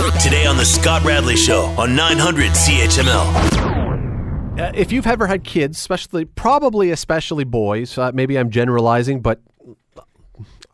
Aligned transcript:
Today 0.00 0.46
on 0.46 0.56
The 0.56 0.64
Scott 0.64 1.04
Radley 1.04 1.36
Show 1.36 1.64
on 1.78 1.94
900 1.94 2.52
CHML. 2.52 4.58
Uh, 4.58 4.72
if 4.74 4.92
you've 4.92 5.06
ever 5.06 5.26
had 5.26 5.44
kids, 5.44 5.76
especially, 5.76 6.24
probably 6.24 6.90
especially 6.90 7.44
boys, 7.44 7.98
uh, 7.98 8.10
maybe 8.14 8.38
I'm 8.38 8.48
generalizing, 8.48 9.20
but 9.20 9.42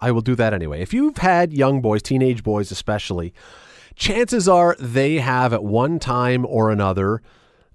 I 0.01 0.13
will 0.13 0.21
do 0.21 0.37
that 0.37 0.55
anyway. 0.55 0.81
If 0.81 0.95
you've 0.95 1.19
had 1.19 1.53
young 1.53 1.81
boys, 1.81 2.03
teenage 2.03 2.45
boys 2.45 2.71
especially, 2.71 3.35
chances 3.97 4.49
are 4.49 4.77
they 4.79 5.17
have 5.17 5.53
at 5.53 5.65
one 5.65 5.99
time 5.99 6.47
or 6.47 6.71
another 6.71 7.21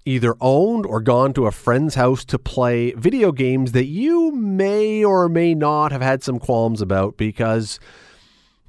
either 0.06 0.34
owned 0.40 0.86
or 0.86 1.02
gone 1.02 1.34
to 1.34 1.46
a 1.46 1.52
friend's 1.52 1.96
house 1.96 2.24
to 2.24 2.38
play 2.38 2.92
video 2.92 3.30
games 3.30 3.72
that 3.72 3.86
you 3.86 4.32
may 4.32 5.04
or 5.04 5.28
may 5.28 5.54
not 5.54 5.92
have 5.92 6.02
had 6.02 6.22
some 6.22 6.38
qualms 6.38 6.80
about 6.80 7.18
because 7.18 7.78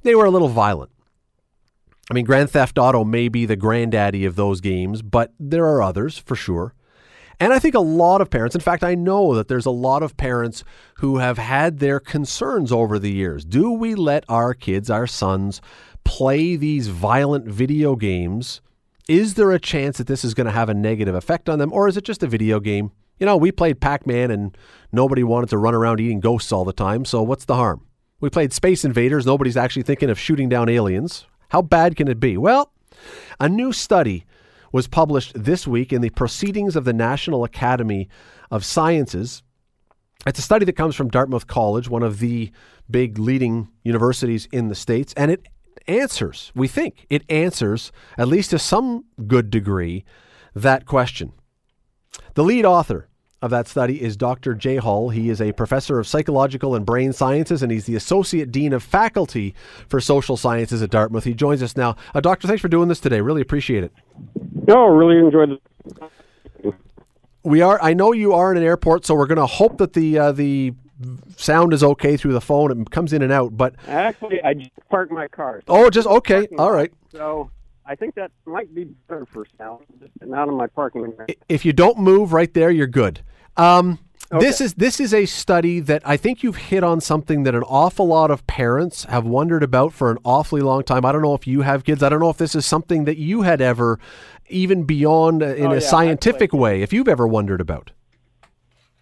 they 0.02 0.14
were 0.14 0.26
a 0.26 0.30
little 0.30 0.48
violent. 0.48 0.90
I 2.10 2.14
mean, 2.14 2.24
Grand 2.24 2.50
Theft 2.50 2.78
Auto 2.78 3.04
may 3.04 3.28
be 3.28 3.46
the 3.46 3.56
granddaddy 3.56 4.24
of 4.24 4.36
those 4.36 4.60
games, 4.60 5.00
but 5.00 5.32
there 5.40 5.64
are 5.66 5.82
others 5.82 6.18
for 6.18 6.36
sure. 6.36 6.74
And 7.40 7.52
I 7.52 7.58
think 7.58 7.74
a 7.74 7.80
lot 7.80 8.20
of 8.20 8.30
parents, 8.30 8.54
in 8.54 8.60
fact, 8.60 8.84
I 8.84 8.94
know 8.94 9.34
that 9.34 9.48
there's 9.48 9.66
a 9.66 9.70
lot 9.70 10.02
of 10.02 10.16
parents 10.16 10.62
who 10.96 11.18
have 11.18 11.38
had 11.38 11.78
their 11.78 11.98
concerns 11.98 12.70
over 12.70 12.98
the 12.98 13.10
years. 13.10 13.44
Do 13.44 13.72
we 13.72 13.94
let 13.94 14.24
our 14.28 14.54
kids, 14.54 14.90
our 14.90 15.06
sons, 15.06 15.60
play 16.04 16.56
these 16.56 16.88
violent 16.88 17.46
video 17.46 17.96
games? 17.96 18.60
Is 19.08 19.34
there 19.34 19.50
a 19.50 19.58
chance 19.58 19.98
that 19.98 20.06
this 20.06 20.24
is 20.24 20.34
going 20.34 20.46
to 20.46 20.52
have 20.52 20.68
a 20.68 20.74
negative 20.74 21.14
effect 21.14 21.48
on 21.48 21.58
them, 21.58 21.72
or 21.72 21.88
is 21.88 21.96
it 21.96 22.04
just 22.04 22.22
a 22.22 22.28
video 22.28 22.60
game? 22.60 22.92
You 23.18 23.26
know, 23.26 23.36
we 23.36 23.50
played 23.50 23.80
Pac 23.80 24.06
Man 24.06 24.30
and 24.30 24.56
nobody 24.92 25.24
wanted 25.24 25.50
to 25.50 25.58
run 25.58 25.74
around 25.74 26.00
eating 26.00 26.20
ghosts 26.20 26.52
all 26.52 26.64
the 26.64 26.72
time, 26.72 27.04
so 27.04 27.22
what's 27.22 27.44
the 27.44 27.56
harm? 27.56 27.86
We 28.20 28.30
played 28.30 28.52
Space 28.52 28.84
Invaders, 28.84 29.26
nobody's 29.26 29.56
actually 29.56 29.82
thinking 29.82 30.10
of 30.10 30.18
shooting 30.18 30.48
down 30.48 30.68
aliens. 30.68 31.26
How 31.54 31.62
bad 31.62 31.94
can 31.94 32.08
it 32.08 32.18
be? 32.18 32.36
Well, 32.36 32.72
a 33.38 33.48
new 33.48 33.72
study 33.72 34.26
was 34.72 34.88
published 34.88 35.34
this 35.36 35.68
week 35.68 35.92
in 35.92 36.00
the 36.00 36.10
Proceedings 36.10 36.74
of 36.74 36.84
the 36.84 36.92
National 36.92 37.44
Academy 37.44 38.08
of 38.50 38.64
Sciences. 38.64 39.44
It's 40.26 40.40
a 40.40 40.42
study 40.42 40.64
that 40.64 40.72
comes 40.72 40.96
from 40.96 41.10
Dartmouth 41.10 41.46
College, 41.46 41.88
one 41.88 42.02
of 42.02 42.18
the 42.18 42.50
big 42.90 43.20
leading 43.20 43.68
universities 43.84 44.48
in 44.50 44.66
the 44.66 44.74
States, 44.74 45.14
and 45.16 45.30
it 45.30 45.46
answers, 45.86 46.50
we 46.56 46.66
think, 46.66 47.06
it 47.08 47.22
answers, 47.30 47.92
at 48.18 48.26
least 48.26 48.50
to 48.50 48.58
some 48.58 49.04
good 49.28 49.48
degree, 49.48 50.04
that 50.56 50.86
question. 50.86 51.34
The 52.34 52.42
lead 52.42 52.64
author 52.64 53.06
of 53.44 53.50
that 53.50 53.68
study 53.68 54.00
is 54.00 54.16
Dr. 54.16 54.54
Jay 54.54 54.76
Hull. 54.76 55.10
He 55.10 55.28
is 55.28 55.38
a 55.38 55.52
professor 55.52 55.98
of 55.98 56.06
psychological 56.06 56.74
and 56.74 56.86
brain 56.86 57.12
sciences, 57.12 57.62
and 57.62 57.70
he's 57.70 57.84
the 57.84 57.94
associate 57.94 58.50
dean 58.50 58.72
of 58.72 58.82
faculty 58.82 59.54
for 59.86 60.00
social 60.00 60.38
sciences 60.38 60.80
at 60.80 60.88
Dartmouth. 60.88 61.24
He 61.24 61.34
joins 61.34 61.62
us 61.62 61.76
now. 61.76 61.94
Uh, 62.14 62.22
doctor, 62.22 62.48
thanks 62.48 62.62
for 62.62 62.68
doing 62.68 62.88
this 62.88 63.00
today. 63.00 63.20
Really 63.20 63.42
appreciate 63.42 63.84
it. 63.84 63.92
No, 64.66 64.86
really 64.86 65.18
enjoyed 65.18 65.50
it. 65.50 66.74
We 67.42 67.60
are. 67.60 67.78
I 67.82 67.92
know 67.92 68.12
you 68.12 68.32
are 68.32 68.50
in 68.50 68.56
an 68.56 68.64
airport, 68.64 69.04
so 69.04 69.14
we're 69.14 69.26
going 69.26 69.36
to 69.36 69.44
hope 69.44 69.76
that 69.76 69.92
the 69.92 70.18
uh, 70.18 70.32
the 70.32 70.72
sound 71.36 71.74
is 71.74 71.84
okay 71.84 72.16
through 72.16 72.32
the 72.32 72.40
phone. 72.40 72.80
It 72.80 72.90
comes 72.90 73.12
in 73.12 73.20
and 73.20 73.30
out, 73.30 73.54
but 73.54 73.74
Actually, 73.86 74.42
I 74.42 74.54
just 74.54 74.70
parked 74.88 75.12
my 75.12 75.28
car. 75.28 75.60
oh, 75.68 75.90
just 75.90 76.06
okay. 76.06 76.48
All 76.56 76.72
right. 76.72 76.90
So 77.12 77.50
I 77.84 77.94
think 77.94 78.14
that 78.14 78.30
might 78.46 78.74
be 78.74 78.84
better 78.84 79.26
for 79.26 79.46
sound. 79.58 79.84
Just 80.00 80.12
not 80.22 80.48
in 80.48 80.54
my 80.54 80.66
parking 80.68 81.02
area. 81.02 81.36
If 81.50 81.66
you 81.66 81.74
don't 81.74 81.98
move 81.98 82.32
right 82.32 82.52
there, 82.54 82.70
you're 82.70 82.86
good. 82.86 83.20
Um, 83.56 83.98
This 84.30 84.60
is 84.60 84.74
this 84.74 84.98
is 84.98 85.14
a 85.14 85.26
study 85.26 85.78
that 85.80 86.02
I 86.04 86.16
think 86.16 86.42
you've 86.42 86.56
hit 86.56 86.82
on 86.82 87.00
something 87.00 87.44
that 87.44 87.54
an 87.54 87.62
awful 87.64 88.06
lot 88.06 88.30
of 88.32 88.44
parents 88.48 89.04
have 89.04 89.24
wondered 89.24 89.62
about 89.62 89.92
for 89.92 90.10
an 90.10 90.18
awfully 90.24 90.60
long 90.60 90.82
time. 90.82 91.04
I 91.04 91.12
don't 91.12 91.22
know 91.22 91.34
if 91.34 91.46
you 91.46 91.60
have 91.62 91.84
kids. 91.84 92.02
I 92.02 92.08
don't 92.08 92.18
know 92.20 92.30
if 92.30 92.38
this 92.38 92.54
is 92.56 92.66
something 92.66 93.04
that 93.04 93.16
you 93.16 93.42
had 93.42 93.60
ever, 93.60 94.00
even 94.48 94.84
beyond 94.84 95.42
uh, 95.42 95.54
in 95.54 95.72
Oh, 95.72 95.72
a 95.72 95.78
yeah, 95.78 95.80
scientific 95.80 96.52
way, 96.52 96.82
if 96.82 96.92
you've 96.92 97.06
ever 97.08 97.28
wondered 97.28 97.60
about. 97.60 97.92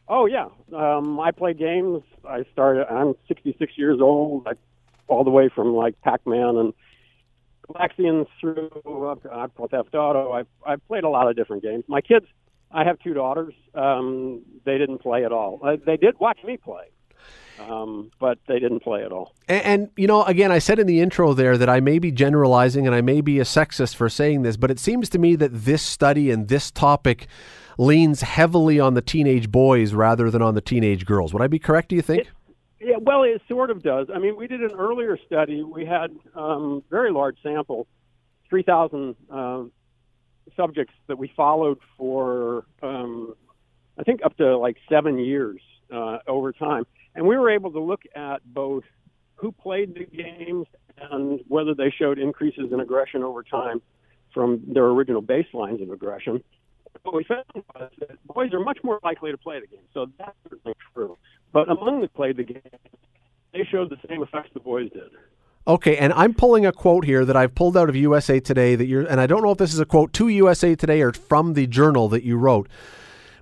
Oh 0.09 0.27
yeah, 0.27 0.49
um, 0.77 1.19
I 1.21 1.31
play 1.31 1.55
games. 1.55 2.03
I 2.29 2.45
started. 2.53 2.87
I'm 2.93 3.15
66 3.29 3.73
years 3.79 4.01
old. 4.01 4.47
I, 4.47 4.53
all 5.09 5.25
the 5.25 5.31
way 5.31 5.49
from 5.55 5.75
like 5.75 6.01
Pac-Man 6.03 6.57
and 6.57 6.75
Galaxians 7.69 8.27
through 8.41 8.71
uh, 9.31 9.49
Theft 9.71 9.95
Auto. 9.95 10.33
I've 10.33 10.49
I've 10.67 10.87
played 10.89 11.05
a 11.05 11.09
lot 11.09 11.29
of 11.29 11.37
different 11.37 11.63
games. 11.63 11.85
My 11.89 12.01
kids. 12.01 12.27
I 12.73 12.85
have 12.85 12.99
two 13.01 13.15
daughters. 13.15 13.55
Um, 13.75 14.43
they 14.65 14.79
didn't 14.79 14.99
play 14.99 15.25
at 15.25 15.33
all. 15.33 15.61
Uh, 15.63 15.77
they 15.85 15.97
did 15.97 16.19
watch 16.19 16.39
me 16.45 16.57
play, 16.57 16.85
um, 17.61 18.11
but 18.19 18.39
they 18.49 18.59
didn't 18.59 18.81
play 18.81 19.05
at 19.05 19.13
all. 19.13 19.35
And, 19.49 19.65
and 19.65 19.91
you 19.97 20.07
know, 20.07 20.25
again, 20.25 20.51
I 20.51 20.59
said 20.59 20.79
in 20.79 20.87
the 20.87 21.01
intro 21.01 21.35
there 21.35 21.59
that 21.59 21.69
I 21.69 21.81
may 21.81 21.99
be 21.99 22.11
generalizing 22.11 22.87
and 22.87 22.95
I 22.95 23.01
may 23.01 23.21
be 23.21 23.39
a 23.41 23.45
sexist 23.45 23.95
for 23.97 24.09
saying 24.09 24.43
this, 24.43 24.57
but 24.57 24.71
it 24.71 24.79
seems 24.79 25.09
to 25.11 25.19
me 25.19 25.37
that 25.37 25.51
this 25.53 25.83
study 25.83 26.31
and 26.31 26.49
this 26.49 26.71
topic 26.71 27.27
leans 27.79 28.23
heavily 28.23 28.79
on 28.79 28.95
the 28.95 29.03
teenage 29.03 29.51
boys 29.51 29.95
rather 29.95 30.31
than 30.31 30.43
on 30.43 30.55
the 30.55 30.61
teenage 30.61 31.07
girls. 31.07 31.33
Would 31.33 31.43
I 31.43 31.47
be 31.47 31.59
correct? 31.59 31.89
Do 31.89 31.97
you 31.97 32.03
think? 32.03 32.29
Yeah, 32.81 32.97
well, 33.01 33.23
it 33.23 33.41
sort 33.49 33.71
of 33.71 33.83
does. 33.83 34.09
I 34.13 34.19
mean, 34.19 34.37
we 34.37 34.49
did 34.49 34.61
an 34.61 34.73
earlier 34.73 35.17
study. 35.27 35.63
We 35.63 35.87
had 35.87 36.11
um, 36.35 36.83
very 36.91 37.13
large 37.13 37.37
sample, 37.43 37.87
3,000 38.51 39.15
um, 39.31 39.73
subjects 40.57 40.95
that 41.07 41.19
we 41.19 41.33
followed 41.37 41.79
for, 41.97 42.65
um, 42.83 43.35
I 43.99 44.03
think, 44.03 44.21
up 44.25 44.37
to 44.39 44.57
like 44.59 44.77
seven 44.89 45.19
years 45.19 45.61
uh, 45.93 46.19
over 46.27 46.53
time. 46.53 46.87
And 47.15 47.27
we 47.27 47.37
were 47.37 47.51
able 47.51 47.71
to 47.73 47.81
look 47.81 48.03
at 48.15 48.41
both 48.45 48.85
who 49.35 49.53
played 49.53 49.95
the 49.95 50.05
games 50.05 50.67
and 51.11 51.41
whether 51.49 51.75
they 51.75 51.91
showed 51.91 52.19
increases 52.19 52.73
in 52.73 52.81
aggression 52.81 53.23
over 53.23 53.43
time 53.43 53.83
from 54.33 54.63
their 54.73 54.87
original 54.87 55.23
baselines 55.23 55.83
of 55.83 55.91
aggression. 55.91 56.43
What 57.03 57.15
we 57.15 57.25
found 57.25 57.45
was 57.55 57.91
that 57.99 58.27
boys 58.27 58.53
are 58.53 58.61
much 58.61 58.79
more 58.85 59.01
likely 59.03 59.31
to 59.31 59.39
play 59.39 59.61
the 59.61 59.67
game, 59.67 59.85
so 59.93 60.07
that's 60.19 60.37
certainly 60.49 60.77
true. 60.95 61.19
But 61.53 61.71
among 61.71 62.01
the 62.01 62.09
played 62.09 62.37
the 62.37 62.45
game, 62.45 62.63
they 63.53 63.67
showed 63.71 63.91
the 63.91 63.97
same 64.09 64.23
effects 64.23 64.51
the 64.55 64.61
boys 64.61 64.91
did. 64.93 65.11
Okay, 65.67 65.97
and 65.97 66.13
I'm 66.15 66.35
pulling 66.35 66.67
a 66.67 66.73
quote 66.73 67.05
here 67.05 67.25
that 67.25 67.37
I've 67.37 67.55
pulled 67.55 67.77
out 67.77 67.89
of 67.89 67.95
USA 67.95 68.41
Today 68.41 68.75
that 68.75 68.87
you're, 68.87 69.03
and 69.07 69.21
I 69.21 69.29
don't 69.29 69.43
know 69.43 69.53
if 69.53 69.59
this 69.59 69.73
is 69.73 69.79
a 69.79 69.85
quote 69.87 70.13
to 70.15 70.29
USA 70.29 70.75
Today 70.75 71.03
or 71.03 71.13
from 71.13 71.55
the 71.55 71.69
journal 71.69 72.09
that 72.09 72.25
you 72.25 72.37
wrote, 72.37 72.69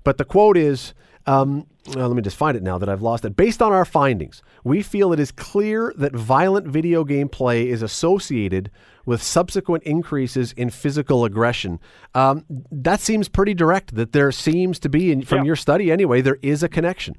but 0.05 0.19
the 0.19 0.27
quote 0.27 0.59
is, 0.59 0.93
um, 1.27 1.67
well, 1.95 2.09
let 2.09 2.15
me 2.17 2.21
just 2.21 2.37
find 2.37 2.59
it 2.59 2.63
now 2.63 2.77
that 2.77 2.91
I've 2.91 3.01
lost 3.01 3.25
it. 3.25 3.37
Based 3.37 3.63
on 3.63 3.73
our 3.73 3.87
findings, 3.87 4.43
we 4.65 4.83
feel 4.83 5.15
it 5.15 5.21
is 5.21 5.33
clear 5.33 5.95
that 5.97 6.15
violent 6.15 6.67
video 6.67 7.05
game 7.05 7.29
play 7.31 7.67
is 7.67 7.81
associated 7.81 8.71
with 9.07 9.23
subsequent 9.23 9.83
increases 9.85 10.53
in 10.53 10.69
physical 10.69 11.25
aggression. 11.25 11.81
Um, 12.15 12.45
that 12.71 13.01
seems 13.01 13.31
pretty 13.31 13.55
direct. 13.55 13.95
That 13.95 14.13
there 14.13 14.31
seems 14.31 14.79
to 14.81 14.91
be, 14.91 15.11
in, 15.11 15.23
from 15.23 15.39
Yeah. 15.39 15.45
your 15.45 15.57
study 15.57 15.91
anyway, 15.91 16.21
there 16.21 16.39
is 16.43 16.63
a 16.63 16.69
connection. 16.69 17.17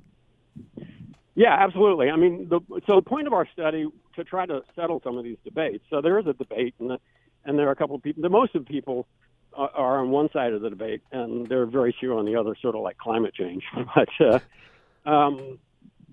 Yeah, 1.34 1.56
absolutely. 1.60 2.12
I 2.12 2.18
mean, 2.18 2.50
the, 2.50 2.60
so 2.86 2.98
the 2.98 3.02
point 3.02 3.26
of 3.26 3.34
our 3.34 3.48
study 3.52 3.88
to 4.16 4.24
try 4.24 4.46
to 4.46 4.62
settle 4.76 5.02
some 5.04 5.18
of 5.18 5.24
these 5.24 5.38
debates. 5.44 5.84
So 5.90 6.02
there 6.02 6.20
is 6.20 6.28
a 6.28 6.34
debate, 6.34 6.76
and 6.80 6.92
the, 6.92 7.00
and 7.46 7.58
there 7.58 7.68
are 7.68 7.72
a 7.72 7.76
couple 7.76 7.96
of 7.96 8.04
people. 8.04 8.22
The 8.22 8.30
most 8.30 8.56
of 8.56 8.66
people 8.66 9.08
are, 9.54 9.70
are 9.70 10.00
on 10.00 10.12
one 10.12 10.30
side 10.32 10.54
of 10.54 10.62
the 10.62 10.70
debate, 10.70 11.02
and 11.12 11.48
there 11.48 11.62
are 11.62 11.66
very 11.66 11.96
few 12.00 12.18
on 12.18 12.26
the 12.26 12.36
other, 12.36 12.56
sort 12.62 12.76
of 12.76 12.82
like 12.82 12.98
climate 12.98 13.34
change. 13.34 13.64
but 13.96 14.10
uh, 14.20 15.10
um, 15.10 15.60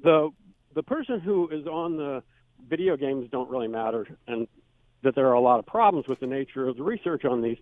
the 0.02 0.30
the 0.74 0.82
person 0.82 1.20
who 1.20 1.48
is 1.48 1.66
on 1.66 1.96
the 1.96 2.22
video 2.68 2.96
games 2.96 3.28
don't 3.30 3.50
really 3.50 3.68
matter, 3.68 4.06
and 4.26 4.46
that 5.02 5.14
there 5.14 5.28
are 5.28 5.34
a 5.34 5.40
lot 5.40 5.58
of 5.58 5.66
problems 5.66 6.08
with 6.08 6.20
the 6.20 6.26
nature 6.26 6.68
of 6.68 6.76
the 6.76 6.82
research 6.82 7.24
on 7.24 7.42
these 7.42 7.58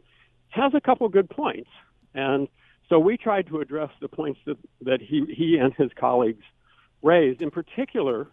has 0.49 0.73
a 0.75 0.81
couple 0.81 1.09
good 1.09 1.29
points, 1.29 1.71
and 2.15 2.49
so 2.89 2.99
we 2.99 3.17
tried 3.17 3.49
to 3.49 3.61
address 3.61 3.91
the 4.01 4.09
points 4.09 4.41
that 4.47 4.57
that 4.83 5.01
he 5.01 5.25
he 5.35 5.59
and 5.59 5.75
his 5.75 5.91
colleagues 5.99 6.45
raised. 7.03 7.43
In 7.43 7.51
particular, 7.51 8.29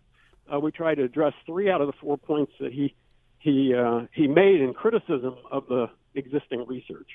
uh, 0.52 0.60
we 0.60 0.72
tried 0.72 0.96
to 0.96 1.04
address 1.04 1.34
three 1.46 1.70
out 1.70 1.82
of 1.82 1.88
the 1.88 1.94
four 2.02 2.18
points 2.18 2.52
that 2.60 2.72
he 2.72 2.96
he 3.40 3.74
uh, 3.74 4.02
he 4.14 4.28
made 4.28 4.62
in 4.62 4.74
criticism 4.74 5.36
of 5.52 5.68
the 5.68 5.88
existing 6.16 6.66
research. 6.68 7.08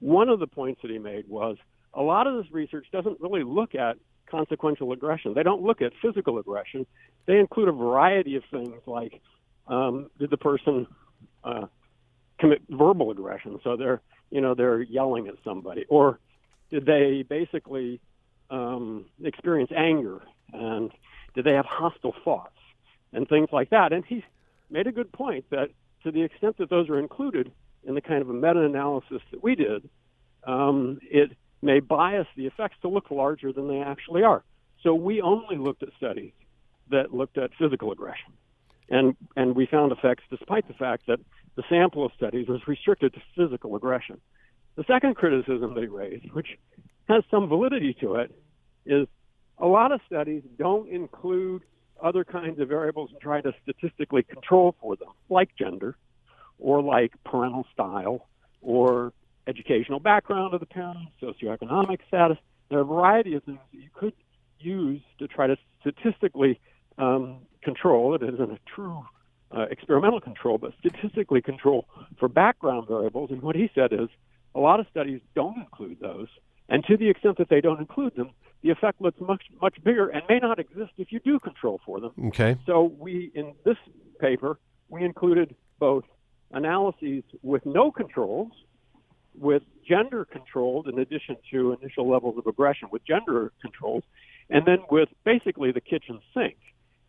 One 0.00 0.28
of 0.28 0.38
the 0.38 0.46
points 0.46 0.82
that 0.82 0.90
he 0.90 0.98
made 0.98 1.28
was 1.28 1.56
a 1.94 2.02
lot 2.02 2.26
of 2.26 2.36
this 2.36 2.52
research 2.52 2.86
doesn't 2.92 3.20
really 3.20 3.44
look 3.44 3.74
at 3.74 3.96
consequential 4.30 4.92
aggression. 4.92 5.34
They 5.34 5.42
don't 5.42 5.62
look 5.62 5.80
at 5.80 5.92
physical 6.02 6.38
aggression. 6.38 6.86
They 7.26 7.38
include 7.38 7.68
a 7.68 7.72
variety 7.72 8.36
of 8.36 8.42
things 8.50 8.80
like 8.86 9.20
um, 9.66 10.10
did 10.18 10.30
the 10.30 10.36
person 10.36 10.86
uh, 11.42 11.66
commit 12.38 12.62
verbal 12.68 13.10
aggression? 13.10 13.60
So 13.64 13.76
they're 13.76 14.02
you 14.30 14.40
know 14.40 14.54
they're 14.54 14.82
yelling 14.82 15.28
at 15.28 15.34
somebody, 15.44 15.84
or 15.88 16.18
did 16.70 16.86
they 16.86 17.24
basically 17.28 18.00
um, 18.50 19.06
experience 19.22 19.70
anger 19.74 20.20
and 20.52 20.90
did 21.34 21.44
they 21.44 21.52
have 21.52 21.66
hostile 21.66 22.14
thoughts 22.24 22.56
and 23.12 23.28
things 23.28 23.48
like 23.52 23.70
that? 23.70 23.92
And 23.92 24.04
he 24.04 24.24
made 24.70 24.86
a 24.86 24.92
good 24.92 25.12
point 25.12 25.44
that 25.50 25.70
to 26.04 26.10
the 26.10 26.22
extent 26.22 26.58
that 26.58 26.70
those 26.70 26.88
are 26.88 26.98
included 26.98 27.52
in 27.82 27.94
the 27.94 28.00
kind 28.00 28.22
of 28.22 28.30
a 28.30 28.32
meta-analysis 28.32 29.20
that 29.30 29.42
we 29.42 29.54
did, 29.54 29.88
um, 30.46 30.98
it 31.02 31.32
may 31.62 31.80
bias 31.80 32.26
the 32.36 32.46
effects 32.46 32.76
to 32.82 32.88
look 32.88 33.10
larger 33.10 33.52
than 33.52 33.68
they 33.68 33.80
actually 33.80 34.22
are. 34.22 34.44
So 34.82 34.94
we 34.94 35.22
only 35.22 35.56
looked 35.56 35.82
at 35.82 35.88
studies 35.96 36.32
that 36.90 37.14
looked 37.14 37.38
at 37.38 37.50
physical 37.58 37.90
aggression, 37.90 38.32
and 38.90 39.16
and 39.36 39.56
we 39.56 39.66
found 39.66 39.92
effects 39.92 40.24
despite 40.28 40.68
the 40.68 40.74
fact 40.74 41.06
that 41.06 41.18
the 41.56 41.62
sample 41.70 42.04
of 42.04 42.12
studies 42.16 42.48
was 42.48 42.60
restricted 42.66 43.14
to 43.14 43.20
physical 43.34 43.74
aggression. 43.76 44.20
The 44.76 44.84
second 44.86 45.14
criticism 45.16 45.74
they 45.74 45.86
raised, 45.86 46.30
which 46.32 46.48
has 47.08 47.22
some 47.30 47.48
validity 47.48 47.96
to 48.00 48.16
it, 48.16 48.34
is 48.84 49.06
a 49.58 49.66
lot 49.66 49.92
of 49.92 50.00
studies 50.06 50.42
don't 50.58 50.88
include 50.88 51.62
other 52.02 52.24
kinds 52.24 52.60
of 52.60 52.68
variables 52.68 53.10
and 53.12 53.20
try 53.20 53.40
to 53.40 53.52
statistically 53.62 54.22
control 54.22 54.74
for 54.80 54.96
them, 54.96 55.10
like 55.30 55.50
gender 55.56 55.96
or 56.58 56.82
like 56.82 57.12
parental 57.24 57.66
style 57.72 58.28
or 58.60 59.12
educational 59.46 60.00
background 60.00 60.54
of 60.54 60.60
the 60.60 60.66
parents, 60.66 61.12
socioeconomic 61.22 61.98
status. 62.08 62.38
There 62.68 62.78
are 62.78 62.82
a 62.82 62.86
variety 62.86 63.34
of 63.34 63.44
things 63.44 63.58
that 63.72 63.78
you 63.78 63.90
could 63.94 64.14
use 64.58 65.02
to 65.18 65.28
try 65.28 65.46
to 65.46 65.56
statistically 65.80 66.60
um, 66.98 67.38
control. 67.62 68.14
It 68.14 68.22
isn't 68.22 68.50
a 68.50 68.58
true 68.74 69.04
uh, 69.54 69.66
experimental 69.70 70.20
control, 70.20 70.58
but 70.58 70.72
statistically 70.80 71.42
control 71.42 71.86
for 72.18 72.28
background 72.28 72.88
variables. 72.88 73.30
And 73.30 73.42
what 73.42 73.56
he 73.56 73.70
said 73.74 73.92
is 73.92 74.08
a 74.54 74.60
lot 74.60 74.80
of 74.80 74.86
studies 74.90 75.20
don't 75.34 75.58
include 75.58 75.98
those. 76.00 76.28
And 76.68 76.84
to 76.84 76.96
the 76.96 77.08
extent 77.10 77.38
that 77.38 77.48
they 77.48 77.60
don't 77.60 77.80
include 77.80 78.16
them, 78.16 78.30
the 78.62 78.70
effect 78.70 79.00
looks 79.00 79.20
much 79.20 79.42
much 79.60 79.76
bigger 79.84 80.08
and 80.08 80.22
may 80.28 80.38
not 80.38 80.58
exist 80.58 80.92
if 80.96 81.12
you 81.12 81.20
do 81.20 81.38
control 81.38 81.80
for 81.84 82.00
them. 82.00 82.12
Okay. 82.28 82.56
So 82.66 82.94
we 82.98 83.30
in 83.34 83.54
this 83.64 83.76
paper 84.18 84.58
we 84.88 85.04
included 85.04 85.54
both 85.78 86.04
analyses 86.50 87.24
with 87.42 87.66
no 87.66 87.90
controls, 87.90 88.52
with 89.34 89.62
gender 89.86 90.24
controlled 90.24 90.88
in 90.88 90.98
addition 90.98 91.36
to 91.50 91.72
initial 91.72 92.08
levels 92.08 92.38
of 92.38 92.46
aggression 92.46 92.88
with 92.90 93.04
gender 93.04 93.52
controls, 93.60 94.04
and 94.48 94.64
then 94.64 94.78
with 94.90 95.08
basically 95.24 95.72
the 95.72 95.80
kitchen 95.80 96.20
sink. 96.32 96.56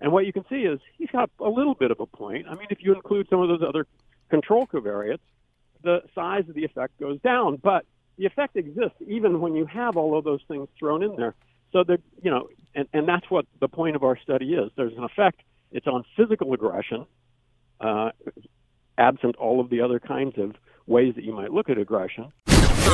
And 0.01 0.11
what 0.11 0.25
you 0.25 0.33
can 0.33 0.45
see 0.49 0.63
is 0.63 0.79
he's 0.97 1.09
got 1.09 1.29
a 1.39 1.49
little 1.49 1.75
bit 1.75 1.91
of 1.91 1.99
a 1.99 2.05
point. 2.05 2.47
I 2.49 2.55
mean, 2.55 2.67
if 2.69 2.79
you 2.81 2.93
include 2.93 3.27
some 3.29 3.41
of 3.41 3.47
those 3.47 3.61
other 3.65 3.87
control 4.29 4.67
covariates, 4.67 5.19
the 5.83 6.01
size 6.13 6.49
of 6.49 6.55
the 6.55 6.65
effect 6.65 6.99
goes 6.99 7.21
down. 7.21 7.57
But 7.61 7.85
the 8.17 8.25
effect 8.25 8.55
exists 8.55 8.97
even 9.05 9.39
when 9.41 9.55
you 9.55 9.65
have 9.65 9.97
all 9.97 10.17
of 10.17 10.23
those 10.23 10.41
things 10.47 10.67
thrown 10.79 11.03
in 11.03 11.15
there. 11.15 11.35
So 11.71 11.83
that 11.83 11.99
you 12.21 12.31
know, 12.31 12.47
and, 12.73 12.87
and 12.93 13.07
that's 13.07 13.29
what 13.29 13.45
the 13.59 13.67
point 13.67 13.95
of 13.95 14.03
our 14.03 14.17
study 14.17 14.53
is. 14.53 14.71
There's 14.77 14.95
an 14.97 15.03
effect. 15.03 15.41
It's 15.71 15.87
on 15.87 16.05
physical 16.15 16.53
aggression, 16.53 17.05
uh, 17.81 18.11
absent 18.97 19.35
all 19.35 19.59
of 19.59 19.69
the 19.69 19.81
other 19.81 19.99
kinds 19.99 20.37
of 20.37 20.55
ways 20.87 21.15
that 21.15 21.23
you 21.23 21.33
might 21.33 21.51
look 21.51 21.69
at 21.69 21.77
aggression. 21.77 22.31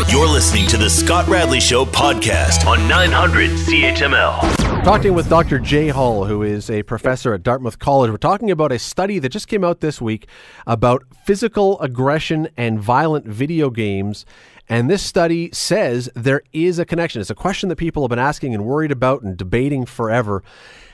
You're 0.09 0.27
listening 0.27 0.67
to 0.67 0.77
the 0.77 0.89
Scott 0.89 1.27
Radley 1.27 1.59
Show 1.59 1.85
podcast 1.85 2.65
on 2.65 2.87
900 2.87 3.51
CHML. 3.51 4.60
Talking 4.83 5.13
with 5.13 5.29
Dr. 5.29 5.59
Jay 5.59 5.89
Hull, 5.89 6.25
who 6.25 6.41
is 6.41 6.69
a 6.69 6.81
professor 6.83 7.33
at 7.35 7.43
Dartmouth 7.43 7.77
College. 7.77 8.09
We're 8.09 8.17
talking 8.17 8.49
about 8.49 8.71
a 8.71 8.79
study 8.79 9.19
that 9.19 9.29
just 9.29 9.47
came 9.47 9.63
out 9.63 9.79
this 9.79 10.01
week 10.01 10.27
about 10.65 11.03
physical 11.23 11.79
aggression 11.81 12.49
and 12.57 12.79
violent 12.81 13.25
video 13.27 13.69
games. 13.69 14.25
And 14.67 14.89
this 14.89 15.03
study 15.03 15.49
says 15.53 16.09
there 16.15 16.41
is 16.51 16.79
a 16.79 16.85
connection. 16.85 17.21
It's 17.21 17.29
a 17.29 17.35
question 17.35 17.69
that 17.69 17.75
people 17.77 18.03
have 18.03 18.09
been 18.09 18.19
asking 18.19 18.55
and 18.55 18.65
worried 18.65 18.91
about 18.91 19.21
and 19.21 19.37
debating 19.37 19.85
forever. 19.85 20.43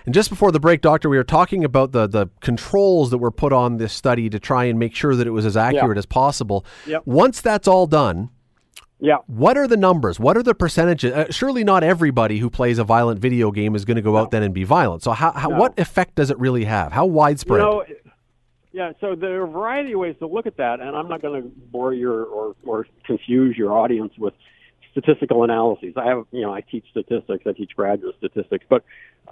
And 0.06 0.14
just 0.14 0.30
before 0.30 0.52
the 0.52 0.60
break, 0.60 0.82
Doctor, 0.82 1.10
we 1.10 1.18
were 1.18 1.24
talking 1.24 1.64
about 1.64 1.92
the, 1.94 2.08
the 2.08 2.28
controls 2.42 3.10
that 3.12 3.18
were 3.20 3.32
put 3.32 3.54
on 3.54 3.78
this 3.78 3.94
study 3.94 4.30
to 4.30 4.40
try 4.40 4.66
and 4.66 4.78
make 4.78 4.96
sure 4.96 5.16
that 5.16 5.26
it 5.28 5.32
was 5.32 5.46
as 5.46 5.56
accurate 5.58 5.96
Yeah. 5.96 6.00
as 6.00 6.06
possible. 6.06 6.66
Yep. 6.88 7.04
Once 7.06 7.40
that's 7.42 7.68
all 7.68 7.88
done, 7.88 8.30
Yeah. 9.00 9.18
what 9.28 9.58
are 9.58 9.68
the 9.68 9.78
numbers? 9.78 10.20
What 10.20 10.38
are 10.38 10.44
the 10.44 10.56
percentages? 10.56 11.14
Uh, 11.14 11.32
surely 11.32 11.64
not 11.64 11.84
everybody 11.84 12.40
who 12.40 12.50
plays 12.50 12.80
a 12.80 12.84
violent 12.84 13.20
video 13.20 13.52
game 13.52 13.76
is 13.76 13.86
going 13.86 13.96
to 13.98 14.02
go 14.02 14.18
out 14.18 14.32
then 14.32 14.42
and 14.44 14.54
be 14.54 14.64
violent. 14.64 15.04
So 15.04 15.12
how, 15.12 15.32
how 15.34 15.50
No. 15.50 15.58
what 15.58 15.78
effect 15.78 16.16
does 16.16 16.32
it 16.32 16.40
really 16.40 16.66
have? 16.66 16.92
How 16.92 17.06
You 17.06 17.12
widespread? 17.14 17.62
know, 17.62 17.84
yeah. 18.72 18.94
So 19.00 19.16
there 19.16 19.40
are 19.42 19.44
a 19.44 19.48
variety 19.48 19.94
of 19.94 20.00
ways 20.00 20.16
to 20.20 20.28
look 20.28 20.48
at 20.48 20.58
that, 20.58 20.80
and 20.80 20.96
I'm 20.96 21.08
not 21.08 21.22
going 21.22 21.42
to 21.44 21.48
bore 21.72 21.94
your 21.94 22.24
or 22.26 22.56
or 22.66 22.88
confuse 23.06 23.56
your 23.56 23.72
audience 23.78 24.14
with 24.18 24.34
statistical 24.92 25.44
analyses. 25.44 25.94
I 25.96 26.06
have, 26.08 26.26
you 26.32 26.42
know, 26.42 26.52
I 26.54 26.62
teach 26.62 26.86
statistics. 26.90 27.46
I 27.46 27.54
teach 27.54 27.72
graduate 27.76 28.16
statistics, 28.18 28.66
but 28.68 28.84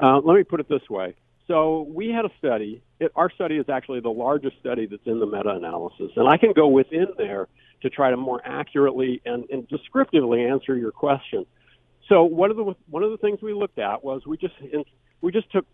uh, 0.02 0.20
let 0.20 0.36
me 0.36 0.44
put 0.44 0.60
it 0.60 0.70
this 0.70 0.88
way. 0.90 1.16
So 1.48 1.88
we 1.90 2.10
had 2.10 2.26
a 2.26 2.32
study. 2.40 2.82
It, 3.00 3.12
our 3.16 3.32
study 3.32 3.58
is 3.58 3.68
actually 3.70 4.00
the 4.00 4.10
largest 4.10 4.58
study 4.60 4.86
that's 4.88 5.06
in 5.06 5.20
the 5.20 5.26
meta-analysis, 5.28 6.12
and 6.16 6.28
I 6.28 6.38
can 6.38 6.54
go 6.54 6.68
within 6.68 7.08
there 7.18 7.48
to 7.86 7.90
try 7.92 8.10
to 8.10 8.18
more 8.18 8.42
accurately 8.44 9.22
and, 9.26 9.46
and 9.52 9.68
descriptively 9.68 10.44
answer 10.44 10.76
your 10.76 10.92
question. 10.92 11.46
So 12.10 12.24
one 12.24 12.50
of 12.50 12.58
the 12.58 12.76
one 12.90 13.04
of 13.04 13.12
the 13.12 13.18
things 13.18 13.44
we 13.44 13.54
looked 13.54 13.78
at 13.78 14.04
was 14.04 14.26
we 14.26 14.38
just 14.38 14.56
we 15.22 15.32
just 15.32 15.52
took 15.52 15.68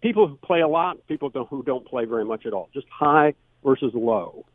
people 0.00 0.28
who 0.28 0.36
play 0.36 0.60
a 0.60 0.68
lot, 0.68 1.04
people 1.08 1.30
who 1.50 1.64
don't 1.64 1.84
play 1.84 2.04
very 2.04 2.24
much 2.24 2.46
at 2.46 2.52
all, 2.52 2.68
just 2.72 2.86
high 2.88 3.34
versus 3.64 3.92
low. 3.92 4.46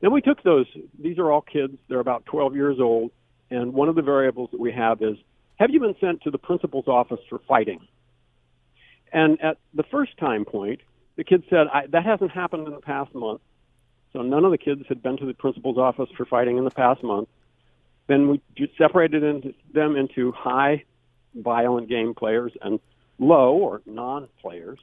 Then 0.00 0.10
we 0.10 0.22
took 0.22 0.42
those. 0.42 0.64
These 0.98 1.18
are 1.18 1.30
all 1.30 1.42
kids. 1.42 1.76
They're 1.88 2.00
about 2.00 2.24
12 2.24 2.56
years 2.56 2.80
old, 2.80 3.12
and 3.50 3.74
one 3.74 3.90
of 3.90 3.94
the 3.94 4.02
variables 4.02 4.50
that 4.52 4.60
we 4.60 4.72
have 4.72 5.02
is 5.02 5.18
have 5.56 5.70
you 5.70 5.80
been 5.80 5.96
sent 6.00 6.22
to 6.22 6.30
the 6.30 6.38
principal's 6.38 6.88
office 6.88 7.20
for 7.28 7.40
fighting? 7.46 7.86
And 9.12 9.38
at 9.42 9.58
the 9.74 9.84
first 9.84 10.16
time 10.16 10.46
point, 10.46 10.80
the 11.16 11.24
kid 11.24 11.44
said 11.50 11.66
that 11.90 12.04
hasn't 12.06 12.30
happened 12.30 12.66
in 12.68 12.72
the 12.72 12.80
past 12.80 13.14
month. 13.14 13.42
So 14.12 14.22
none 14.22 14.44
of 14.44 14.50
the 14.50 14.58
kids 14.58 14.82
had 14.88 15.02
been 15.02 15.16
to 15.18 15.26
the 15.26 15.34
principal's 15.34 15.78
office 15.78 16.08
for 16.16 16.24
fighting 16.24 16.58
in 16.58 16.64
the 16.64 16.70
past 16.70 17.02
month. 17.02 17.28
Then 18.08 18.28
we 18.28 18.40
separated 18.76 19.22
into, 19.22 19.54
them 19.72 19.96
into 19.96 20.32
high 20.32 20.84
violent 21.34 21.88
game 21.88 22.14
players 22.14 22.52
and 22.60 22.78
low 23.18 23.54
or 23.54 23.80
non-players. 23.86 24.78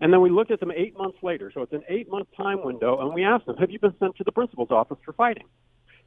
And 0.00 0.12
then 0.12 0.20
we 0.20 0.28
looked 0.28 0.50
at 0.50 0.60
them 0.60 0.72
eight 0.74 0.96
months 0.98 1.18
later. 1.22 1.50
So 1.54 1.62
it's 1.62 1.72
an 1.72 1.84
eight-month 1.88 2.28
time 2.36 2.62
window, 2.64 3.00
and 3.00 3.14
we 3.14 3.24
asked 3.24 3.46
them, 3.46 3.56
"Have 3.56 3.70
you 3.70 3.78
been 3.78 3.96
sent 3.98 4.16
to 4.16 4.24
the 4.24 4.32
principal's 4.32 4.70
office 4.70 4.98
for 5.04 5.12
fighting?" 5.12 5.46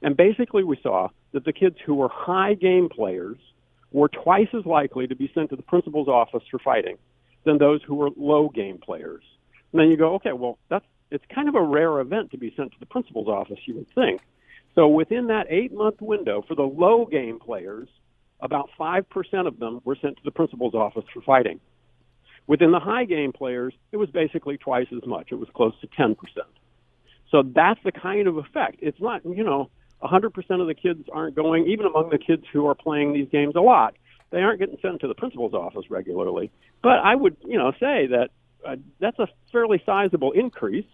And 0.02 0.16
basically, 0.16 0.64
we 0.64 0.78
saw 0.84 1.08
that 1.32 1.46
the 1.46 1.54
kids 1.54 1.78
who 1.84 1.96
were 1.96 2.10
high 2.10 2.54
game 2.54 2.90
players 2.90 3.38
were 3.92 4.10
twice 4.10 4.50
as 4.54 4.66
likely 4.66 5.08
to 5.08 5.16
be 5.16 5.32
sent 5.34 5.50
to 5.50 5.56
the 5.56 5.64
principal's 5.64 6.10
office 6.10 6.44
for 6.52 6.60
fighting 6.60 6.98
than 7.46 7.58
those 7.58 7.82
who 7.82 7.96
were 7.96 8.10
low 8.18 8.50
game 8.50 8.78
players. 8.78 9.24
And 9.72 9.80
then 9.82 9.90
you 9.90 9.98
go, 9.98 10.16
okay, 10.16 10.34
well, 10.34 10.60
that's 10.70 10.86
it's 11.12 11.24
kind 11.34 11.48
of 11.48 11.56
a 11.56 11.62
rare 11.62 12.00
event 12.00 12.32
to 12.32 12.38
be 12.38 12.54
sent 12.56 12.72
to 12.72 12.80
the 12.80 12.86
principal's 12.86 13.28
office, 13.28 13.60
you 13.66 13.76
would 13.76 13.90
think. 13.96 14.22
So 14.76 14.88
within 14.88 15.28
that 15.28 15.48
eight 15.50 15.74
month 15.74 16.02
window, 16.02 16.44
for 16.48 16.56
the 16.56 16.64
low 16.64 17.06
game 17.06 17.40
players, 17.40 17.88
about 18.40 18.70
5% 18.80 19.48
of 19.48 19.60
them 19.60 19.82
were 19.84 19.98
sent 20.00 20.18
to 20.18 20.24
the 20.24 20.32
principal's 20.32 20.76
office 20.76 21.06
for 21.14 21.22
fighting. 21.22 21.60
Within 22.46 22.72
the 22.72 22.80
high 22.80 23.06
game 23.06 23.34
players, 23.34 23.74
it 23.92 23.98
was 23.98 24.10
basically 24.10 24.58
twice 24.58 24.88
as 24.96 25.06
much. 25.06 25.30
It 25.32 25.36
was 25.36 25.50
close 25.56 25.74
to 25.82 25.88
10%. 25.88 26.16
So 27.32 27.44
that's 27.44 27.80
the 27.84 27.92
kind 27.92 28.28
of 28.28 28.38
effect. 28.38 28.78
It's 28.82 29.02
not, 29.02 29.22
you 29.26 29.44
know, 29.44 29.70
100% 30.04 30.62
of 30.62 30.68
the 30.68 30.76
kids 30.76 31.04
aren't 31.12 31.36
going, 31.36 31.68
even 31.68 31.86
among 31.86 32.10
the 32.10 32.18
kids 32.18 32.44
who 32.54 32.68
are 32.68 32.76
playing 32.76 33.14
these 33.14 33.28
games 33.30 33.56
a 33.56 33.62
lot, 33.62 33.96
they 34.30 34.42
aren't 34.42 34.60
getting 34.60 34.78
sent 34.82 35.02
to 35.02 35.08
the 35.08 35.16
principal's 35.16 35.54
office 35.54 35.90
regularly. 35.90 36.52
But 36.84 37.00
I 37.00 37.16
would, 37.16 37.38
you 37.46 37.58
know, 37.58 37.72
say 37.80 38.08
that 38.08 38.30
uh, 38.66 38.76
that's 39.00 39.20
a 39.20 39.28
fairly 39.52 39.82
sizable 39.86 40.32
increase, 40.32 40.86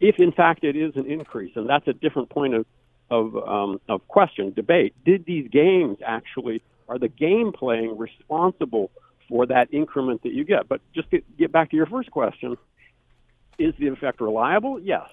if 0.00 0.18
in 0.18 0.32
fact 0.32 0.64
it 0.64 0.76
is 0.76 0.96
an 0.96 1.10
increase, 1.10 1.52
and 1.56 1.68
that's 1.68 1.86
a 1.88 1.92
different 1.92 2.30
point 2.30 2.54
of 2.54 2.66
of 3.10 3.36
um, 3.36 3.80
of 3.88 4.06
question 4.08 4.52
debate. 4.52 4.94
Did 5.04 5.24
these 5.26 5.48
games 5.50 5.98
actually 6.04 6.62
are 6.88 6.98
the 6.98 7.08
game 7.08 7.52
playing 7.52 7.96
responsible 7.98 8.90
for 9.28 9.46
that 9.46 9.72
increment 9.72 10.22
that 10.22 10.32
you 10.32 10.44
get? 10.44 10.68
But 10.68 10.80
just 10.94 11.10
to 11.10 11.22
get 11.38 11.52
back 11.52 11.70
to 11.70 11.76
your 11.76 11.86
first 11.86 12.10
question, 12.10 12.56
is 13.58 13.74
the 13.78 13.88
effect 13.88 14.20
reliable? 14.20 14.80
Yes. 14.80 15.08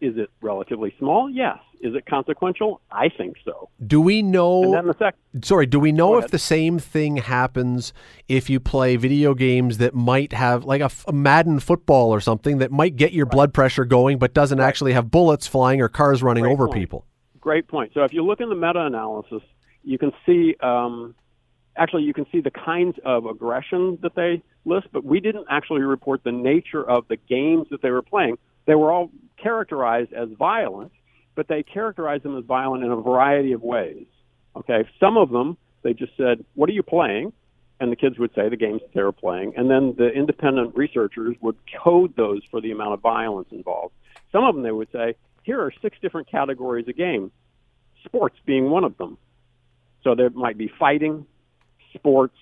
Is 0.00 0.16
it 0.16 0.30
relatively 0.42 0.94
small? 0.98 1.30
Yes. 1.30 1.58
Is 1.80 1.94
it 1.94 2.06
consequential? 2.06 2.80
I 2.90 3.08
think 3.08 3.36
so. 3.44 3.68
do 3.86 4.00
we 4.00 4.22
know? 4.22 4.64
And 4.64 4.74
then 4.74 4.86
the 4.86 4.94
sec- 4.98 5.16
Sorry, 5.42 5.66
do 5.66 5.78
we 5.78 5.92
know 5.92 6.18
if 6.18 6.30
the 6.30 6.38
same 6.38 6.78
thing 6.78 7.18
happens 7.18 7.92
if 8.26 8.48
you 8.48 8.58
play 8.58 8.96
video 8.96 9.34
games 9.34 9.78
that 9.78 9.94
might 9.94 10.32
have, 10.32 10.64
like 10.64 10.80
a 10.80 11.12
Madden 11.12 11.60
football 11.60 12.10
or 12.10 12.20
something, 12.20 12.58
that 12.58 12.70
might 12.70 12.96
get 12.96 13.12
your 13.12 13.26
blood 13.26 13.52
pressure 13.52 13.84
going 13.84 14.18
but 14.18 14.32
doesn't 14.32 14.60
actually 14.60 14.94
have 14.94 15.10
bullets 15.10 15.46
flying 15.46 15.80
or 15.80 15.88
cars 15.88 16.22
running 16.22 16.44
Great 16.44 16.52
over 16.52 16.66
point. 16.68 16.78
people? 16.78 17.06
Great 17.40 17.68
point. 17.68 17.92
So 17.92 18.02
if 18.04 18.12
you 18.12 18.24
look 18.24 18.40
in 18.40 18.48
the 18.48 18.54
meta-analysis, 18.54 19.42
you 19.82 19.98
can 19.98 20.12
see 20.24 20.56
um, 20.60 21.14
actually 21.76 22.04
you 22.04 22.14
can 22.14 22.26
see 22.32 22.40
the 22.40 22.50
kinds 22.50 22.96
of 23.04 23.26
aggression 23.26 23.98
that 24.02 24.14
they 24.14 24.42
list, 24.64 24.88
but 24.92 25.04
we 25.04 25.20
didn't 25.20 25.46
actually 25.50 25.82
report 25.82 26.24
the 26.24 26.32
nature 26.32 26.82
of 26.82 27.06
the 27.08 27.16
games 27.16 27.66
that 27.70 27.82
they 27.82 27.90
were 27.90 28.02
playing. 28.02 28.38
They 28.66 28.74
were 28.74 28.90
all 28.90 29.10
characterized 29.44 30.12
as 30.12 30.28
violent, 30.36 30.90
but 31.36 31.46
they 31.46 31.62
characterized 31.62 32.24
them 32.24 32.36
as 32.36 32.44
violent 32.44 32.82
in 32.82 32.90
a 32.90 32.96
variety 32.96 33.52
of 33.52 33.62
ways. 33.62 34.06
Okay, 34.56 34.88
some 34.98 35.16
of 35.16 35.30
them 35.30 35.56
they 35.82 35.92
just 35.92 36.16
said, 36.16 36.44
"What 36.54 36.68
are 36.68 36.72
you 36.72 36.82
playing?" 36.82 37.32
and 37.80 37.92
the 37.92 37.96
kids 37.96 38.18
would 38.18 38.32
say 38.34 38.48
the 38.48 38.56
games 38.56 38.80
that 38.80 38.94
they 38.94 39.02
were 39.02 39.12
playing, 39.12 39.52
and 39.56 39.68
then 39.68 39.94
the 39.98 40.08
independent 40.08 40.76
researchers 40.76 41.36
would 41.40 41.56
code 41.82 42.14
those 42.16 42.40
for 42.50 42.60
the 42.60 42.70
amount 42.70 42.94
of 42.94 43.00
violence 43.00 43.48
involved. 43.50 43.92
Some 44.32 44.44
of 44.44 44.54
them 44.54 44.62
they 44.62 44.72
would 44.72 44.88
say, 44.92 45.16
here 45.42 45.60
are 45.60 45.72
six 45.82 45.96
different 46.00 46.30
categories 46.30 46.88
of 46.88 46.96
game, 46.96 47.30
sports 48.04 48.36
being 48.46 48.70
one 48.70 48.84
of 48.84 48.96
them. 48.96 49.18
So 50.02 50.14
there 50.14 50.30
might 50.30 50.56
be 50.56 50.68
fighting, 50.78 51.26
sports, 51.94 52.36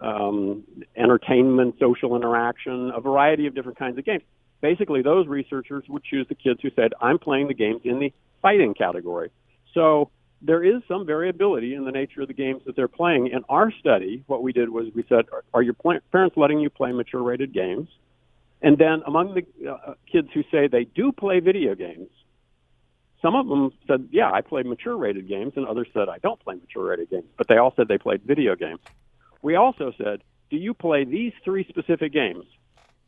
um, 0.00 0.64
entertainment, 0.96 1.76
social 1.78 2.16
interaction, 2.16 2.90
a 2.94 3.00
variety 3.00 3.46
of 3.46 3.54
different 3.54 3.78
kinds 3.78 3.98
of 3.98 4.04
games. 4.04 4.22
Basically 4.62 5.02
those 5.02 5.26
researchers 5.26 5.84
would 5.88 6.04
choose 6.04 6.26
the 6.28 6.34
kids 6.34 6.60
who 6.62 6.70
said, 6.74 6.94
I'm 7.02 7.18
playing 7.18 7.48
the 7.48 7.54
games 7.54 7.82
in 7.84 7.98
the 7.98 8.12
fighting 8.40 8.72
category. 8.72 9.30
So 9.74 10.10
there 10.40 10.64
is 10.64 10.82
some 10.88 11.04
variability 11.04 11.74
in 11.74 11.84
the 11.84 11.90
nature 11.90 12.22
of 12.22 12.28
the 12.28 12.34
games 12.34 12.62
that 12.64 12.74
they're 12.74 12.88
playing. 12.88 13.26
In 13.28 13.44
our 13.48 13.70
study, 13.70 14.24
what 14.26 14.42
we 14.42 14.52
did 14.52 14.70
was 14.70 14.86
we 14.94 15.04
said, 15.08 15.26
Are, 15.32 15.44
are 15.52 15.62
your 15.62 15.74
pl- 15.74 16.00
parents 16.10 16.36
letting 16.36 16.60
you 16.60 16.70
play 16.70 16.92
mature 16.92 17.22
rated 17.22 17.52
games? 17.52 17.88
And 18.62 18.78
then 18.78 19.02
among 19.06 19.34
the 19.34 19.70
uh, 19.70 19.94
kids 20.10 20.28
who 20.32 20.42
say 20.50 20.68
they 20.68 20.84
do 20.84 21.12
play 21.12 21.40
video 21.40 21.74
games, 21.74 22.08
some 23.20 23.34
of 23.34 23.46
them 23.48 23.70
said, 23.86 24.08
Yeah, 24.10 24.30
I 24.32 24.40
play 24.40 24.62
mature 24.62 24.96
rated 24.96 25.28
games, 25.28 25.52
and 25.56 25.66
others 25.66 25.88
said, 25.92 26.08
I 26.08 26.18
don't 26.18 26.40
play 26.40 26.54
mature 26.54 26.90
rated 26.90 27.10
games. 27.10 27.26
But 27.36 27.48
they 27.48 27.58
all 27.58 27.72
said 27.76 27.88
they 27.88 27.98
played 27.98 28.22
video 28.22 28.56
games. 28.56 28.80
We 29.42 29.56
also 29.56 29.92
said, 29.96 30.22
Do 30.50 30.56
you 30.56 30.74
play 30.74 31.04
these 31.04 31.32
three 31.44 31.66
specific 31.68 32.12
games? 32.12 32.44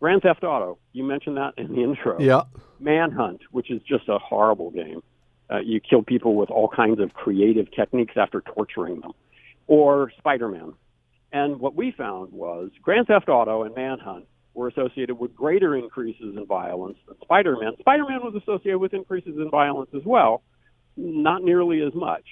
Grand 0.04 0.20
Theft 0.20 0.44
Auto, 0.44 0.76
you 0.92 1.02
mentioned 1.02 1.38
that 1.38 1.54
in 1.56 1.74
the 1.74 1.82
intro. 1.82 2.20
Yeah. 2.20 2.42
Manhunt, 2.78 3.40
which 3.52 3.70
is 3.70 3.80
just 3.88 4.06
a 4.10 4.18
horrible 4.18 4.70
game. 4.70 5.02
Uh, 5.50 5.60
you 5.60 5.80
kill 5.80 6.02
people 6.02 6.34
with 6.34 6.50
all 6.50 6.68
kinds 6.68 7.00
of 7.00 7.14
creative 7.14 7.72
techniques 7.74 8.12
after 8.14 8.42
torturing 8.42 9.00
them. 9.00 9.12
Or 9.66 10.12
Spider 10.18 10.48
Man. 10.48 10.74
And 11.32 11.58
what 11.58 11.74
we 11.74 11.90
found 11.90 12.32
was 12.32 12.70
Grand 12.82 13.06
Theft 13.06 13.30
Auto 13.30 13.62
and 13.62 13.74
Manhunt 13.74 14.26
were 14.52 14.68
associated 14.68 15.14
with 15.14 15.34
greater 15.34 15.74
increases 15.74 16.36
in 16.36 16.44
violence 16.44 16.98
than 17.08 17.16
Spider 17.22 17.56
Man. 17.58 17.72
Spider 17.78 18.04
Man 18.06 18.20
was 18.22 18.34
associated 18.34 18.80
with 18.80 18.92
increases 18.92 19.38
in 19.38 19.48
violence 19.48 19.88
as 19.96 20.02
well, 20.04 20.42
not 20.98 21.42
nearly 21.42 21.80
as 21.80 21.94
much. 21.94 22.26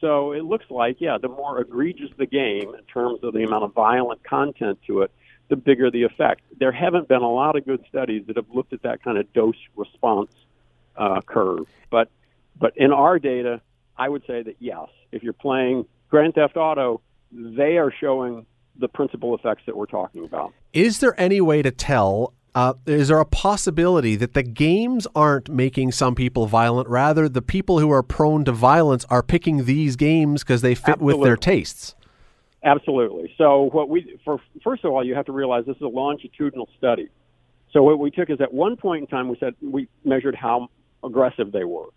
So 0.00 0.32
it 0.32 0.44
looks 0.44 0.64
like, 0.70 0.96
yeah, 0.98 1.18
the 1.20 1.28
more 1.28 1.60
egregious 1.60 2.08
the 2.16 2.24
game 2.24 2.74
in 2.74 2.84
terms 2.90 3.20
of 3.22 3.34
the 3.34 3.42
amount 3.42 3.64
of 3.64 3.74
violent 3.74 4.24
content 4.24 4.78
to 4.86 5.02
it, 5.02 5.10
the 5.48 5.56
bigger 5.56 5.90
the 5.90 6.02
effect. 6.02 6.42
There 6.58 6.72
haven't 6.72 7.08
been 7.08 7.22
a 7.22 7.30
lot 7.30 7.56
of 7.56 7.64
good 7.64 7.84
studies 7.88 8.24
that 8.26 8.36
have 8.36 8.46
looked 8.52 8.72
at 8.72 8.82
that 8.82 9.02
kind 9.02 9.18
of 9.18 9.32
dose 9.32 9.56
response 9.76 10.30
uh, 10.96 11.20
curve. 11.22 11.66
But 11.90 12.10
but 12.58 12.76
in 12.76 12.92
our 12.92 13.18
data, 13.18 13.60
I 13.96 14.08
would 14.08 14.22
say 14.26 14.42
that 14.42 14.56
yes, 14.58 14.88
if 15.12 15.22
you're 15.22 15.32
playing 15.32 15.86
Grand 16.10 16.34
Theft 16.34 16.56
Auto, 16.56 17.00
they 17.32 17.78
are 17.78 17.92
showing 18.00 18.46
the 18.78 18.88
principal 18.88 19.34
effects 19.34 19.62
that 19.66 19.76
we're 19.76 19.86
talking 19.86 20.24
about. 20.24 20.52
Is 20.72 21.00
there 21.00 21.18
any 21.20 21.40
way 21.40 21.62
to 21.62 21.70
tell? 21.70 22.34
Uh, 22.54 22.74
is 22.86 23.08
there 23.08 23.20
a 23.20 23.24
possibility 23.24 24.16
that 24.16 24.34
the 24.34 24.42
games 24.42 25.06
aren't 25.14 25.48
making 25.48 25.92
some 25.92 26.14
people 26.14 26.46
violent? 26.46 26.88
Rather, 26.88 27.28
the 27.28 27.42
people 27.42 27.78
who 27.78 27.90
are 27.90 28.02
prone 28.02 28.44
to 28.44 28.52
violence 28.52 29.04
are 29.10 29.22
picking 29.22 29.64
these 29.64 29.96
games 29.96 30.42
because 30.42 30.62
they 30.62 30.74
fit 30.74 30.94
Absolutely. 30.94 31.18
with 31.18 31.26
their 31.26 31.36
tastes. 31.36 31.94
Absolutely. 32.62 33.32
So 33.38 33.70
what 33.72 33.88
we 33.88 34.18
for 34.24 34.40
first 34.64 34.84
of 34.84 34.92
all, 34.92 35.04
you 35.04 35.14
have 35.14 35.26
to 35.26 35.32
realize 35.32 35.64
this 35.64 35.76
is 35.76 35.82
a 35.82 35.88
longitudinal 35.88 36.68
study. 36.76 37.08
So 37.72 37.82
what 37.82 37.98
we 37.98 38.10
took 38.10 38.30
is 38.30 38.40
at 38.40 38.52
one 38.52 38.76
point 38.76 39.02
in 39.02 39.06
time 39.06 39.28
we 39.28 39.36
said 39.38 39.54
we 39.60 39.88
measured 40.04 40.34
how 40.34 40.68
aggressive 41.04 41.52
they 41.52 41.64
were. 41.64 41.88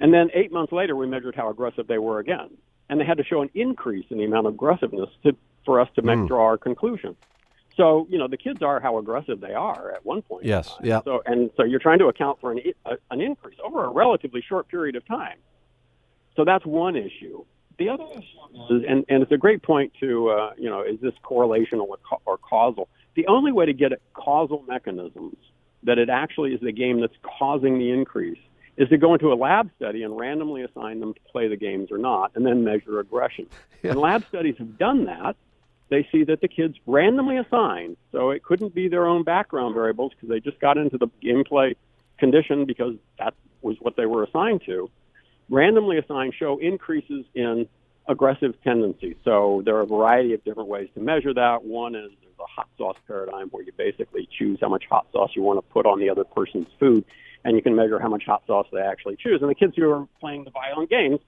And 0.00 0.14
then 0.14 0.30
8 0.32 0.52
months 0.52 0.72
later 0.72 0.94
we 0.94 1.06
measured 1.06 1.34
how 1.34 1.50
aggressive 1.50 1.88
they 1.88 1.98
were 1.98 2.20
again. 2.20 2.50
And 2.88 3.00
they 3.00 3.04
had 3.04 3.18
to 3.18 3.24
show 3.24 3.42
an 3.42 3.50
increase 3.54 4.06
in 4.10 4.18
the 4.18 4.24
amount 4.24 4.46
of 4.46 4.54
aggressiveness 4.54 5.10
to 5.24 5.36
for 5.64 5.80
us 5.80 5.88
to 5.96 6.02
make, 6.02 6.18
hmm. 6.18 6.26
draw 6.26 6.44
our 6.44 6.58
conclusion. 6.58 7.16
So, 7.76 8.06
you 8.10 8.18
know, 8.18 8.26
the 8.26 8.36
kids 8.36 8.62
are 8.62 8.80
how 8.80 8.98
aggressive 8.98 9.40
they 9.40 9.54
are 9.54 9.92
at 9.92 10.04
one 10.04 10.22
point. 10.22 10.44
Yes, 10.44 10.74
yeah. 10.82 11.00
So 11.04 11.22
and 11.26 11.50
so 11.56 11.64
you're 11.64 11.80
trying 11.80 11.98
to 12.00 12.06
account 12.06 12.40
for 12.40 12.52
an 12.52 12.60
an 13.10 13.20
increase 13.20 13.58
over 13.64 13.84
a 13.84 13.88
relatively 13.88 14.42
short 14.48 14.68
period 14.68 14.96
of 14.96 15.06
time. 15.06 15.38
So 16.36 16.44
that's 16.44 16.64
one 16.64 16.96
issue. 16.96 17.44
The 17.78 17.88
other 17.88 18.04
issue 18.10 18.74
is, 18.74 18.84
and, 18.88 19.04
and 19.08 19.22
it's 19.22 19.30
a 19.30 19.36
great 19.36 19.62
point 19.62 19.92
to, 20.00 20.30
uh, 20.30 20.52
you 20.58 20.68
know, 20.68 20.82
is 20.82 21.00
this 21.00 21.14
correlational 21.24 21.86
or, 21.88 21.98
ca- 22.08 22.18
or 22.26 22.36
causal? 22.38 22.88
The 23.14 23.26
only 23.28 23.52
way 23.52 23.66
to 23.66 23.72
get 23.72 23.92
at 23.92 24.00
causal 24.14 24.64
mechanisms 24.66 25.36
that 25.84 25.98
it 25.98 26.10
actually 26.10 26.54
is 26.54 26.60
the 26.60 26.72
game 26.72 27.00
that's 27.00 27.16
causing 27.22 27.78
the 27.78 27.92
increase 27.92 28.38
is 28.76 28.88
to 28.88 28.96
go 28.96 29.12
into 29.14 29.32
a 29.32 29.34
lab 29.34 29.70
study 29.76 30.02
and 30.02 30.16
randomly 30.18 30.62
assign 30.62 30.98
them 31.00 31.14
to 31.14 31.20
play 31.30 31.48
the 31.48 31.56
games 31.56 31.90
or 31.90 31.98
not, 31.98 32.32
and 32.34 32.44
then 32.44 32.64
measure 32.64 33.00
aggression. 33.00 33.46
And 33.84 33.96
lab 33.96 34.26
studies 34.26 34.56
have 34.58 34.76
done 34.76 35.04
that. 35.04 35.36
They 35.88 36.06
see 36.10 36.24
that 36.24 36.40
the 36.40 36.48
kids 36.48 36.74
randomly 36.84 37.36
assigned, 37.36 37.96
so 38.10 38.30
it 38.30 38.42
couldn't 38.42 38.74
be 38.74 38.88
their 38.88 39.06
own 39.06 39.22
background 39.22 39.74
variables 39.74 40.12
because 40.14 40.28
they 40.28 40.40
just 40.40 40.58
got 40.58 40.76
into 40.76 40.98
the 40.98 41.06
gameplay 41.22 41.76
condition 42.18 42.64
because 42.64 42.96
that 43.20 43.34
was 43.62 43.76
what 43.78 43.94
they 43.96 44.04
were 44.04 44.24
assigned 44.24 44.62
to 44.66 44.90
randomly 45.50 45.98
assigned 45.98 46.34
show 46.34 46.58
increases 46.58 47.24
in 47.34 47.68
aggressive 48.06 48.54
tendencies. 48.64 49.16
So 49.24 49.62
there 49.64 49.76
are 49.76 49.82
a 49.82 49.86
variety 49.86 50.32
of 50.34 50.42
different 50.44 50.68
ways 50.68 50.88
to 50.94 51.00
measure 51.00 51.34
that. 51.34 51.64
One 51.64 51.94
is 51.94 52.10
there's 52.22 52.38
a 52.40 52.46
hot 52.46 52.68
sauce 52.78 52.96
paradigm 53.06 53.48
where 53.48 53.62
you 53.62 53.72
basically 53.76 54.28
choose 54.38 54.58
how 54.60 54.68
much 54.68 54.84
hot 54.90 55.06
sauce 55.12 55.30
you 55.34 55.42
want 55.42 55.58
to 55.58 55.72
put 55.72 55.86
on 55.86 56.00
the 56.00 56.08
other 56.10 56.24
person's 56.24 56.68
food, 56.80 57.04
and 57.44 57.56
you 57.56 57.62
can 57.62 57.76
measure 57.76 57.98
how 57.98 58.08
much 58.08 58.24
hot 58.24 58.42
sauce 58.46 58.66
they 58.72 58.80
actually 58.80 59.16
choose. 59.16 59.40
And 59.42 59.50
the 59.50 59.54
kids 59.54 59.74
who 59.76 59.90
are 59.90 60.06
playing 60.20 60.44
the 60.44 60.50
violent 60.50 60.90
games, 60.90 61.20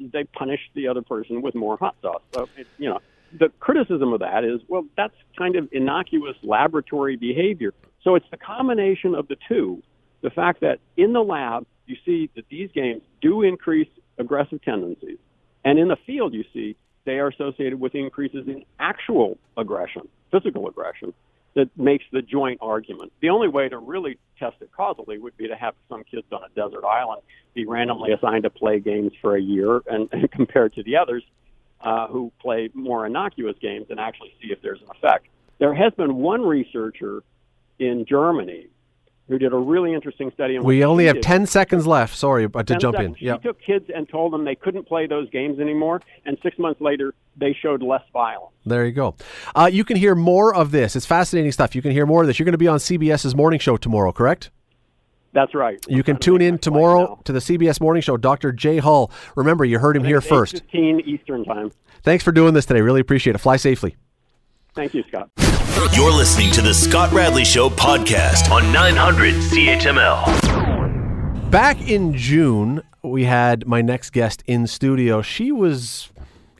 they 0.00 0.24
punish 0.24 0.60
the 0.74 0.88
other 0.88 1.02
person 1.02 1.42
with 1.42 1.54
more 1.54 1.76
hot 1.76 1.96
sauce. 2.00 2.22
So 2.32 2.48
it, 2.56 2.66
you 2.78 2.88
know, 2.88 3.00
the 3.38 3.50
criticism 3.60 4.12
of 4.12 4.20
that 4.20 4.44
is, 4.44 4.60
well, 4.68 4.86
that's 4.96 5.14
kind 5.36 5.56
of 5.56 5.68
innocuous 5.72 6.36
laboratory 6.42 7.16
behavior. 7.16 7.74
So 8.02 8.14
it's 8.14 8.26
the 8.30 8.36
combination 8.36 9.14
of 9.14 9.28
the 9.28 9.36
two. 9.48 9.82
The 10.22 10.30
fact 10.30 10.60
that 10.60 10.78
in 10.96 11.12
the 11.12 11.22
lab, 11.22 11.66
you 11.92 11.96
see 12.04 12.30
that 12.34 12.48
these 12.48 12.70
games 12.72 13.02
do 13.20 13.42
increase 13.42 13.88
aggressive 14.18 14.62
tendencies. 14.62 15.18
And 15.64 15.78
in 15.78 15.88
the 15.88 15.96
field, 16.06 16.32
you 16.34 16.44
see 16.52 16.76
they 17.04 17.18
are 17.18 17.28
associated 17.28 17.78
with 17.78 17.94
increases 17.94 18.48
in 18.48 18.64
actual 18.78 19.38
aggression, 19.56 20.08
physical 20.30 20.68
aggression, 20.68 21.12
that 21.54 21.68
makes 21.76 22.04
the 22.12 22.22
joint 22.22 22.58
argument. 22.62 23.12
The 23.20 23.28
only 23.28 23.48
way 23.48 23.68
to 23.68 23.76
really 23.76 24.18
test 24.38 24.56
it 24.60 24.70
causally 24.72 25.18
would 25.18 25.36
be 25.36 25.48
to 25.48 25.56
have 25.56 25.74
some 25.88 26.02
kids 26.04 26.26
on 26.32 26.40
a 26.42 26.48
desert 26.54 26.84
island 26.84 27.20
be 27.52 27.66
randomly 27.66 28.12
assigned 28.12 28.44
to 28.44 28.50
play 28.50 28.80
games 28.80 29.12
for 29.20 29.36
a 29.36 29.40
year 29.40 29.82
and, 29.86 30.08
and 30.12 30.30
compared 30.38 30.74
to 30.74 30.82
the 30.82 30.96
others 30.96 31.22
uh, 31.82 32.06
who 32.06 32.32
play 32.40 32.70
more 32.72 33.04
innocuous 33.04 33.56
games 33.60 33.86
and 33.90 34.00
actually 34.00 34.32
see 34.40 34.50
if 34.50 34.62
there's 34.62 34.80
an 34.80 34.88
effect. 34.96 35.26
There 35.58 35.74
has 35.74 35.92
been 35.92 36.16
one 36.16 36.40
researcher 36.40 37.22
in 37.78 38.06
Germany 38.08 38.68
who 39.32 39.38
did 39.38 39.52
a 39.52 39.56
really 39.56 39.94
interesting 39.94 40.30
study. 40.32 40.56
in 40.56 40.62
We 40.62 40.84
only 40.84 41.06
have 41.06 41.16
did 41.16 41.24
10 41.24 41.46
seconds 41.46 41.86
left. 41.86 42.14
Sorry, 42.14 42.46
but 42.46 42.66
to 42.66 42.76
jump 42.76 42.96
seconds. 42.96 43.16
in. 43.18 43.26
Yeah. 43.26 43.36
She 43.36 43.42
took 43.42 43.60
kids 43.60 43.86
and 43.94 44.08
told 44.08 44.32
them 44.32 44.44
they 44.44 44.54
couldn't 44.54 44.86
play 44.86 45.06
those 45.06 45.28
games 45.30 45.58
anymore, 45.58 46.02
and 46.26 46.36
six 46.42 46.58
months 46.58 46.80
later, 46.80 47.14
they 47.36 47.56
showed 47.60 47.82
less 47.82 48.02
violence. 48.12 48.54
There 48.66 48.84
you 48.84 48.92
go. 48.92 49.16
Uh, 49.54 49.70
you 49.72 49.84
can 49.84 49.96
hear 49.96 50.14
more 50.14 50.54
of 50.54 50.70
this. 50.70 50.94
It's 50.94 51.06
fascinating 51.06 51.50
stuff. 51.50 51.74
You 51.74 51.82
can 51.82 51.92
hear 51.92 52.04
more 52.04 52.20
of 52.20 52.26
this. 52.26 52.38
You're 52.38 52.44
going 52.44 52.52
to 52.52 52.58
be 52.58 52.68
on 52.68 52.78
CBS's 52.78 53.34
morning 53.34 53.58
show 53.58 53.76
tomorrow, 53.76 54.12
correct? 54.12 54.50
That's 55.32 55.54
right. 55.54 55.82
You 55.88 56.02
can 56.02 56.18
tune 56.18 56.42
in 56.42 56.52
make 56.52 56.52
my 56.52 56.56
flight 56.56 56.62
tomorrow 56.62 57.20
to 57.24 57.32
the 57.32 57.38
CBS 57.38 57.80
Morning 57.80 58.02
Show. 58.02 58.18
Dr. 58.18 58.52
Jay 58.52 58.76
Hull. 58.78 59.10
Remember, 59.34 59.64
you 59.64 59.78
heard 59.78 59.96
him 59.96 60.04
here 60.04 60.20
first. 60.20 60.62
8:15 60.74 61.00
Eastern 61.06 61.44
time. 61.44 61.72
Thanks 62.02 62.22
for 62.22 62.32
doing 62.32 62.52
this 62.52 62.66
today. 62.66 62.82
Really 62.82 63.00
appreciate 63.00 63.34
it. 63.34 63.38
Fly 63.38 63.56
safely. 63.56 63.96
Thank 64.74 64.92
you, 64.92 65.02
Scott. 65.08 65.30
You're 65.90 66.12
listening 66.12 66.52
to 66.52 66.62
the 66.62 66.72
Scott 66.72 67.12
Radley 67.12 67.44
Show 67.44 67.68
podcast 67.68 68.52
on 68.52 68.72
900 68.72 69.34
CHML. 69.34 71.50
Back 71.50 71.90
in 71.90 72.16
June, 72.16 72.82
we 73.02 73.24
had 73.24 73.66
my 73.66 73.82
next 73.82 74.10
guest 74.10 74.44
in 74.46 74.68
studio. 74.68 75.22
She 75.22 75.50
was, 75.50 76.10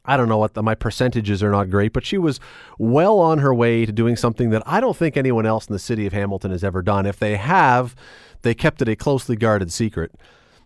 I 0.04 0.16
don't 0.16 0.28
know 0.28 0.38
what 0.38 0.54
the, 0.54 0.62
my 0.62 0.74
percentages 0.74 1.40
are 1.40 1.52
not 1.52 1.70
great, 1.70 1.92
but 1.92 2.04
she 2.04 2.18
was 2.18 2.40
well 2.78 3.20
on 3.20 3.38
her 3.38 3.54
way 3.54 3.86
to 3.86 3.92
doing 3.92 4.16
something 4.16 4.50
that 4.50 4.64
I 4.66 4.80
don't 4.80 4.96
think 4.96 5.16
anyone 5.16 5.46
else 5.46 5.68
in 5.68 5.72
the 5.72 5.78
city 5.78 6.04
of 6.04 6.12
Hamilton 6.12 6.50
has 6.50 6.64
ever 6.64 6.82
done. 6.82 7.06
If 7.06 7.20
they 7.20 7.36
have, 7.36 7.94
they 8.42 8.54
kept 8.54 8.82
it 8.82 8.88
a 8.88 8.96
closely 8.96 9.36
guarded 9.36 9.70
secret. 9.72 10.10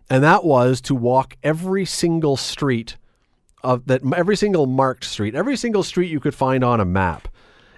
And 0.08 0.24
that 0.24 0.44
was 0.44 0.80
to 0.80 0.94
walk 0.94 1.36
every 1.42 1.84
single 1.84 2.38
street 2.38 2.96
of 3.62 3.84
that 3.86 4.00
every 4.14 4.34
single 4.34 4.64
marked 4.64 5.04
street, 5.04 5.34
every 5.34 5.56
single 5.56 5.82
street 5.82 6.10
you 6.10 6.20
could 6.20 6.34
find 6.34 6.64
on 6.64 6.80
a 6.80 6.86
map 6.86 7.28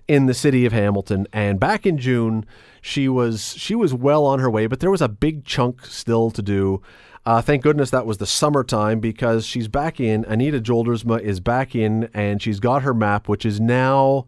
in 0.08 0.26
the 0.26 0.34
city 0.34 0.64
of 0.66 0.72
Hamilton. 0.72 1.26
And 1.32 1.60
back 1.60 1.86
in 1.86 1.98
June, 1.98 2.44
she 2.80 3.08
was 3.08 3.54
she 3.56 3.74
was 3.74 3.92
well 3.94 4.24
on 4.24 4.38
her 4.40 4.50
way, 4.50 4.66
but 4.66 4.80
there 4.80 4.90
was 4.90 5.02
a 5.02 5.08
big 5.08 5.44
chunk 5.44 5.84
still 5.86 6.30
to 6.32 6.42
do. 6.42 6.82
Uh, 7.26 7.42
thank 7.42 7.62
goodness 7.62 7.90
that 7.90 8.06
was 8.06 8.16
the 8.16 8.26
summertime 8.26 9.00
because 9.00 9.44
she's 9.44 9.68
back 9.68 10.00
in. 10.00 10.24
Anita 10.24 10.60
Joldersma 10.60 11.20
is 11.20 11.40
back 11.40 11.74
in, 11.74 12.08
and 12.14 12.40
she's 12.40 12.58
got 12.58 12.82
her 12.82 12.94
map, 12.94 13.28
which 13.28 13.44
is 13.44 13.60
now 13.60 14.24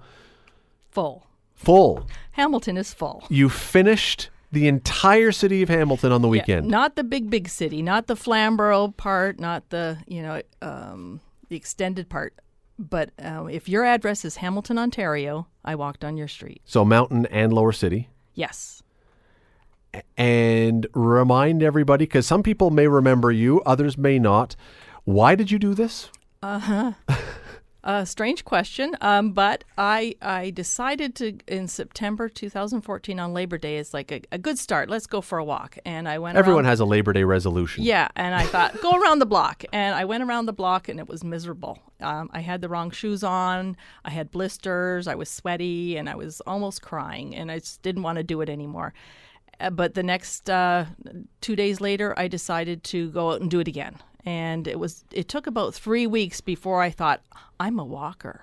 Full. 0.90 1.24
full. 1.54 2.06
Hamilton 2.32 2.76
is 2.76 2.92
full. 2.92 3.24
You 3.30 3.48
finished 3.48 4.28
the 4.52 4.66
entire 4.68 5.32
city 5.32 5.62
of 5.62 5.68
Hamilton 5.68 6.12
on 6.12 6.20
the 6.20 6.28
Yeah, 6.28 6.32
weekend. 6.42 6.66
not 6.68 6.96
the 6.96 7.04
big, 7.04 7.30
big 7.30 7.48
city, 7.48 7.80
not 7.80 8.06
the 8.06 8.16
Flamborough 8.16 8.88
part, 8.88 9.38
not 9.40 9.70
the, 9.70 9.98
you 10.06 10.20
know, 10.20 10.42
um, 10.60 11.20
the 11.48 11.56
extended 11.56 12.08
part. 12.10 12.34
But 12.80 13.10
uh, 13.22 13.44
if 13.44 13.68
your 13.68 13.84
address 13.84 14.24
is 14.24 14.36
Hamilton, 14.36 14.78
Ontario, 14.78 15.46
I 15.62 15.74
walked 15.74 16.02
on 16.02 16.16
your 16.16 16.28
street. 16.28 16.62
so 16.64 16.82
Mountain 16.84 17.26
and 17.26 17.52
Lower 17.52 17.72
City. 17.72 18.08
Yes. 18.34 18.82
and 20.16 20.86
remind 20.94 21.62
everybody 21.62 22.06
because 22.06 22.26
some 22.26 22.42
people 22.42 22.70
may 22.70 22.86
remember 22.86 23.30
you, 23.30 23.60
others 23.66 23.98
may 23.98 24.18
not. 24.18 24.56
Why 25.04 25.34
did 25.34 25.50
you 25.50 25.58
do 25.58 25.74
this? 25.74 26.08
A 27.82 28.04
strange 28.04 28.44
question, 28.44 28.94
um, 29.00 29.32
but 29.32 29.64
I 29.78 30.14
I 30.20 30.50
decided 30.50 31.14
to 31.14 31.38
in 31.48 31.66
September 31.66 32.28
2014 32.28 33.18
on 33.18 33.32
Labor 33.32 33.56
Day 33.56 33.78
is 33.78 33.94
like 33.94 34.12
a, 34.12 34.20
a 34.30 34.36
good 34.38 34.58
start. 34.58 34.90
Let's 34.90 35.06
go 35.06 35.22
for 35.22 35.38
a 35.38 35.44
walk, 35.44 35.78
and 35.86 36.06
I 36.06 36.18
went. 36.18 36.36
Everyone 36.36 36.64
around, 36.64 36.70
has 36.70 36.80
a 36.80 36.84
Labor 36.84 37.14
Day 37.14 37.24
resolution. 37.24 37.82
Yeah, 37.82 38.08
and 38.16 38.34
I 38.34 38.44
thought 38.44 38.78
go 38.82 39.00
around 39.00 39.20
the 39.20 39.26
block, 39.26 39.64
and 39.72 39.94
I 39.94 40.04
went 40.04 40.22
around 40.22 40.44
the 40.44 40.52
block, 40.52 40.90
and 40.90 41.00
it 41.00 41.08
was 41.08 41.24
miserable. 41.24 41.78
Um, 42.00 42.28
I 42.34 42.40
had 42.40 42.60
the 42.60 42.68
wrong 42.68 42.90
shoes 42.90 43.24
on. 43.24 43.78
I 44.04 44.10
had 44.10 44.30
blisters. 44.30 45.08
I 45.08 45.14
was 45.14 45.30
sweaty, 45.30 45.96
and 45.96 46.10
I 46.10 46.16
was 46.16 46.42
almost 46.42 46.82
crying, 46.82 47.34
and 47.34 47.50
I 47.50 47.60
just 47.60 47.80
didn't 47.80 48.02
want 48.02 48.16
to 48.16 48.22
do 48.22 48.42
it 48.42 48.50
anymore. 48.50 48.92
Uh, 49.60 49.70
but 49.70 49.94
the 49.94 50.02
next 50.02 50.48
uh, 50.48 50.86
two 51.40 51.54
days 51.54 51.80
later, 51.80 52.18
I 52.18 52.28
decided 52.28 52.82
to 52.84 53.10
go 53.10 53.32
out 53.32 53.40
and 53.40 53.50
do 53.50 53.60
it 53.60 53.68
again 53.68 53.96
and 54.24 54.68
it 54.68 54.78
was 54.78 55.04
it 55.12 55.28
took 55.28 55.46
about 55.46 55.74
three 55.74 56.06
weeks 56.06 56.40
before 56.40 56.82
I 56.82 56.90
thought 56.90 57.22
I'm 57.58 57.78
a 57.78 57.84
walker. 57.84 58.42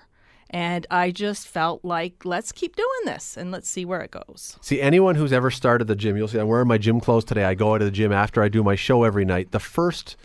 And 0.49 0.87
I 0.89 1.11
just 1.11 1.45
felt 1.45 1.83
like 1.83 2.23
let's 2.23 2.53
keep 2.53 2.77
doing 2.77 3.01
this 3.03 3.35
and 3.35 3.51
let's 3.51 3.69
see 3.69 3.83
where 3.83 3.99
it 3.99 4.11
goes. 4.11 4.57
See, 4.61 4.79
anyone 4.79 5.15
who's 5.15 5.33
ever 5.33 5.51
started 5.51 5.87
the 5.87 5.95
gym, 5.95 6.15
you'll 6.15 6.29
see 6.29 6.39
I'm 6.39 6.47
wearing 6.47 6.69
my 6.69 6.77
gym 6.77 7.01
clothes 7.01 7.25
today. 7.25 7.43
I 7.43 7.53
go 7.53 7.73
out 7.73 7.79
to 7.79 7.85
the 7.85 7.91
gym 7.91 8.13
after 8.13 8.41
I 8.41 8.47
do 8.47 8.63
my 8.63 8.75
show 8.75 9.03
every 9.03 9.25
night. 9.25 9.51
The 9.51 9.59
first 9.59 10.15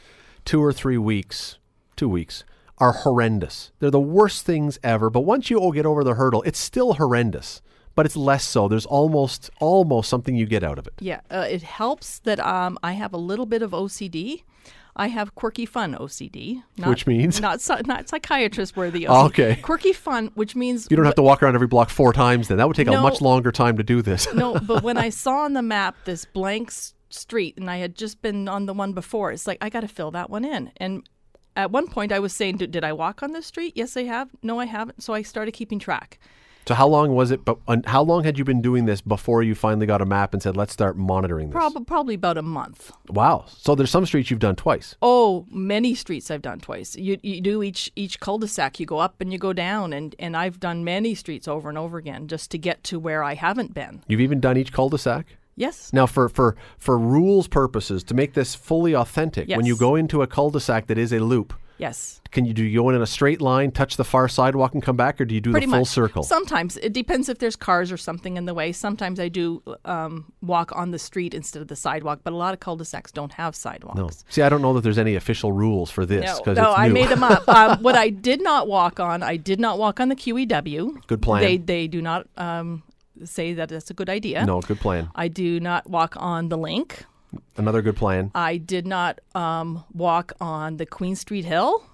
two 0.44 0.62
or 0.62 0.72
three 0.72 0.96
weeks, 0.96 1.58
two 1.96 2.08
weeks, 2.08 2.44
are 2.78 2.92
horrendous. 2.92 3.72
They're 3.80 3.90
the 3.90 3.98
worst 3.98 4.46
things 4.46 4.78
ever. 4.84 5.10
But 5.10 5.22
once 5.22 5.50
you 5.50 5.72
get 5.74 5.86
over 5.86 6.04
the 6.04 6.14
hurdle, 6.14 6.42
it's 6.42 6.60
still 6.60 6.94
horrendous. 6.94 7.60
But 7.94 8.06
it's 8.06 8.16
less 8.16 8.44
so. 8.44 8.68
There's 8.68 8.86
almost 8.86 9.50
almost 9.60 10.08
something 10.08 10.34
you 10.34 10.46
get 10.46 10.64
out 10.64 10.78
of 10.78 10.86
it. 10.86 10.94
Yeah, 11.00 11.20
uh, 11.30 11.46
it 11.48 11.62
helps 11.62 12.20
that 12.20 12.40
um, 12.40 12.78
I 12.82 12.92
have 12.92 13.12
a 13.12 13.18
little 13.18 13.46
bit 13.46 13.62
of 13.62 13.72
OCD. 13.72 14.44
I 14.94 15.06
have 15.06 15.34
quirky 15.34 15.64
fun 15.64 15.94
OCD, 15.94 16.62
not, 16.76 16.90
Which 16.90 17.06
means? 17.06 17.40
not 17.40 17.66
not 17.86 18.08
psychiatrist 18.08 18.76
worthy. 18.76 19.04
OCD. 19.04 19.24
okay. 19.26 19.56
quirky 19.62 19.92
fun, 19.92 20.30
which 20.34 20.54
means 20.54 20.88
You 20.90 20.96
don't 20.96 21.06
have 21.06 21.14
to 21.14 21.22
walk 21.22 21.42
around 21.42 21.54
every 21.54 21.66
block 21.66 21.88
four 21.88 22.12
times. 22.12 22.48
Then 22.48 22.58
that 22.58 22.66
would 22.66 22.76
take 22.76 22.88
a 22.88 23.00
much 23.00 23.20
longer 23.20 23.50
time 23.52 23.76
to 23.78 23.82
do 23.82 24.02
this. 24.02 24.32
no, 24.34 24.54
but 24.62 24.82
when 24.82 24.98
I 24.98 25.08
saw 25.08 25.44
on 25.44 25.54
the 25.54 25.62
map 25.62 25.96
this 26.04 26.24
blank 26.26 26.72
street 27.08 27.56
and 27.56 27.70
I 27.70 27.78
had 27.78 27.94
just 27.94 28.20
been 28.20 28.48
on 28.48 28.66
the 28.66 28.74
one 28.74 28.92
before, 28.92 29.32
it's 29.32 29.46
like 29.46 29.58
I 29.62 29.70
got 29.70 29.80
to 29.80 29.88
fill 29.88 30.10
that 30.10 30.28
one 30.28 30.44
in. 30.44 30.72
And 30.76 31.08
at 31.56 31.70
one 31.70 31.86
point, 31.88 32.12
I 32.12 32.18
was 32.18 32.32
saying, 32.34 32.58
"Did 32.58 32.70
did 32.70 32.84
I 32.84 32.92
walk 32.92 33.22
on 33.22 33.32
this 33.32 33.46
street? 33.46 33.72
Yes, 33.76 33.96
I 33.96 34.04
have. 34.04 34.30
No, 34.42 34.58
I 34.60 34.66
haven't. 34.66 35.02
So 35.02 35.14
I 35.14 35.22
started 35.22 35.52
keeping 35.52 35.78
track. 35.78 36.18
So 36.66 36.74
how 36.74 36.86
long 36.86 37.14
was 37.14 37.30
it? 37.30 37.44
But 37.44 37.58
how 37.86 38.02
long 38.02 38.24
had 38.24 38.38
you 38.38 38.44
been 38.44 38.62
doing 38.62 38.84
this 38.84 39.00
before 39.00 39.42
you 39.42 39.54
finally 39.54 39.86
got 39.86 40.00
a 40.00 40.06
map 40.06 40.32
and 40.32 40.42
said, 40.42 40.56
"Let's 40.56 40.72
start 40.72 40.96
monitoring 40.96 41.48
this"? 41.48 41.54
Prob- 41.54 41.86
probably 41.86 42.14
about 42.14 42.38
a 42.38 42.42
month. 42.42 42.92
Wow. 43.08 43.46
So 43.48 43.74
there's 43.74 43.90
some 43.90 44.06
streets 44.06 44.30
you've 44.30 44.40
done 44.40 44.56
twice. 44.56 44.94
Oh, 45.02 45.46
many 45.50 45.94
streets 45.94 46.30
I've 46.30 46.42
done 46.42 46.60
twice. 46.60 46.94
You 46.96 47.18
you 47.22 47.40
do 47.40 47.62
each 47.62 47.90
each 47.96 48.20
cul-de-sac. 48.20 48.78
You 48.78 48.86
go 48.86 48.98
up 48.98 49.20
and 49.20 49.32
you 49.32 49.38
go 49.38 49.52
down, 49.52 49.92
and 49.92 50.14
and 50.18 50.36
I've 50.36 50.60
done 50.60 50.84
many 50.84 51.14
streets 51.14 51.48
over 51.48 51.68
and 51.68 51.76
over 51.76 51.98
again 51.98 52.28
just 52.28 52.50
to 52.52 52.58
get 52.58 52.84
to 52.84 52.98
where 52.98 53.24
I 53.24 53.34
haven't 53.34 53.74
been. 53.74 54.02
You've 54.06 54.20
even 54.20 54.40
done 54.40 54.56
each 54.56 54.72
cul-de-sac. 54.72 55.26
Yes. 55.56 55.92
Now, 55.92 56.06
for 56.06 56.28
for 56.28 56.56
for 56.78 56.98
rules 56.98 57.48
purposes, 57.48 58.02
to 58.04 58.14
make 58.14 58.32
this 58.34 58.54
fully 58.54 58.94
authentic, 58.94 59.48
when 59.48 59.66
you 59.66 59.76
go 59.76 59.96
into 59.96 60.22
a 60.22 60.26
cul-de-sac 60.26 60.86
that 60.86 60.96
is 60.96 61.12
a 61.12 61.18
loop, 61.18 61.52
Yes. 61.82 62.20
can 62.30 62.44
you 62.44 62.54
do 62.54 62.62
you 62.64 62.80
go 62.80 62.88
in 62.90 63.02
a 63.02 63.06
straight 63.06 63.40
line, 63.40 63.72
touch 63.72 63.96
the 63.96 64.04
far 64.04 64.28
sidewalk, 64.28 64.72
and 64.72 64.82
come 64.82 64.96
back, 64.96 65.20
or 65.20 65.24
do 65.24 65.34
you 65.34 65.40
do 65.40 65.50
Pretty 65.50 65.66
the 65.66 65.72
full 65.72 65.80
much. 65.80 65.88
circle? 65.88 66.22
Sometimes 66.22 66.76
it 66.76 66.92
depends 66.92 67.28
if 67.28 67.38
there's 67.38 67.56
cars 67.56 67.90
or 67.90 67.96
something 67.96 68.36
in 68.36 68.44
the 68.44 68.54
way. 68.54 68.70
Sometimes 68.70 69.18
I 69.18 69.28
do 69.28 69.62
um, 69.84 70.32
walk 70.42 70.70
on 70.76 70.92
the 70.92 70.98
street 70.98 71.34
instead 71.34 71.60
of 71.60 71.66
the 71.66 71.74
sidewalk, 71.74 72.20
but 72.22 72.32
a 72.32 72.36
lot 72.36 72.54
of 72.54 72.60
cul-de-sacs 72.60 73.10
don't 73.10 73.32
have 73.32 73.56
sidewalks. 73.56 73.98
no. 73.98 74.10
See, 74.28 74.42
I 74.42 74.48
don't 74.48 74.62
know 74.62 74.72
that 74.74 74.82
there's 74.82 74.96
any 74.98 75.16
official 75.16 75.50
rules 75.50 75.90
for 75.90 76.06
this 76.06 76.40
No, 76.46 76.52
no, 76.52 76.72
I 76.72 76.88
made 76.88 77.08
them 77.08 77.24
up. 77.24 77.48
um, 77.58 77.82
what 77.82 77.96
I 77.96 78.10
did 78.10 78.40
not 78.40 78.68
walk 78.68 79.00
on, 79.00 79.24
I 79.24 79.36
did 79.36 79.58
not 79.58 79.78
walk 79.78 79.98
on 79.98 80.08
the 80.08 80.16
QEW. 80.16 81.06
Good 81.08 81.20
plan. 81.20 81.42
They 81.42 81.56
they 81.56 81.88
do 81.88 82.00
not 82.00 82.28
um, 82.36 82.84
say 83.24 83.54
that 83.54 83.72
it's 83.72 83.90
a 83.90 83.94
good 83.94 84.08
idea. 84.08 84.46
no, 84.46 84.60
good 84.60 84.78
plan. 84.80 85.10
I 85.16 85.26
do 85.28 85.58
not 85.58 85.90
walk 85.90 86.14
on 86.16 86.48
the 86.48 86.56
Linc. 86.56 87.04
Another 87.56 87.82
good 87.82 87.96
plan. 87.96 88.30
I 88.34 88.56
did 88.56 88.86
not 88.86 89.20
um, 89.34 89.84
walk 89.92 90.32
on 90.40 90.76
the 90.76 90.86
Queen 90.86 91.16
Street 91.16 91.44
Hill. 91.44 91.84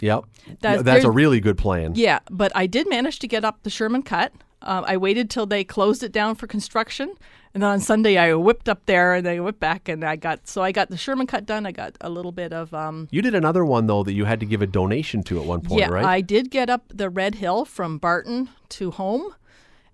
Yep. 0.00 0.24
That- 0.60 0.76
Yeah, 0.76 0.82
that's 0.82 1.04
a 1.04 1.10
really 1.10 1.40
good 1.40 1.58
plan. 1.58 1.92
Yeah, 1.94 2.20
but 2.30 2.52
I 2.54 2.66
did 2.66 2.88
manage 2.88 3.18
to 3.20 3.28
get 3.28 3.44
up 3.44 3.62
the 3.62 3.70
Sherman 3.70 4.02
Cut. 4.02 4.32
Um, 4.62 4.84
I 4.88 4.96
waited 4.96 5.28
till 5.28 5.46
they 5.46 5.62
closed 5.62 6.02
it 6.02 6.10
down 6.10 6.36
for 6.36 6.46
construction, 6.46 7.12
and 7.52 7.62
then 7.62 7.70
on 7.70 7.80
Sunday 7.80 8.16
I 8.16 8.32
whipped 8.34 8.66
up 8.66 8.86
there 8.86 9.12
and 9.14 9.28
I 9.28 9.38
whipped 9.38 9.60
back, 9.60 9.90
and 9.90 10.02
I 10.02 10.16
got 10.16 10.48
so 10.48 10.62
I 10.62 10.72
got 10.72 10.88
the 10.88 10.96
Sherman 10.96 11.26
Cut 11.26 11.44
done. 11.44 11.66
I 11.66 11.72
got 11.72 11.96
a 12.00 12.08
little 12.08 12.32
bit 12.32 12.52
of 12.54 12.72
um, 12.72 13.06
You 13.10 13.20
did 13.20 13.34
another 13.34 13.62
one 13.64 13.86
though 13.86 14.02
that 14.02 14.14
you 14.14 14.24
had 14.24 14.40
to 14.40 14.46
give 14.46 14.62
a 14.62 14.66
donation 14.66 15.22
to 15.24 15.38
at 15.38 15.44
one 15.44 15.60
point, 15.60 15.80
yeah. 15.80 15.88
right? 15.88 16.04
I 16.04 16.22
did 16.22 16.50
get 16.50 16.70
up 16.70 16.84
the 16.88 17.10
Red 17.10 17.34
Hill 17.34 17.66
from 17.66 17.98
Barton 17.98 18.48
to 18.70 18.90
home, 18.90 19.34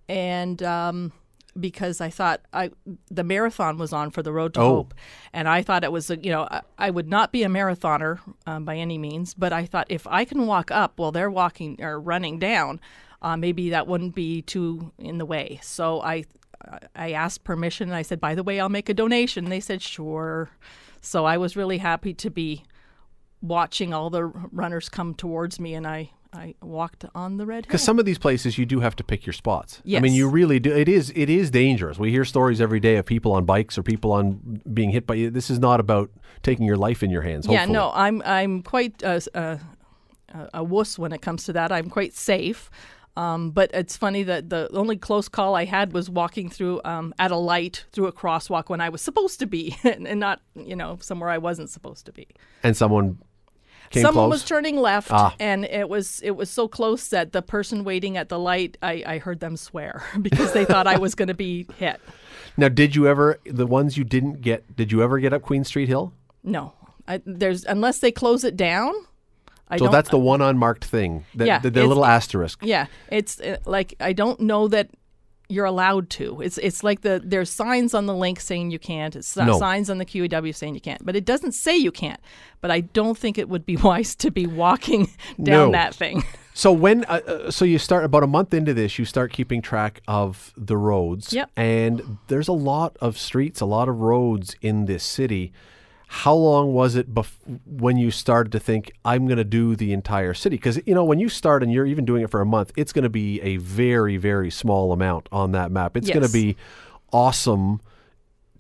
and 0.09 0.62
um, 0.62 1.12
because 1.58 2.00
I 2.00 2.10
thought 2.10 2.40
I 2.52 2.70
the 3.10 3.24
marathon 3.24 3.78
was 3.78 3.92
on 3.92 4.10
for 4.10 4.22
the 4.22 4.32
Road 4.32 4.54
to 4.54 4.60
Oh. 4.60 4.68
Hope, 4.76 4.94
and 5.32 5.48
I 5.48 5.62
thought 5.62 5.84
it 5.84 5.92
was 5.92 6.10
a, 6.10 6.18
you 6.18 6.30
know 6.30 6.42
I, 6.50 6.62
I 6.78 6.90
would 6.90 7.08
not 7.08 7.32
be 7.32 7.42
a 7.42 7.48
marathoner 7.48 8.20
um, 8.46 8.64
by 8.64 8.76
any 8.76 8.98
means, 8.98 9.34
but 9.34 9.52
I 9.52 9.66
thought 9.66 9.86
if 9.88 10.06
I 10.06 10.24
can 10.24 10.46
walk 10.46 10.70
up 10.70 10.98
while 10.98 11.12
they're 11.12 11.30
walking 11.30 11.82
or 11.82 11.98
running 12.00 12.38
down, 12.38 12.80
uh, 13.22 13.36
maybe 13.36 13.70
that 13.70 13.86
wouldn't 13.86 14.14
be 14.14 14.42
too 14.42 14.92
in 14.98 15.18
the 15.18 15.26
way. 15.26 15.58
So 15.62 16.00
I 16.02 16.24
I 16.94 17.12
asked 17.12 17.44
permission 17.44 17.88
and 17.88 17.96
I 17.96 18.02
said, 18.02 18.20
by 18.20 18.34
the 18.34 18.42
way, 18.42 18.60
I'll 18.60 18.68
make 18.68 18.88
a 18.88 18.94
donation. 18.94 19.46
They 19.46 19.60
said 19.60 19.82
sure. 19.82 20.50
So 21.00 21.24
I 21.24 21.38
was 21.38 21.56
really 21.56 21.78
happy 21.78 22.12
to 22.14 22.30
be 22.30 22.64
watching 23.42 23.94
all 23.94 24.10
the 24.10 24.26
runners 24.26 24.90
come 24.90 25.14
towards 25.14 25.58
me, 25.58 25.72
and 25.74 25.86
I 25.86 26.10
I 26.33 26.55
walked 26.62 27.05
on 27.14 27.38
the 27.38 27.47
red. 27.47 27.66
Because 27.66 27.83
some 27.83 27.99
of 27.99 28.05
these 28.05 28.19
places 28.19 28.57
you 28.57 28.64
do 28.64 28.81
have 28.81 28.95
to 28.97 29.05
pick 29.05 29.27
your 29.27 29.33
spots. 29.33 29.83
I 29.97 30.01
mean, 30.01 30.12
you 30.12 30.29
really 30.29 30.61
do. 30.61 30.75
It 30.75 30.88
is 30.88 31.12
it 31.16 31.29
is 31.29 31.51
dangerous. 31.51 31.99
We 31.99 32.11
hear 32.11 32.25
stories 32.25 32.61
every 32.61 32.81
day 32.81 32.97
of 32.97 33.07
people 33.07 33.33
on 33.33 33.45
bikes 33.45 33.77
or 33.77 33.83
people 33.83 34.12
on 34.12 34.62
being 34.73 34.90
hit 34.90 35.07
by. 35.07 35.29
This 35.33 35.51
is 35.51 35.59
not 35.59 35.81
about 35.81 36.11
taking 36.43 36.66
your 36.66 36.77
life 36.77 37.03
in 37.03 37.11
your 37.11 37.23
hands. 37.23 37.47
Yeah, 37.49 37.64
no, 37.64 37.90
I'm 37.95 38.23
I'm 38.25 38.62
quite 38.62 39.03
uh, 39.03 39.21
uh, 39.35 39.57
a 40.55 40.62
wuss 40.62 40.99
when 40.99 41.12
it 41.12 41.21
comes 41.21 41.45
to 41.45 41.53
that. 41.55 41.73
I'm 41.73 41.90
quite 41.90 42.14
safe. 42.14 42.71
Um, 43.16 43.51
but 43.51 43.71
it's 43.75 43.97
funny 43.97 44.23
that 44.23 44.51
the 44.51 44.71
only 44.73 44.97
close 44.97 45.29
call 45.29 45.57
I 45.57 45.64
had 45.64 45.93
was 45.93 46.09
walking 46.09 46.49
through 46.49 46.81
um, 46.85 47.12
at 47.19 47.33
a 47.33 47.37
light 47.37 47.85
through 47.93 48.07
a 48.07 48.12
crosswalk 48.12 48.69
when 48.69 48.81
I 48.81 48.88
was 48.88 49.03
supposed 49.03 49.40
to 49.40 49.47
be, 49.47 49.77
and, 49.85 50.07
and 50.07 50.21
not 50.21 50.40
you 50.55 50.77
know 50.77 50.99
somewhere 51.01 51.29
I 51.29 51.38
wasn't 51.38 51.71
supposed 51.71 52.07
to 52.07 52.12
be. 52.12 52.29
And 52.62 52.77
someone 52.77 53.19
came 53.90 54.03
Someone 54.03 54.29
close. 54.29 54.40
was 54.42 54.44
turning 54.44 54.76
left, 54.76 55.11
Ah. 55.11 55.35
and 55.38 55.64
it 55.64 55.88
was 55.88 56.20
it 56.22 56.33
was 56.33 56.48
so 56.48 56.66
close 56.68 57.09
that 57.09 57.33
the 57.33 57.42
person 57.42 57.85
waiting 57.85 58.16
at 58.16 58.29
the 58.29 58.38
light, 58.38 58.79
I, 58.83 59.03
I 59.07 59.18
heard 59.18 59.40
them 59.40 59.57
swear 59.57 60.03
because 60.22 60.53
they 60.53 60.64
thought 60.64 60.87
I 60.87 60.96
was 60.98 61.14
going 61.14 61.29
to 61.29 61.35
be 61.35 61.66
hit. 61.76 62.00
now, 62.57 62.68
did 62.68 62.94
you 62.96 63.07
ever 63.09 63.38
the 63.44 63.66
ones 63.66 63.96
you 63.96 64.05
didn't 64.05 64.40
get? 64.40 64.76
Did 64.76 64.90
you 64.92 65.03
ever 65.03 65.18
get 65.18 65.33
up 65.33 65.42
Queen 65.42 65.64
Street 65.64 65.88
Hill? 65.88 66.12
No, 66.42 66.72
I, 67.07 67.20
there's 67.26 67.64
unless 67.64 67.98
they 67.98 68.12
close 68.12 68.44
it 68.44 68.57
down. 68.57 68.94
I 69.72 69.76
So 69.76 69.87
that's 69.88 70.11
the 70.11 70.18
one 70.18 70.40
unmarked 70.42 70.85
thing. 70.85 71.24
That, 71.37 71.46
Yeah, 71.46 71.59
the, 71.61 71.70
the 71.70 71.87
little 71.87 72.05
asterisk. 72.05 72.59
Yeah, 72.62 72.87
it's 73.11 73.40
like 73.66 73.94
I 74.00 74.12
don't 74.12 74.40
know 74.40 74.66
that 74.68 74.88
you're 75.50 75.64
allowed 75.66 76.08
to. 76.10 76.40
It's 76.40 76.58
it's 76.58 76.82
like 76.84 77.00
the 77.02 77.20
there's 77.24 77.50
signs 77.50 77.94
on 77.94 78.06
the 78.06 78.14
Linc 78.14 78.40
saying 78.40 78.70
you 78.70 78.78
can't. 78.78 79.14
It's 79.16 79.36
No. 79.36 79.58
signs 79.58 79.90
on 79.90 79.98
the 79.98 80.04
QEW 80.06 80.54
saying 80.54 80.74
you 80.74 80.80
can't, 80.80 81.04
but 81.04 81.16
it 81.16 81.24
doesn't 81.24 81.52
say 81.52 81.76
you 81.76 81.90
can't. 81.92 82.20
But 82.60 82.70
I 82.70 82.80
don't 82.80 83.16
think 83.18 83.38
it 83.38 83.48
would 83.48 83.66
be 83.66 83.76
wise 83.88 84.14
to 84.16 84.30
be 84.30 84.46
walking 84.46 85.06
down 85.42 85.68
No. 85.68 85.72
that 85.72 85.94
thing. 85.94 86.22
So 86.54 86.72
when 86.72 87.04
uh, 87.04 87.20
uh, 87.26 87.50
so 87.50 87.64
you 87.64 87.78
start 87.78 88.04
about 88.04 88.22
a 88.22 88.26
month 88.26 88.52
into 88.52 88.74
this, 88.74 88.98
you 88.98 89.04
start 89.04 89.32
keeping 89.32 89.62
track 89.62 90.00
of 90.08 90.52
the 90.56 90.76
roads. 90.76 91.32
Yep. 91.32 91.50
And 91.56 92.18
there's 92.28 92.48
a 92.48 92.52
lot 92.52 92.96
of 93.00 93.16
streets, 93.16 93.60
a 93.60 93.66
lot 93.66 93.88
of 93.88 93.98
roads 94.00 94.54
in 94.60 94.86
this 94.86 95.02
city. 95.04 95.52
How 96.12 96.35
long 96.35 96.75
was 96.75 96.96
it 96.96 97.14
bef- 97.14 97.38
when 97.64 97.96
you 97.96 98.11
started 98.11 98.51
to 98.51 98.59
think 98.59 98.90
I'm 99.05 99.27
going 99.27 99.38
to 99.38 99.44
do 99.44 99.77
the 99.77 99.92
entire 99.92 100.35
city? 100.35 100.57
Because 100.57 100.81
you 100.85 100.92
know 100.92 101.05
when 101.05 101.20
you 101.20 101.29
start 101.29 101.62
and 101.62 101.73
you're 101.73 101.87
even 101.87 102.05
doing 102.05 102.25
it 102.25 102.31
for 102.31 102.40
a 102.40 102.44
month, 102.46 102.73
it's 102.77 102.92
going 102.92 103.05
to 103.05 103.09
be 103.09 103.40
a 103.42 103.59
very 103.59 104.16
very 104.16 104.51
small 104.51 104.92
amount 104.92 105.29
on 105.31 105.53
that 105.53 105.70
map. 105.70 105.96
It's 105.96 106.11
going 106.11 106.27
to 106.27 106.33
be 106.33 106.57
awesome 107.12 107.81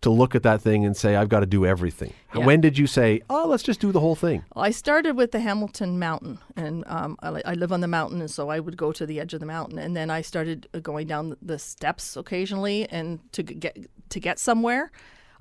to 0.02 0.10
look 0.10 0.36
at 0.36 0.44
that 0.44 0.62
thing 0.62 0.84
and 0.84 0.96
say 0.96 1.16
I've 1.16 1.28
got 1.28 1.40
to 1.40 1.46
do 1.46 1.66
everything. 1.66 2.12
Yeah. 2.34 2.46
When 2.46 2.60
did 2.60 2.78
you 2.78 2.86
say, 2.86 3.20
"Oh, 3.28 3.46
let's 3.48 3.64
just 3.64 3.80
do 3.80 3.90
the 3.90 4.00
whole 4.00 4.14
thing"? 4.14 4.44
Well, 4.54 4.64
I 4.64 4.70
started 4.70 5.16
with 5.16 5.32
the 5.32 5.40
Hamilton 5.40 5.98
Mountain, 5.98 6.38
and 6.54 6.84
um, 6.86 7.16
I, 7.20 7.42
I 7.44 7.54
live 7.54 7.72
on 7.72 7.80
the 7.80 7.88
mountain, 7.88 8.20
and 8.20 8.30
so 8.30 8.48
I 8.48 8.60
would 8.60 8.76
go 8.76 8.92
to 8.92 9.04
the 9.04 9.18
edge 9.18 9.34
of 9.34 9.40
the 9.40 9.46
mountain, 9.46 9.76
and 9.76 9.96
then 9.96 10.08
I 10.08 10.22
started 10.22 10.68
uh, 10.72 10.78
going 10.78 11.08
down 11.08 11.36
the 11.42 11.58
steps 11.58 12.16
occasionally, 12.16 12.88
and 12.90 13.18
to 13.32 13.42
get 13.42 13.76
to 14.10 14.20
get 14.20 14.38
somewhere. 14.38 14.92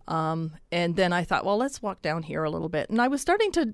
Um, 0.10 0.54
and 0.72 0.96
then 0.96 1.14
I 1.14 1.24
thought, 1.24 1.46
well, 1.46 1.58
let's 1.58 1.82
walk 1.82 2.02
down 2.02 2.24
here 2.24 2.44
a 2.44 2.50
little 2.50 2.68
bit, 2.68 2.90
and 2.90 3.00
I 3.02 3.08
was 3.08 3.22
starting 3.22 3.52
to 3.54 3.74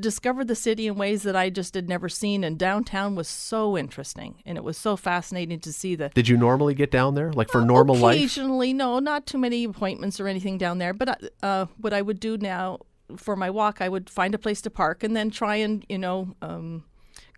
discover 0.00 0.44
the 0.44 0.56
city 0.56 0.88
in 0.88 0.96
ways 0.96 1.22
that 1.22 1.36
I 1.36 1.50
just 1.50 1.74
had 1.74 1.88
never 1.88 2.08
seen, 2.08 2.42
and 2.42 2.58
downtown 2.58 3.14
was 3.14 3.28
so 3.28 3.78
interesting, 3.78 4.42
and 4.44 4.58
it 4.58 4.64
was 4.64 4.76
so 4.76 4.96
fascinating 4.96 5.60
to 5.60 5.72
see 5.72 5.94
the 5.94 6.08
Did 6.10 6.28
you 6.28 6.36
normally 6.36 6.74
get 6.74 6.90
down 6.90 7.14
there 7.14 7.32
like 7.32 7.50
for 7.50 7.64
normal 7.64 7.94
life? 7.94 8.16
Occasionally, 8.16 8.72
no, 8.72 8.98
not 8.98 9.26
too 9.26 9.38
many 9.38 9.64
appointments 9.64 10.18
or 10.18 10.26
anything 10.26 10.58
down 10.58 10.78
there. 10.78 10.92
But 10.92 11.08
uh, 11.08 11.46
uh, 11.46 11.66
what 11.78 11.92
I 11.92 12.02
would 12.02 12.18
do 12.18 12.36
now 12.36 12.80
for 13.16 13.36
my 13.36 13.50
walk, 13.50 13.80
I 13.80 13.88
would 13.88 14.10
find 14.10 14.34
a 14.34 14.38
place 14.38 14.60
to 14.62 14.70
park 14.70 15.04
and 15.04 15.16
then 15.16 15.30
try 15.30 15.56
and 15.56 15.86
you 15.88 15.98
know 15.98 16.34
um, 16.42 16.84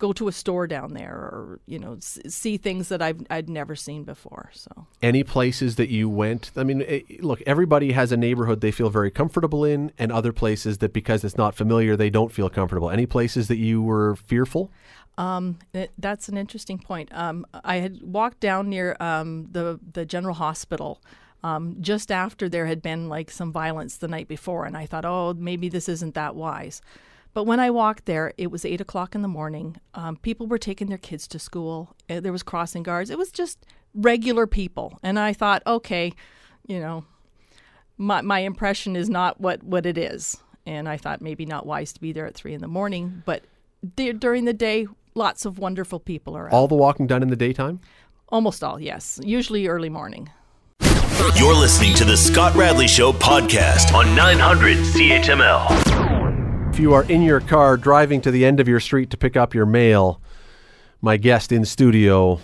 go 0.00 0.12
to 0.14 0.26
a 0.26 0.32
store 0.32 0.66
down 0.66 0.94
there 0.94 1.14
or 1.14 1.60
you 1.66 1.78
know 1.78 1.94
s- 1.94 2.18
see 2.28 2.56
things 2.56 2.88
that 2.88 3.00
I've 3.00 3.20
I'd 3.30 3.48
never 3.48 3.76
seen 3.76 4.02
before. 4.04 4.50
So 4.52 4.86
Any 5.02 5.22
places 5.22 5.76
that 5.76 5.88
you 5.90 6.08
went? 6.08 6.50
I 6.56 6.64
mean, 6.64 6.82
eh, 6.88 7.02
look, 7.20 7.40
everybody 7.46 7.92
has 7.92 8.10
a 8.10 8.16
neighborhood 8.16 8.60
they 8.60 8.72
feel 8.72 8.90
very 8.90 9.10
comfortable 9.12 9.64
in, 9.64 9.92
and 9.98 10.10
other 10.10 10.32
places 10.32 10.78
that 10.78 10.92
because 10.92 11.22
it's 11.24 11.36
not 11.36 11.54
familiar, 11.54 11.96
they 11.96 12.10
don't 12.10 12.32
feel 12.32 12.50
comfortable. 12.50 12.90
Any 12.90 13.06
places 13.06 13.46
that 13.48 13.58
you 13.58 13.80
were 13.82 14.16
fearful? 14.16 14.70
It- 15.72 15.92
That's 15.98 16.28
an 16.28 16.36
interesting 16.38 16.78
point. 16.78 17.08
Um, 17.12 17.44
I 17.64 17.76
had 17.76 18.00
walked 18.02 18.40
down 18.40 18.68
near 18.70 18.96
um, 19.00 19.48
the 19.52 19.78
the 19.92 20.04
general 20.06 20.34
hospital 20.34 21.00
um, 21.42 21.76
just 21.80 22.10
after 22.10 22.48
there 22.48 22.66
had 22.66 22.80
been 22.82 23.08
like 23.08 23.30
some 23.30 23.52
violence 23.52 23.96
the 23.98 24.08
night 24.08 24.28
before, 24.28 24.64
and 24.66 24.76
I 24.76 24.86
thought, 24.86 25.04
oh, 25.04 25.34
maybe 25.34 25.68
this 25.68 25.88
isn't 25.88 26.14
that 26.14 26.34
wise. 26.34 26.80
But 27.32 27.44
when 27.44 27.60
I 27.60 27.70
walked 27.70 28.06
there, 28.06 28.32
it 28.36 28.50
was 28.50 28.64
eight 28.64 28.80
o'clock 28.80 29.14
in 29.14 29.22
the 29.22 29.28
morning. 29.28 29.76
Um, 29.94 30.16
people 30.16 30.46
were 30.46 30.58
taking 30.58 30.88
their 30.88 30.98
kids 30.98 31.28
to 31.28 31.38
school. 31.38 31.94
Uh, 32.08 32.20
There 32.20 32.32
was 32.32 32.42
crossing 32.42 32.82
guards. 32.82 33.10
It 33.10 33.18
was 33.18 33.30
just 33.30 33.64
regular 33.94 34.46
people, 34.46 34.98
and 35.02 35.18
I 35.18 35.32
thought, 35.32 35.62
okay, 35.66 36.12
you 36.66 36.80
know, 36.80 37.04
my 37.98 38.20
my 38.22 38.40
impression 38.40 38.96
is 38.96 39.08
not 39.08 39.40
what 39.40 39.62
what 39.62 39.86
it 39.86 39.96
is, 39.98 40.36
and 40.66 40.88
I 40.88 40.96
thought 40.96 41.20
maybe 41.20 41.46
not 41.46 41.66
wise 41.66 41.92
to 41.92 42.00
be 42.00 42.12
there 42.12 42.26
at 42.26 42.34
three 42.34 42.54
in 42.54 42.60
the 42.60 42.68
morning, 42.68 43.22
but 43.26 43.44
there, 43.96 44.12
during 44.12 44.44
the 44.44 44.52
day, 44.52 44.86
lots 45.14 45.44
of 45.44 45.58
wonderful 45.58 46.00
people 46.00 46.36
are. 46.36 46.50
All 46.50 46.68
the 46.68 46.74
walking 46.74 47.06
done 47.06 47.22
in 47.22 47.28
the 47.30 47.36
daytime? 47.36 47.80
Almost 48.28 48.62
all, 48.62 48.80
yes. 48.80 49.18
Usually 49.24 49.66
early 49.66 49.88
morning. 49.88 50.30
You're 51.36 51.54
listening 51.54 51.94
to 51.94 52.04
the 52.04 52.16
Scott 52.16 52.54
Radley 52.54 52.88
Show 52.88 53.12
podcast 53.12 53.92
on 53.92 54.14
900 54.14 54.78
CHML. 54.78 55.89
You 56.80 56.94
are 56.94 57.04
in 57.04 57.20
your 57.20 57.40
car 57.40 57.76
driving 57.76 58.22
to 58.22 58.30
the 58.30 58.46
end 58.46 58.58
of 58.58 58.66
your 58.66 58.80
street 58.80 59.10
to 59.10 59.18
pick 59.18 59.36
up 59.36 59.54
your 59.54 59.66
mail, 59.66 60.18
my 61.02 61.18
guest 61.18 61.52
in 61.52 61.66
studio 61.66 62.40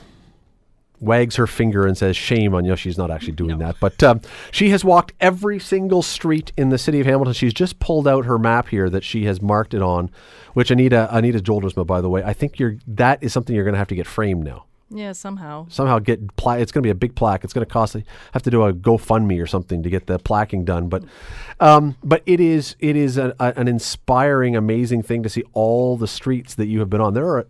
wags 1.01 1.37
her 1.37 1.47
finger 1.47 1.87
and 1.87 1.97
says, 1.97 2.19
Shame 2.19 2.55
on 2.55 2.67
you. 2.67 2.77
She's 2.77 2.99
not 2.99 3.11
actually 3.11 3.33
doing 3.33 3.57
that. 3.61 3.77
But 3.81 4.03
um, 4.03 4.21
she 4.51 4.69
has 4.71 4.85
walked 4.85 5.15
every 5.23 5.59
single 5.59 6.03
street 6.03 6.53
in 6.55 6.69
the 6.69 6.77
city 6.77 7.01
of 7.01 7.07
Hamilton. 7.07 7.33
She's 7.33 7.55
just 7.55 7.79
pulled 7.79 8.07
out 8.07 8.27
her 8.27 8.39
map 8.39 8.69
here 8.69 8.91
that 8.91 9.05
she 9.05 9.25
has 9.25 9.41
marked 9.41 9.73
it 9.73 9.81
on, 9.81 10.11
which 10.53 10.71
Anita, 10.71 11.09
Anita 11.11 11.39
Joldersma, 11.39 11.87
by 11.87 12.03
the 12.03 12.11
way, 12.11 12.23
I 12.23 12.35
think 12.35 12.59
you're, 12.59 12.77
that 12.87 13.23
is 13.23 13.33
something 13.33 13.57
you're 13.57 13.65
going 13.65 13.73
to 13.73 13.79
have 13.79 13.89
to 13.89 13.95
get 13.95 14.07
framed 14.07 14.45
now. 14.45 14.66
Yeah, 14.89 15.13
somehow. 15.13 15.67
Somehow 15.69 15.99
get 15.99 16.37
pla- 16.37 16.55
it's 16.55 16.71
going 16.71 16.83
to 16.83 16.87
be 16.87 16.91
a 16.91 16.95
big 16.95 17.17
plaque. 17.17 17.43
It's 17.43 17.53
going 17.53 17.67
to 17.67 17.73
cost 17.73 17.97
I 17.97 18.05
have 18.33 18.43
to 18.45 18.51
do 18.51 18.63
a 18.63 18.73
GoFundMe 18.73 19.43
or 19.43 19.47
something 19.47 19.83
to 19.83 19.91
get 19.91 20.07
the 20.07 20.19
plaquing 20.19 20.65
done. 20.65 20.89
But 20.89 21.03
um, 21.59 21.97
but 22.05 22.23
it 22.27 22.41
is 22.41 22.77
it 22.79 22.95
is 22.95 23.19
a, 23.19 23.35
a, 23.41 23.53
an 23.57 23.67
inspiring, 23.67 24.55
amazing 24.55 25.03
thing 25.03 25.23
to 25.25 25.29
see 25.29 25.43
all 25.53 25.97
the 25.97 26.07
streets 26.07 26.55
that 26.55 26.67
you 26.67 26.79
have 26.81 26.91
been 26.91 27.01
on. 27.01 27.15
There 27.15 27.27
are 27.27 27.47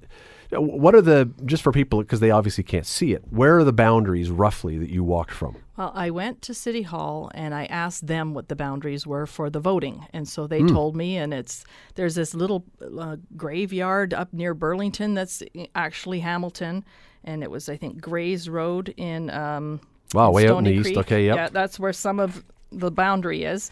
what 0.52 0.94
are 0.94 1.02
the 1.02 1.30
just 1.44 1.62
for 1.62 1.72
people 1.72 2.00
because 2.00 2.20
they 2.20 2.30
obviously 2.30 2.64
can't 2.64 2.86
see 2.86 3.12
it. 3.12 3.22
Where 3.30 3.58
are 3.58 3.64
the 3.64 3.72
boundaries 3.72 4.30
roughly 4.30 4.78
that 4.78 4.90
you 4.90 5.02
walked 5.04 5.32
from? 5.32 5.56
Well, 5.76 5.92
I 5.94 6.10
went 6.10 6.40
to 6.42 6.54
City 6.54 6.82
Hall 6.82 7.30
and 7.34 7.54
I 7.54 7.66
asked 7.66 8.06
them 8.06 8.32
what 8.32 8.48
the 8.48 8.56
boundaries 8.56 9.06
were 9.06 9.26
for 9.26 9.50
the 9.50 9.60
voting, 9.60 10.06
and 10.12 10.26
so 10.26 10.46
they 10.46 10.62
told 10.62 10.96
me. 10.96 11.16
And 11.16 11.34
it's 11.34 11.64
there's 11.96 12.14
this 12.14 12.34
little 12.34 12.64
uh, 12.98 13.16
graveyard 13.36 14.14
up 14.14 14.32
near 14.32 14.54
Burlington 14.54 15.14
that's 15.14 15.42
actually 15.74 16.20
Hamilton, 16.20 16.84
and 17.26 17.42
it 17.42 17.50
was 17.50 17.68
I 17.68 17.76
think 17.76 18.00
Grays 18.00 18.48
Road 18.48 18.94
in 18.96 19.30
um, 19.30 19.80
Wow, 20.14 20.30
way 20.30 20.48
out 20.48 20.58
in 20.58 20.64
the 20.64 20.70
Stony 20.82 20.90
east. 20.90 20.98
Okay, 21.00 21.26
yep. 21.26 21.36
Yeah, 21.36 21.48
that's 21.48 21.78
where 21.78 21.92
some 21.92 22.20
of 22.20 22.44
the 22.72 22.90
boundary 22.90 23.44
is, 23.44 23.70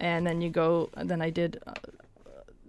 and 0.00 0.26
then 0.26 0.40
you 0.40 0.50
go. 0.50 0.90
Then 0.96 1.22
I 1.22 1.30
did. 1.30 1.58
Uh, 1.66 1.72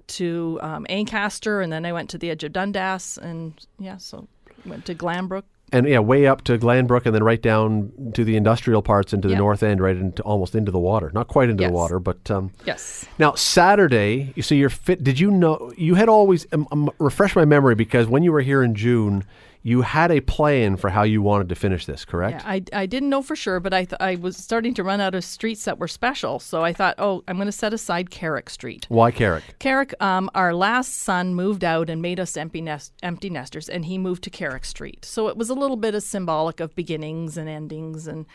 to 0.08 0.58
um, 0.62 0.86
Ancaster, 0.90 1.60
and 1.60 1.70
then 1.72 1.86
I 1.86 1.92
went 1.92 2.10
to 2.12 2.18
the 2.18 2.30
edge 2.30 2.44
of 2.46 2.54
Dundas, 2.54 3.18
and 3.18 3.54
yeah, 3.78 3.98
so 3.98 4.26
went 4.66 4.86
to 4.86 4.96
Glanbrook. 4.96 5.44
And 5.74 5.86
yeah, 5.86 6.00
way 6.00 6.28
up 6.28 6.46
to 6.46 6.58
Glanbrook 6.58 7.06
and 7.06 7.14
then 7.14 7.26
right 7.26 7.42
down 7.42 7.92
to 8.14 8.24
the 8.24 8.38
industrial 8.38 8.82
parts 8.82 9.12
into 9.12 9.28
the 9.28 9.34
Yeah. 9.34 9.40
north 9.40 9.64
end, 9.64 9.82
right 9.82 9.98
into 9.98 10.24
almost 10.24 10.56
into 10.56 10.72
the 10.72 10.80
water. 10.80 11.12
Not 11.14 11.28
quite 11.28 11.50
into 11.50 11.64
Yes. 11.64 11.72
the 11.72 11.76
water, 11.76 12.00
but 12.00 12.32
um, 12.32 12.52
Yes. 12.66 13.06
Now 13.20 13.34
Saturday, 13.34 14.32
you 14.38 14.44
so 14.44 14.56
you're 14.56 14.70
fit. 14.70 15.04
Did 15.04 15.20
you 15.20 15.30
know 15.30 15.74
you 15.76 15.96
had 15.96 16.08
always 16.08 16.48
um, 16.54 16.70
um, 16.72 16.90
refresh 17.00 17.36
my 17.36 17.44
memory 17.44 17.76
because 17.76 18.08
when 18.08 18.24
you 18.24 18.32
were 18.32 18.40
here 18.40 18.64
in 18.64 18.76
June, 18.76 19.26
you 19.64 19.82
had 19.82 20.12
a 20.12 20.22
plan 20.22 20.78
for 20.78 20.90
how 20.90 21.04
you 21.04 21.22
wanted 21.22 21.50
to 21.50 21.56
finish 21.56 21.86
this, 21.86 22.06
correct? 22.06 22.42
Yeah, 22.42 22.50
I, 22.50 22.64
I 22.74 22.86
didn't 22.86 23.10
know 23.10 23.22
for 23.22 23.36
sure, 23.36 23.60
but 23.60 23.74
I 23.74 23.86
th- 23.86 24.00
I 24.00 24.16
was 24.16 24.38
starting 24.38 24.74
to 24.76 24.84
run 24.84 25.02
out 25.02 25.16
of 25.16 25.24
streets 25.24 25.66
that 25.66 25.78
were 25.80 25.88
special, 25.88 26.40
so 26.40 26.64
I 26.64 26.74
thought, 26.74 26.96
oh, 26.98 27.24
I'm 27.28 27.36
going 27.36 27.48
to 27.48 27.52
set 27.52 27.74
aside 27.74 28.10
Carrick 28.10 28.50
Street. 28.50 28.86
Why 28.90 29.12
Carrick? 29.12 29.44
Carrick, 29.60 29.94
um, 30.02 30.30
our 30.36 30.54
last 30.54 30.94
son 30.94 31.36
moved 31.36 31.64
out 31.64 31.90
and 31.90 32.02
made 32.02 32.20
us 32.20 32.38
empty 32.38 32.62
nest 32.62 32.94
empty 33.04 33.30
nesters, 33.30 33.68
and 33.68 33.86
he 33.86 33.98
moved 33.98 34.24
to 34.24 34.30
Carrick 34.30 34.66
Street. 34.66 35.04
So 35.04 35.28
it 35.28 35.38
was 35.38 35.50
a 35.50 35.56
little 35.56 35.78
bit 35.78 35.96
of 35.96 36.04
symbolic 36.04 36.60
of 36.60 36.76
beginnings 36.76 37.38
and 37.38 37.50
endings, 37.50 38.08
and 38.08 38.26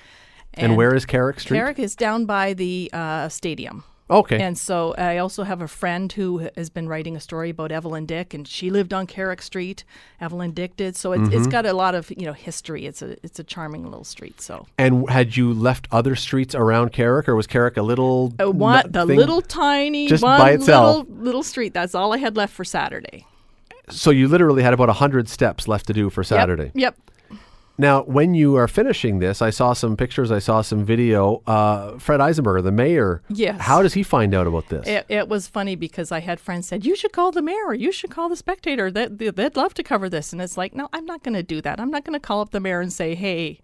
And, 0.55 0.77
where 0.77 0.95
is 0.95 1.07
Carrick 1.07 1.41
Street? 1.41 1.57
Carrick 1.57 1.79
is 1.79 1.97
down 1.97 2.27
by 2.27 2.53
the 2.53 2.91
uh, 2.93 3.29
stadium. 3.31 3.85
Okay. 4.13 4.41
And 4.41 4.57
so 4.59 4.95
I 4.97 5.19
also 5.19 5.43
have 5.43 5.61
a 5.63 5.69
friend 5.69 6.13
who 6.13 6.49
has 6.57 6.69
been 6.71 6.89
writing 6.89 7.17
a 7.17 7.21
story 7.21 7.51
about 7.51 7.73
Evelyn 7.73 8.07
Dick, 8.07 8.35
and 8.35 8.47
she 8.47 8.71
lived 8.71 8.93
on 8.93 9.07
Carrick 9.07 9.41
Street. 9.43 9.85
Evelyn 10.21 10.53
Dick 10.53 10.77
did, 10.77 10.95
so 10.97 11.13
it's, 11.13 11.23
Mm-hmm. 11.23 11.33
it's 11.39 11.47
got 11.47 11.67
a 11.67 11.73
lot 11.73 11.95
of 11.95 12.11
you 12.11 12.27
know 12.27 12.33
history. 12.33 12.87
It's 12.87 13.03
a 13.03 13.17
it's 13.25 13.39
a 13.39 13.45
charming 13.45 13.85
little 13.85 14.05
street. 14.05 14.41
So 14.41 14.67
and 14.79 15.09
had 15.11 15.37
you 15.37 15.53
left 15.55 15.89
other 15.91 16.15
streets 16.15 16.55
around 16.55 16.93
Carrick, 16.93 17.29
or 17.29 17.35
was 17.37 17.47
Carrick 17.47 17.77
a 17.77 17.83
little 17.83 18.33
uh, 18.39 18.51
what 18.51 18.85
nut 18.87 18.93
the 18.93 19.07
thing? 19.07 19.17
little 19.17 19.41
tiny 19.43 20.07
just 20.09 20.23
by 20.23 20.51
itself. 20.53 21.07
little 21.09 21.23
little 21.25 21.43
street. 21.43 21.73
That's 21.75 21.95
all 21.95 22.13
I 22.13 22.19
had 22.19 22.37
left 22.37 22.53
for 22.55 22.65
Saturday. 22.65 23.27
So 23.89 24.11
you 24.11 24.29
literally 24.29 24.63
had 24.63 24.73
about 24.75 24.89
hundred 24.91 25.29
steps 25.29 25.67
left 25.67 25.87
to 25.87 25.93
do 25.93 26.09
for 26.11 26.21
Yep, 26.23 26.27
Saturday. 26.27 26.71
Yep. 26.75 26.97
Now, 27.79 28.03
when 28.03 28.35
you 28.35 28.57
are 28.57 28.69
finishing 28.69 29.19
this, 29.19 29.41
I 29.41 29.51
saw 29.51 29.73
some 29.73 29.97
pictures, 29.97 30.31
I 30.31 30.39
saw 30.39 30.61
some 30.61 30.85
video. 30.85 31.43
Uh, 31.47 31.99
Fred 31.99 32.21
Eisenberger, 32.21 32.63
the 32.63 32.73
mayor. 32.73 33.23
Yes. 33.29 33.61
How 33.61 33.83
does 33.83 33.95
he 33.95 34.03
find 34.03 34.35
out 34.35 34.47
about 34.47 34.69
this? 34.69 34.87
It, 34.87 35.07
it 35.09 35.29
was 35.29 35.49
funny 35.49 35.75
because 35.75 36.13
I 36.13 36.21
had 36.21 36.39
friends 36.39 36.69
said 36.69 36.85
you 36.85 36.95
should 36.95 37.13
call 37.13 37.33
the 37.33 37.43
mayor, 37.43 37.73
you 37.73 37.91
should 37.91 38.11
call 38.11 38.29
the 38.29 38.37
spectator. 38.37 38.91
That 38.91 39.19
they, 39.19 39.31
they'd 39.31 39.57
love 39.57 39.75
to 39.75 39.83
cover 39.83 40.09
this, 40.09 40.33
and 40.33 40.43
it's 40.43 40.57
like, 40.57 40.75
no, 40.75 40.89
I'm 40.93 41.07
not 41.07 41.23
going 41.23 41.35
to 41.35 41.43
do 41.43 41.61
that. 41.63 41.81
I'm 41.81 41.91
not 41.91 42.05
going 42.05 42.15
to 42.15 42.21
call 42.21 42.41
up 42.41 42.51
the 42.51 42.61
mayor 42.61 42.81
and 42.81 42.93
say, 42.93 43.15
hey, 43.15 43.61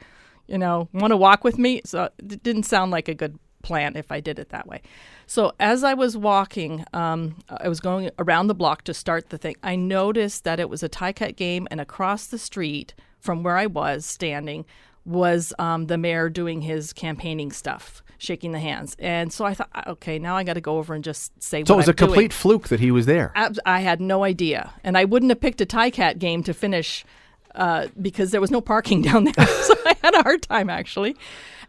you 0.47 0.59
know, 0.59 0.88
want 0.92 1.11
to 1.12 1.16
walk 1.16 1.44
with 1.44 1.59
me? 1.59 1.83
So 1.85 2.09
it 2.18 2.42
didn't 2.42 2.64
sound 2.64 2.90
like 2.90 3.09
a 3.09 3.14
good 3.14 3.38
plan 3.62 3.97
if 3.97 4.11
I 4.11 4.21
did 4.21 4.38
it 4.38 4.49
that 4.49 4.66
way. 4.66 4.81
So 5.27 5.53
as 5.61 5.85
I 5.85 5.92
was 5.92 6.16
walking, 6.16 6.85
um, 6.94 7.37
I 7.49 7.68
was 7.68 7.81
going 7.81 8.11
around 8.18 8.47
the 8.47 8.55
block 8.55 8.85
to 8.85 8.94
start 8.94 9.29
the 9.29 9.37
thing. 9.37 9.57
I 9.62 9.77
noticed 9.77 10.44
that 10.44 10.59
it 10.59 10.71
was 10.71 10.83
a 10.83 10.88
Ti-Cat 10.88 11.37
game, 11.37 11.68
and 11.71 11.81
across 11.81 12.27
the 12.27 12.38
street 12.38 12.94
from 13.20 13.42
where 13.42 13.57
I 13.57 13.66
was 13.66 14.04
standing 14.07 14.64
was 15.04 15.52
um, 15.59 15.87
the 15.87 15.96
mayor 15.98 16.28
doing 16.28 16.61
his 16.62 16.92
campaigning 16.92 17.50
stuff, 17.50 18.02
shaking 18.18 18.52
the 18.52 18.59
hands. 18.59 18.94
And 18.98 19.33
so 19.33 19.44
I 19.46 19.54
thought, 19.54 19.70
okay, 19.87 20.18
now 20.18 20.37
I 20.37 20.44
got 20.44 20.54
to 20.54 20.61
go 20.61 20.76
over 20.76 20.94
and 20.94 21.02
just 21.02 21.42
say 21.42 21.64
so 21.64 21.74
it 21.74 21.76
was 21.78 21.88
I'm 21.88 21.92
a 21.92 21.94
complete 21.94 22.16
doing. 22.16 22.31
fluke 22.31 22.68
that 22.68 22.81
he 22.81 22.90
was 22.90 23.07
there. 23.07 23.33
Ab- 23.35 23.59
I 23.64 23.81
had 23.81 24.00
no 24.00 24.22
idea, 24.24 24.72
and 24.85 24.98
I 24.98 25.04
wouldn't 25.04 25.31
have 25.31 25.40
picked 25.40 25.61
a 25.61 25.66
Ti-Cat 25.66 26.18
game 26.18 26.42
to 26.42 26.52
finish 26.52 27.04
uh, 27.54 27.88
because 28.00 28.31
there 28.31 28.40
was 28.40 28.50
no 28.50 28.61
parking 28.61 29.00
down 29.09 29.24
there. 29.24 29.46
so 29.46 29.74
I 29.87 29.96
had 30.02 30.14
a 30.14 30.22
hard 30.22 30.42
time 30.42 30.68
actually. 30.68 31.16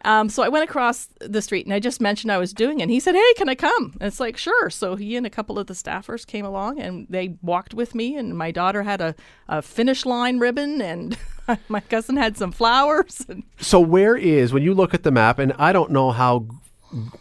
Um, 0.06 0.30
so 0.30 0.44
I 0.44 0.50
went 0.50 0.64
across 0.64 1.10
the 1.20 1.42
street 1.42 1.66
and 1.66 1.74
I 1.74 1.80
just 1.80 2.00
mentioned 2.00 2.32
I 2.32 2.38
was 2.38 2.54
doing 2.54 2.80
it. 2.80 2.84
And 2.84 2.92
he 2.92 3.02
said, 3.02 3.16
Hey, 3.16 3.34
can 3.36 3.50
I 3.50 3.56
come? 3.56 3.98
And 4.00 4.08
it's 4.08 4.20
like, 4.20 4.38
Sure. 4.38 4.70
So 4.70 4.96
he 4.96 5.18
and 5.18 5.26
a 5.26 5.30
couple 5.30 5.60
of 5.60 5.68
the 5.68 5.74
staffers 5.74 6.26
came 6.26 6.46
along 6.46 6.80
and 6.80 7.06
they 7.10 7.36
walked 7.42 7.74
with 7.74 7.94
me. 7.96 8.16
And 8.16 8.38
my 8.38 8.50
daughter 8.52 8.84
had 8.84 9.02
a, 9.02 9.14
a 9.50 9.62
finish 9.62 10.06
line 10.06 10.40
ribbon, 10.40 10.82
and 10.82 11.18
my 11.70 11.80
cousin 11.80 12.18
had 12.18 12.38
some 12.38 12.52
flowers. 12.52 13.26
And 13.28 13.44
So 13.60 13.80
where 13.80 14.16
is 14.16 14.54
when 14.54 14.64
you 14.64 14.74
look 14.74 14.94
at 14.94 15.04
the 15.04 15.12
map, 15.12 15.40
and 15.40 15.54
I 15.54 15.72
don't 15.72 15.92
know 15.92 16.12
how 16.12 16.48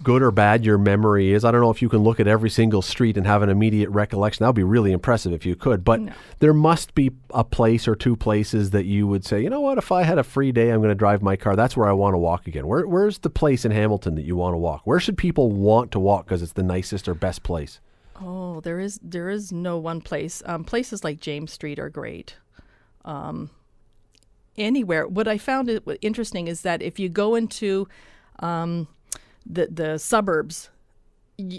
good 0.03 0.23
or 0.23 0.31
bad 0.31 0.65
your 0.65 0.79
memory 0.79 1.33
is. 1.33 1.45
I 1.45 1.51
don't 1.51 1.61
know 1.61 1.71
if 1.71 1.83
you 1.83 1.89
can 1.89 2.01
look 2.01 2.21
at 2.21 2.27
every 2.27 2.51
single 2.51 2.83
street 2.83 3.17
and 3.17 3.27
have 3.27 3.43
an 3.43 3.51
immediate 3.51 3.91
recollection. 3.91 4.43
That 4.43 4.49
would 4.49 4.57
be 4.57 4.63
really 4.63 4.93
impressive 4.93 5.33
if 5.33 5.45
you 5.45 5.57
could. 5.57 5.85
But 5.85 6.01
there 6.39 6.55
must 6.55 6.95
be 6.95 7.11
a 7.31 7.45
place 7.45 7.87
or 7.87 7.95
two 7.95 8.17
places 8.17 8.71
that 8.71 8.87
you 8.87 9.07
would 9.07 9.25
say, 9.25 9.43
you 9.43 9.51
know 9.51 9.61
what, 9.61 9.79
if 9.79 9.93
I 9.93 10.03
had 10.05 10.19
a 10.19 10.25
free 10.25 10.53
day, 10.53 10.71
I'm 10.71 10.81
going 10.81 10.89
to 10.89 10.95
drive 10.95 11.23
my 11.23 11.37
car. 11.37 11.55
That's 11.55 11.77
where 11.77 11.89
I 11.89 11.93
want 11.93 12.15
to 12.15 12.19
walk 12.19 12.47
again. 12.47 12.67
Where, 12.67 12.87
where's 12.87 13.19
the 13.19 13.31
place 13.31 13.65
in 13.65 13.71
Hamilton 13.71 14.15
that 14.15 14.25
you 14.25 14.37
want 14.37 14.55
to 14.55 14.59
walk? 14.59 14.83
Where 14.85 15.01
should 15.01 15.19
people 15.19 15.51
want 15.51 15.93
to 15.93 16.01
walk 16.01 16.27
because 16.27 16.43
it's 16.43 16.53
the 16.53 16.63
nicest 16.63 17.09
or 17.09 17.15
best 17.15 17.43
place? 17.43 17.81
Oh, 18.21 18.61
there 18.61 18.81
is 18.81 18.99
there 19.03 19.29
is 19.29 19.53
no 19.53 19.79
one 19.79 20.01
place. 20.01 20.43
Um, 20.45 20.65
places 20.65 21.05
like 21.05 21.21
James 21.21 21.53
Street 21.53 21.79
are 21.79 21.89
great. 21.89 22.35
Um, 23.05 23.51
anywhere. 24.59 25.07
What 25.07 25.29
I 25.29 25.39
found 25.39 25.69
it 25.69 25.83
interesting 26.01 26.49
is 26.49 26.63
that 26.63 26.83
if 26.83 26.99
you 26.99 27.09
go 27.09 27.35
into 27.35 27.89
um, 28.41 28.89
the 29.47 29.67
the 29.67 29.99
suburbs 29.99 30.71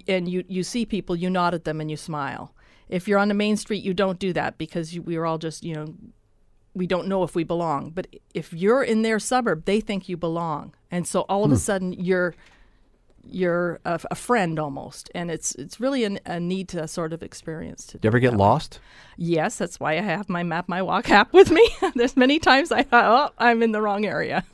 and 0.07 0.27
you 0.27 0.43
you 0.47 0.63
see 0.63 0.85
people, 0.85 1.15
you 1.15 1.29
nod 1.29 1.53
at 1.53 1.63
them 1.63 1.81
and 1.81 1.89
you 1.89 1.97
smile. 1.97 2.53
If 2.87 3.07
you're 3.07 3.19
on 3.19 3.27
the 3.27 3.33
main 3.33 3.55
street, 3.55 3.83
you 3.83 3.93
don't 3.93 4.19
do 4.19 4.33
that 4.33 4.57
because 4.57 4.95
you, 4.95 5.01
we 5.01 5.15
are 5.15 5.25
all 5.25 5.37
just 5.37 5.63
you 5.63 5.73
know 5.73 5.93
we 6.73 6.87
don't 6.87 7.07
know 7.07 7.23
if 7.23 7.35
we 7.35 7.43
belong. 7.43 7.91
But 7.91 8.07
if 8.33 8.53
you're 8.53 8.83
in 8.83 9.01
their 9.01 9.19
suburb, 9.19 9.65
they 9.65 9.79
think 9.79 10.09
you 10.09 10.17
belong, 10.17 10.73
and 10.91 11.07
so 11.07 11.21
all 11.21 11.43
of 11.43 11.51
a 11.51 11.57
sudden 11.57 11.93
you're 11.93 12.35
you're 13.25 13.79
a, 13.85 13.99
a 14.11 14.15
friend 14.15 14.59
almost, 14.59 15.09
and 15.13 15.29
it's 15.31 15.55
it's 15.55 15.79
really 15.79 16.03
an, 16.03 16.19
a 16.25 16.39
neat 16.39 16.75
uh, 16.75 16.87
sort 16.87 17.13
of 17.13 17.23
experience. 17.23 17.85
To 17.87 17.97
Do 17.97 18.05
you 18.05 18.09
ever 18.09 18.19
get 18.19 18.35
lost? 18.35 18.79
Yes, 19.17 19.57
that's 19.57 19.79
why 19.79 19.93
I 19.93 20.01
have 20.01 20.29
my 20.29 20.43
map, 20.43 20.69
my 20.69 20.81
walk 20.81 21.09
app 21.09 21.33
with 21.33 21.51
me. 21.51 21.67
There's 21.95 22.17
many 22.17 22.39
times 22.39 22.71
I 22.71 22.83
thought, 22.83 23.31
oh, 23.31 23.33
I'm 23.37 23.61
in 23.61 23.71
the 23.71 23.81
wrong 23.81 24.05
area. 24.05 24.45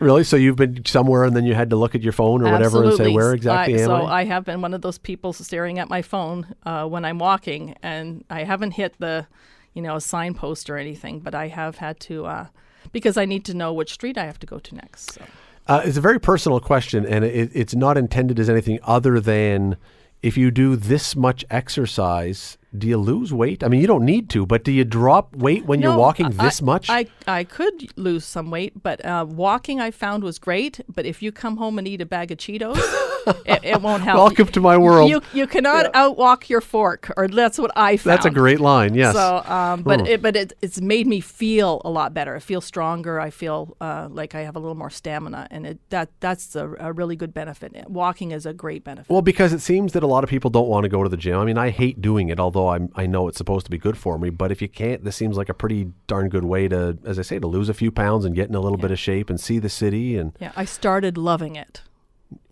Really? 0.00 0.24
So 0.24 0.36
you've 0.36 0.56
been 0.56 0.84
somewhere 0.84 1.24
and 1.24 1.36
then 1.36 1.44
you 1.44 1.54
had 1.54 1.70
to 1.70 1.76
look 1.76 1.94
at 1.94 2.02
your 2.02 2.12
phone 2.12 2.42
or 2.42 2.50
whatever 2.50 2.84
and 2.84 2.94
say 2.94 3.12
where 3.12 3.32
exactly 3.32 3.78
I, 3.78 3.82
am 3.82 3.86
so 3.86 3.94
I? 3.94 4.20
I 4.20 4.24
have 4.24 4.44
been 4.44 4.60
one 4.60 4.74
of 4.74 4.82
those 4.82 4.98
people 4.98 5.32
staring 5.32 5.78
at 5.78 5.88
my 5.88 6.02
phone 6.02 6.54
uh, 6.64 6.84
when 6.86 7.04
I'm 7.04 7.18
walking, 7.18 7.76
and 7.82 8.24
I 8.28 8.44
haven't 8.44 8.72
hit 8.72 8.96
the, 8.98 9.26
you 9.72 9.82
know, 9.82 9.96
a 9.96 10.00
signpost 10.00 10.68
or 10.68 10.76
anything, 10.76 11.20
but 11.20 11.34
I 11.34 11.48
have 11.48 11.76
had 11.76 12.00
to 12.00 12.26
uh, 12.26 12.46
because 12.92 13.16
I 13.16 13.24
need 13.24 13.44
to 13.46 13.54
know 13.54 13.72
which 13.72 13.92
street 13.92 14.18
I 14.18 14.26
have 14.26 14.38
to 14.40 14.46
go 14.46 14.58
to 14.58 14.74
next. 14.74 15.12
So. 15.12 15.22
Uh, 15.66 15.82
it's 15.84 15.96
a 15.96 16.00
very 16.00 16.20
personal 16.20 16.60
question, 16.60 17.06
and 17.06 17.24
it, 17.24 17.50
it's 17.54 17.74
not 17.74 17.96
intended 17.96 18.38
as 18.38 18.50
anything 18.50 18.78
other 18.82 19.18
than 19.18 19.76
if 20.22 20.36
you 20.36 20.50
do 20.50 20.76
this 20.76 21.16
much 21.16 21.44
exercise, 21.50 22.58
do 22.76 22.88
you 22.88 22.96
lose 22.96 23.32
weight? 23.32 23.62
I 23.62 23.68
mean, 23.68 23.80
you 23.80 23.86
don't 23.86 24.04
need 24.04 24.28
to, 24.30 24.44
but 24.46 24.64
do 24.64 24.72
you 24.72 24.84
drop 24.84 25.34
weight 25.36 25.64
when 25.66 25.80
you're 25.80 25.92
No, 25.92 25.98
walking 25.98 26.26
I- 26.26 26.44
this 26.44 26.60
much? 26.60 26.90
I, 26.90 27.06
I 27.26 27.44
could 27.44 27.96
lose 27.96 28.24
some 28.24 28.50
weight, 28.50 28.82
but 28.82 29.04
uh, 29.04 29.24
walking 29.28 29.80
I 29.80 29.90
found 29.90 30.24
was 30.24 30.38
great. 30.38 30.80
But 30.92 31.06
if 31.06 31.22
you 31.22 31.30
come 31.32 31.56
home 31.58 31.78
and 31.78 31.86
eat 31.86 32.00
a 32.00 32.06
bag 32.06 32.32
of 32.32 32.38
Cheetos, 32.38 32.76
it, 33.46 33.60
it 33.62 33.80
won't 33.82 34.02
help. 34.02 34.18
Welcome 34.18 34.48
to 34.48 34.60
my 34.60 34.76
world. 34.76 35.08
You 35.08 35.22
you 35.32 35.46
cannot 35.46 35.92
outwalk 35.94 36.48
your 36.48 36.60
fork, 36.60 37.12
or 37.16 37.28
that's 37.28 37.58
what 37.58 37.70
I 37.76 37.96
found. 37.96 38.12
That's 38.12 38.26
a 38.26 38.30
great 38.30 38.60
line. 38.60 38.94
Yes. 38.94 39.14
So, 39.14 39.42
um, 39.46 39.82
but 39.82 40.00
Hmm. 40.00 40.06
it, 40.06 40.22
but 40.22 40.34
it, 40.36 40.52
it's 40.60 40.80
made 40.80 41.06
me 41.06 41.20
feel 41.20 41.80
a 41.84 41.90
lot 41.90 42.12
better. 42.12 42.34
I 42.34 42.40
feel 42.40 42.60
stronger. 42.60 43.20
I 43.20 43.30
feel 43.30 43.76
uh, 43.80 44.08
like 44.10 44.34
I 44.34 44.40
have 44.42 44.56
a 44.56 44.58
little 44.58 44.74
more 44.74 44.90
stamina, 44.90 45.46
and 45.52 45.64
it, 45.66 45.78
that 45.90 46.10
that's 46.20 46.56
a, 46.56 46.68
a 46.80 46.92
really 46.92 47.14
good 47.16 47.32
benefit. 47.32 47.88
Walking 47.88 48.32
is 48.32 48.46
a 48.46 48.52
great 48.52 48.82
benefit. 48.82 49.10
Well, 49.10 49.22
because 49.22 49.52
it 49.52 49.60
seems 49.60 49.92
that 49.92 50.02
a 50.02 50.06
lot 50.08 50.24
of 50.24 50.30
people 50.30 50.50
don't 50.50 50.68
want 50.68 50.82
to 50.84 50.88
go 50.88 51.02
to 51.04 51.08
the 51.08 51.16
gym. 51.16 51.38
I 51.38 51.44
mean, 51.44 51.56
I 51.58 51.70
hate 51.70 52.00
doing 52.02 52.28
it, 52.30 52.40
although 52.40 52.63
I'm, 52.68 52.90
I 52.94 53.06
know 53.06 53.28
it's 53.28 53.38
supposed 53.38 53.64
to 53.66 53.70
be 53.70 53.78
good 53.78 53.96
for 53.96 54.18
me. 54.18 54.30
But 54.30 54.50
if 54.52 54.60
you 54.62 54.68
can't, 54.68 55.04
this 55.04 55.16
seems 55.16 55.36
like 55.36 55.48
a 55.48 55.54
pretty 55.54 55.92
darn 56.06 56.28
good 56.28 56.44
way 56.44 56.68
to, 56.68 56.98
as 57.04 57.18
I 57.18 57.22
say, 57.22 57.38
to 57.38 57.46
lose 57.46 57.68
a 57.68 57.74
few 57.74 57.90
pounds 57.90 58.24
and 58.24 58.34
get 58.34 58.48
in 58.48 58.54
a 58.54 58.60
little 58.60 58.78
bit 58.78 58.90
of 58.90 58.98
shape 58.98 59.30
and 59.30 59.40
see 59.40 59.58
the 59.58 59.68
city. 59.68 60.16
And 60.16 60.32
yeah, 60.40 60.52
I 60.56 60.64
started 60.64 61.16
loving 61.18 61.56
it. 61.56 61.82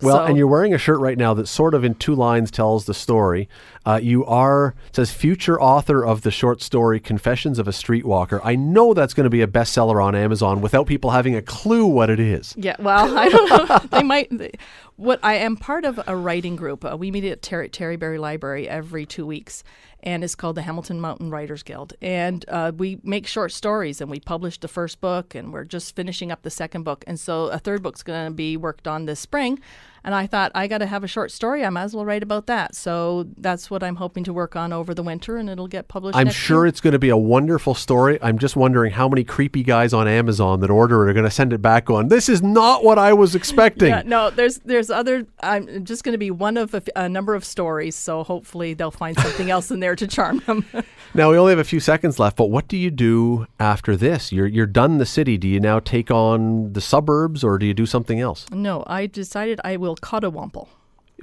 well, 0.01 0.17
So- 0.19 0.25
and 0.25 0.37
you're 0.37 0.47
wearing 0.47 0.73
a 0.75 0.79
shirt 0.79 1.01
right 1.01 1.19
now 1.19 1.35
that 1.35 1.49
sort 1.49 1.75
of 1.75 1.83
in 1.85 1.95
two 1.95 2.15
lines 2.15 2.51
tells 2.51 2.85
the 2.87 2.95
story. 2.95 3.49
Uh, 3.85 3.99
you 4.01 4.25
are 4.27 4.75
it 4.89 4.95
says 4.97 5.11
future 5.13 5.61
author 5.61 6.05
of 6.05 6.23
the 6.23 6.31
short 6.31 6.63
story 6.63 7.01
Confessions 7.01 7.59
of 7.59 7.67
a 7.67 7.73
Streetwalker. 7.73 8.41
I 8.45 8.55
know 8.55 8.95
that's 8.95 9.13
going 9.15 9.25
to 9.25 9.31
be 9.31 9.43
a 9.43 9.47
bestseller 9.49 10.03
on 10.05 10.15
Amazon 10.15 10.61
without 10.61 10.87
people 10.87 11.11
having 11.11 11.35
a 11.35 11.43
clue 11.43 11.87
what 11.87 12.11
it 12.11 12.21
is. 12.21 12.55
Yeah, 12.57 12.77
well, 12.79 13.19
I 13.19 13.29
don't 13.29 13.69
know. 13.69 13.79
they 13.99 14.03
might. 14.05 14.29
They, 14.31 14.53
what 14.97 15.19
I 15.25 15.35
am 15.37 15.57
part 15.57 15.85
of 15.85 15.99
a 16.07 16.15
writing 16.15 16.55
group. 16.55 16.85
Uh, 16.85 16.97
we 16.97 17.11
meet 17.11 17.25
at 17.25 17.43
Ter- 17.43 17.67
Terryberry 17.67 18.21
Library 18.21 18.69
every 18.69 19.05
two 19.05 19.27
weeks, 19.27 19.65
and 20.03 20.25
it's 20.25 20.35
called 20.35 20.57
the 20.57 20.63
Hamilton 20.63 21.01
Mountain 21.01 21.31
Writers 21.31 21.63
Guild. 21.63 21.95
And 22.03 22.45
uh, 22.49 22.73
we 22.77 22.99
make 23.03 23.27
short 23.27 23.53
stories, 23.53 24.01
and 24.01 24.11
we 24.11 24.21
published 24.21 24.61
the 24.61 24.69
first 24.69 25.01
book, 25.01 25.35
and 25.35 25.53
we're 25.53 25.65
just 25.65 25.95
finishing 25.95 26.33
up 26.33 26.43
the 26.43 26.51
second 26.51 26.83
book. 26.83 27.05
And 27.07 27.19
so 27.19 27.45
a 27.45 27.59
third 27.59 27.83
book's 27.83 28.03
going 28.03 28.27
to 28.27 28.35
be 28.35 28.57
worked 28.57 28.89
on 28.89 29.07
this 29.07 29.21
spring. 29.21 29.61
And 30.05 30.15
I 30.15 30.27
thought 30.27 30.53
I 30.55 30.67
got 30.67 30.79
to 30.79 30.87
have 30.87 31.05
a 31.05 31.09
short 31.09 31.31
story. 31.31 31.65
I 31.65 31.71
might 31.71 31.83
as 31.83 31.95
well 31.95 32.05
write 32.05 32.23
about 32.23 32.47
that. 32.47 32.75
So 32.75 33.29
that's 33.37 33.71
what 33.71 33.83
I'm 33.83 33.97
hoping 33.97 34.25
to 34.25 34.33
work 34.33 34.57
on 34.57 34.73
over 34.73 34.95
the 34.95 35.03
winter, 35.03 35.37
and 35.37 35.49
it'll 35.49 35.69
get 35.69 35.89
published. 35.89 36.17
I'm 36.17 36.31
sure 36.31 36.65
year. 36.65 36.67
it's 36.67 36.81
going 36.81 36.93
to 36.93 36.99
be 36.99 37.09
a 37.09 37.17
wonderful 37.17 37.75
story. 37.75 38.19
I'm 38.21 38.39
just 38.39 38.57
wondering 38.57 38.93
how 38.93 39.09
many 39.09 39.25
creepy 39.25 39.63
guys 39.63 39.93
on 39.93 40.09
Amazon 40.09 40.61
that 40.61 40.71
order 40.71 41.07
it 41.07 41.11
are 41.11 41.13
going 41.15 41.25
to 41.25 41.31
send 41.31 41.53
it 41.53 41.63
back 41.63 41.85
going, 41.85 42.09
this 42.09 42.29
is 42.29 42.43
not 42.43 42.85
what 42.85 42.99
I 42.99 43.13
was 43.13 43.35
expecting. 43.35 43.89
Yeah, 43.89 44.03
no, 44.05 44.31
there's 44.31 44.59
there's 44.59 44.91
other. 44.91 45.27
I'm 45.41 45.85
just 45.85 46.05
going 46.05 46.13
to 46.13 46.19
be 46.19 46.31
one 46.31 46.57
of 46.57 46.75
a 46.97 47.09
number 47.09 47.35
of 47.35 47.45
stories, 47.45 47.95
so 47.95 48.25
hopefully 48.25 48.75
they'll 48.75 48.91
find 48.91 49.19
something 49.19 49.51
else 49.51 49.71
in 49.71 49.81
there 49.81 49.97
to 49.97 50.07
charm 50.07 50.39
them. 50.47 50.65
Now 51.15 51.31
we 51.31 51.37
only 51.37 51.51
have 51.51 51.59
a 51.59 51.65
few 51.65 51.81
seconds 51.81 52.19
left, 52.19 52.39
but 52.39 52.47
what 52.47 52.69
do 52.69 52.77
you 52.79 52.91
do 52.91 53.47
after 53.61 53.97
this? 53.97 54.33
You're 54.33 54.47
you're 54.47 54.65
done 54.65 54.97
the 54.97 55.05
city. 55.05 55.37
Do 55.37 55.47
you 55.47 55.61
now 55.61 55.79
take 55.79 56.11
on 56.11 56.73
the 56.73 56.81
suburbs 56.81 57.45
or 57.45 57.59
do 57.59 57.67
you 57.67 57.75
do 57.75 57.85
something 57.85 58.19
else? 58.19 58.47
no, 58.51 58.83
I 58.87 59.07
decided 59.07 59.61
I 59.63 59.77
will 59.77 59.92
cottawample. 60.01 60.69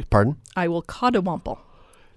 Pardon? 0.10 0.38
I 0.56 0.68
will 0.68 0.84
cottawample. 0.84 1.60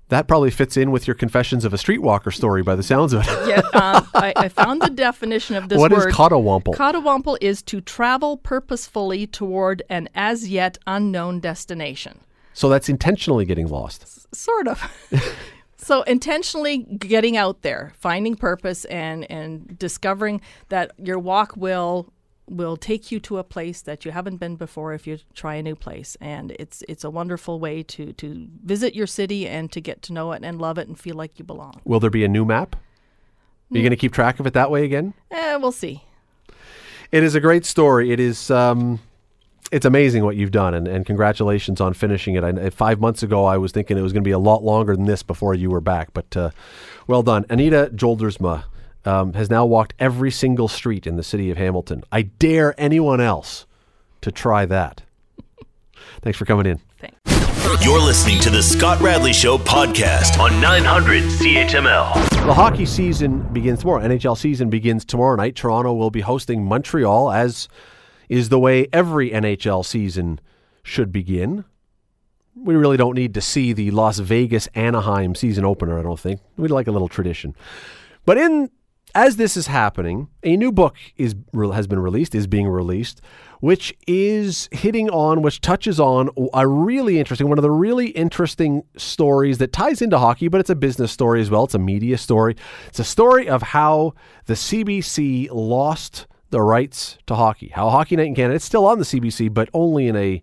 That 0.09 0.29
probably 0.29 0.51
fits 0.51 0.77
in 0.77 0.91
with 0.91 1.07
your 1.07 1.15
Confessions 1.15 1.65
of 1.65 1.73
a 1.73 1.79
Streetwalker 1.79 2.35
story 2.35 2.63
by 2.63 2.75
the 2.75 2.83
sounds 2.83 3.15
of 3.15 3.23
it. 3.27 3.49
Yeah, 3.49 3.59
um, 3.73 4.07
I, 4.15 4.35
I 4.37 4.49
found 4.51 4.83
the 4.83 4.91
definition 4.91 5.57
of 5.57 5.71
this 5.71 5.79
What 5.79 5.91
is 5.93 6.05
word. 6.05 6.13
cottawample? 6.13 6.75
Cottawample 6.75 7.39
is 7.41 7.63
to 7.63 7.81
travel 7.81 8.37
purposefully 8.37 9.27
toward 9.27 9.83
an 9.89 10.11
as 10.15 10.49
yet 10.49 10.77
unknown 10.87 11.41
destination. 11.41 12.21
so 12.53 12.69
that's 12.69 12.91
intentionally 12.91 13.47
getting 13.47 13.69
lost. 13.69 14.35
sort 14.35 14.69
of. 14.69 14.83
so 15.79 16.03
intentionally 16.03 16.79
getting 16.79 17.37
out 17.39 17.63
there, 17.63 17.93
finding 17.99 18.35
purpose, 18.37 18.85
and 18.87 19.29
and 19.31 19.79
discovering 19.79 20.43
that 20.69 20.93
your 20.99 21.19
walk 21.19 21.57
will 21.57 22.13
will 22.49 22.77
take 22.77 23.13
you 23.13 23.21
to 23.21 23.39
a 23.39 23.45
place 23.45 23.81
that 23.83 24.05
you 24.05 24.11
haven't 24.11 24.37
been 24.37 24.57
before 24.57 24.93
if 24.93 25.07
you 25.07 25.19
try 25.35 25.55
a 25.55 25.63
new 25.63 25.77
place 25.77 26.17
and 26.21 26.51
it's 26.59 26.83
it's 26.89 27.05
a 27.05 27.11
wonderful 27.11 27.61
way 27.61 27.83
to 27.83 28.13
to 28.15 28.49
visit 28.65 28.95
your 28.95 29.07
city 29.07 29.47
and 29.47 29.71
to 29.73 29.81
get 29.81 30.03
to 30.03 30.13
know 30.13 30.33
it 30.33 30.43
and 30.45 30.61
love 30.61 30.77
it 30.77 30.89
and 30.89 30.99
feel 30.99 31.15
like 31.15 31.39
you 31.39 31.45
belong 31.45 31.81
Will 31.85 32.01
there 32.01 32.11
be 32.11 32.25
a 32.25 32.29
new 32.29 32.45
map? 32.45 32.77
Are 33.71 33.77
you 33.77 33.83
going 33.83 33.91
to 33.91 33.97
keep 33.97 34.13
track 34.13 34.39
of 34.41 34.47
it 34.47 34.53
that 34.55 34.71
way 34.71 34.85
again? 34.85 35.15
eh, 35.31 35.57
we'll 35.57 35.73
see 35.73 36.03
It 37.13 37.23
is 37.23 37.35
a 37.35 37.41
great 37.41 37.65
story. 37.65 38.11
It 38.13 38.21
is. 38.21 38.51
Um, 38.51 38.99
it's 39.71 39.87
amazing 39.87 40.23
what 40.25 40.37
you've 40.37 40.51
done, 40.51 40.75
and, 40.75 40.87
and 40.87 41.07
congratulations 41.07 41.81
on 41.81 41.95
finishing 41.95 42.35
it. 42.35 42.45
I, 42.45 42.69
five 42.69 43.01
months 43.01 43.23
ago, 43.23 43.47
I 43.47 43.57
was 43.57 43.73
thinking 43.73 43.97
it 43.97 44.03
was 44.03 44.13
going 44.13 44.23
to 44.23 44.29
be 44.29 44.33
a 44.33 44.39
lot 44.39 44.63
longer 44.63 44.95
than 44.95 45.07
this 45.07 45.23
before 45.23 45.55
you 45.55 45.71
were 45.71 45.81
back, 45.81 46.13
but 46.13 46.37
uh, 46.37 46.51
well 47.07 47.23
done. 47.23 47.47
Anita 47.49 47.91
Joldersma 47.95 48.65
um, 49.05 49.33
has 49.35 49.51
now 49.51 49.65
walked 49.65 49.95
every 49.99 50.31
single 50.31 50.69
street 50.69 51.07
in 51.07 51.17
the 51.17 51.23
city 51.23 51.51
of 51.51 51.57
Hamilton. 51.57 52.03
I 52.13 52.23
dare 52.23 52.75
anyone 52.79 53.21
else 53.21 53.67
to 54.21 54.31
try 54.31 54.67
that. 54.67 55.03
Thanks 56.23 56.39
for 56.39 56.45
coming 56.45 56.67
in. 56.67 56.81
thanks 56.99 57.85
You're 57.85 58.01
listening 58.01 58.41
to 58.41 58.51
the 58.51 58.63
Scott 58.63 59.01
Radley 59.01 59.33
Show 59.33 59.59
podcast 59.59 60.39
on 60.39 60.61
900 60.61 61.23
CHML. 61.25 62.31
The 62.47 62.55
hockey 62.55 62.87
season 62.87 63.41
begins 63.53 63.81
tomorrow. 63.81 64.03
NHL 64.07 64.37
season 64.37 64.71
begins 64.71 65.05
tomorrow 65.05 65.37
night. 65.37 65.57
Toronto 65.57 65.93
will 65.93 66.11
be 66.11 66.21
hosting 66.21 66.65
Montreal, 66.65 67.33
as 67.33 67.69
is 68.29 68.49
the 68.51 68.59
way 68.59 68.89
every 68.93 69.31
NHL 69.31 69.85
season 69.85 70.41
should 70.83 71.13
begin. 71.13 71.65
We 72.55 72.75
really 72.77 72.97
don't 72.97 73.15
need 73.15 73.35
to 73.35 73.41
see 73.41 73.73
the 73.73 73.91
Las 73.91 74.19
Vegas 74.19 74.69
Anaheim 74.75 75.35
season 75.35 75.65
opener, 75.65 75.99
I 75.99 76.03
don't 76.03 76.21
think. 76.21 76.41
We'd 76.57 76.71
like 76.71 76.87
a 76.87 76.93
little 76.93 77.09
tradition. 77.09 77.57
But 78.25 78.39
in 78.39 78.71
as 79.15 79.37
this 79.37 79.57
is 79.57 79.67
happening, 79.67 80.29
a 80.43 80.57
new 80.57 80.73
book 80.73 80.97
is 81.17 81.35
has 81.55 81.87
been 81.87 81.99
released, 81.99 82.35
is 82.35 82.47
being 82.47 82.69
released, 82.69 83.21
which 83.61 83.95
is 84.07 84.69
hitting 84.73 85.11
on, 85.11 85.43
which 85.43 85.61
touches 85.61 86.01
on 86.01 86.31
a 86.55 86.67
really 86.67 87.19
interesting, 87.19 87.49
one 87.49 87.59
of 87.59 87.63
the 87.63 87.71
really 87.71 88.09
interesting 88.09 88.83
stories 88.97 89.59
that 89.59 89.73
ties 89.73 90.03
into 90.03 90.19
hockey, 90.19 90.49
but 90.49 90.61
it's 90.61 90.71
a 90.71 90.75
business 90.75 91.13
story 91.13 91.41
as 91.41 91.51
well. 91.51 91.65
It's 91.65 91.75
a 91.75 91.79
media 91.79 92.17
story. 92.19 92.57
It's 92.89 92.99
a 92.99 93.05
story 93.05 93.49
of 93.49 93.63
how 93.63 94.15
the 94.47 94.55
CBC 94.55 95.49
lost 95.53 96.27
the 96.51 96.61
rights 96.61 97.19
to 97.27 97.35
hockey. 97.35 97.69
How 97.69 97.91
Hockey 97.91 98.17
Night 98.17 98.27
in 98.27 98.35
Canada, 98.35 98.55
it's 98.55 98.65
still 98.65 98.87
on 98.87 98.99
the 98.99 99.05
CBC, 99.05 99.53
but 99.53 99.69
only 99.75 100.09
in 100.09 100.17
a 100.17 100.43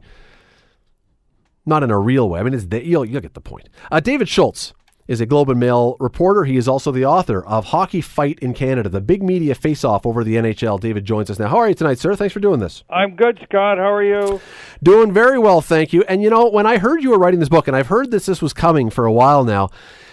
not 1.66 1.84
in 1.84 1.92
a 1.92 2.00
real 2.00 2.28
way. 2.30 2.40
I 2.40 2.44
mean, 2.44 2.54
it's 2.54 2.66
the, 2.66 2.84
you'll, 2.84 3.06
you'll 3.06 3.22
get 3.22 3.36
the 3.36 3.42
point. 3.42 3.70
Uh, 3.92 4.00
David 4.00 4.28
Shoalts 4.28 4.74
is 5.10 5.20
a 5.20 5.26
Globe 5.26 5.50
and 5.50 5.60
Mail 5.60 5.98
reporter. 6.00 6.44
He 6.44 6.56
is 6.56 6.68
also 6.68 6.92
the 6.92 7.04
author 7.04 7.44
of 7.44 7.66
Hockey 7.66 8.00
Fight 8.00 8.38
in 8.40 8.54
Canada, 8.54 8.90
the 8.90 9.02
big 9.02 9.24
media 9.24 9.56
face-off 9.56 10.06
over 10.06 10.24
the 10.24 10.36
NHL. 10.36 10.80
David 10.80 11.04
joins 11.04 11.32
us 11.32 11.40
now. 11.40 11.48
How 11.48 11.58
are 11.58 11.68
you 11.68 11.74
tonight, 11.74 11.98
sir? 11.98 12.16
Thanks 12.16 12.32
for 12.32 12.40
doing 12.40 12.60
this. 12.60 12.84
I'm 12.92 13.16
good, 13.16 13.40
Scott. 13.44 13.80
How 13.80 13.92
are 13.92 14.04
you? 14.04 14.40
Doing 14.84 15.12
very 15.12 15.40
well, 15.40 15.62
thank 15.62 15.94
you. 15.94 16.04
And 16.04 16.22
you 16.22 16.30
know, 16.30 16.48
when 16.48 16.68
I 16.68 16.78
heard 16.78 17.02
you 17.02 17.10
were 17.10 17.18
writing 17.18 17.40
this 17.40 17.50
book, 17.50 17.68
and 17.68 17.76
I've 17.76 17.88
heard 17.88 18.12
that 18.12 18.24
this 18.24 18.40
was 18.40 18.54
coming 18.54 18.92
for 18.92 19.06
a 19.06 19.12
while 19.12 19.44
now, 19.44 19.70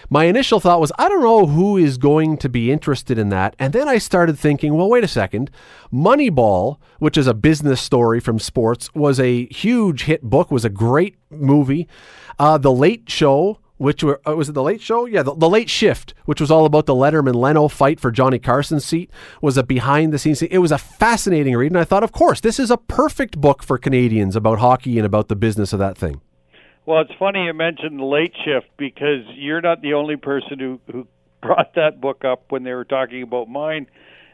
my 0.08 0.24
initial 0.24 0.60
thought 0.60 0.80
was, 0.80 0.92
I 0.98 1.10
don't 1.10 1.22
know 1.22 1.46
who 1.46 1.76
is 1.76 1.98
going 1.98 2.38
to 2.38 2.48
be 2.48 2.72
interested 2.72 3.18
in 3.18 3.28
that. 3.30 3.54
And 3.58 3.74
then 3.74 3.88
I 3.88 3.98
started 3.98 4.38
thinking, 4.38 4.74
well, 4.74 4.88
wait 4.88 5.04
a 5.04 5.08
second. 5.08 5.50
Moneyball, 5.92 6.78
which 7.00 7.18
is 7.18 7.26
a 7.26 7.34
business 7.34 7.82
story 7.82 8.18
from 8.20 8.38
sports, 8.38 8.94
was 8.94 9.20
a 9.20 9.44
huge 9.46 10.04
hit 10.04 10.22
book, 10.22 10.50
was 10.50 10.64
a 10.64 10.70
great 10.70 11.16
movie. 11.28 11.86
Uh, 12.38 12.56
the 12.56 12.72
Late 12.72 13.10
Show, 13.10 13.58
which 13.78 14.02
were, 14.02 14.20
uh, 14.26 14.34
was 14.34 14.48
it 14.48 14.52
the 14.52 14.62
Late 14.62 14.80
Show? 14.80 15.06
Yeah, 15.06 15.22
the, 15.22 15.34
the 15.34 15.48
Late 15.48 15.70
Shift, 15.70 16.14
which 16.24 16.40
was 16.40 16.50
all 16.50 16.64
about 16.64 16.86
the 16.86 16.94
Letterman 16.94 17.34
Leno 17.34 17.68
fight 17.68 18.00
for 18.00 18.10
Johnny 18.10 18.38
Carson's 18.38 18.84
seat, 18.84 19.10
was 19.40 19.56
a 19.56 19.62
behind 19.62 20.12
the 20.12 20.18
scenes. 20.18 20.42
It 20.42 20.58
was 20.58 20.72
a 20.72 20.78
fascinating 20.78 21.56
read, 21.56 21.72
and 21.72 21.78
I 21.78 21.84
thought, 21.84 22.02
of 22.02 22.12
course, 22.12 22.40
this 22.40 22.58
is 22.58 22.70
a 22.70 22.76
perfect 22.76 23.40
book 23.40 23.62
for 23.62 23.78
Canadians 23.78 24.36
about 24.36 24.58
hockey 24.58 24.98
and 24.98 25.06
about 25.06 25.28
the 25.28 25.36
business 25.36 25.72
of 25.72 25.78
that 25.78 25.98
thing. 25.98 26.20
Well, 26.86 27.00
it's 27.00 27.18
funny 27.18 27.44
you 27.44 27.52
mentioned 27.52 27.98
the 27.98 28.04
late 28.04 28.32
shift 28.44 28.68
because 28.76 29.24
you're 29.34 29.60
not 29.60 29.82
the 29.82 29.94
only 29.94 30.16
person 30.16 30.58
who 30.58 30.80
who 30.90 31.08
brought 31.42 31.74
that 31.74 32.00
book 32.00 32.24
up 32.24 32.50
when 32.50 32.62
they 32.62 32.72
were 32.72 32.84
talking 32.84 33.22
about 33.22 33.48
mine. 33.48 33.86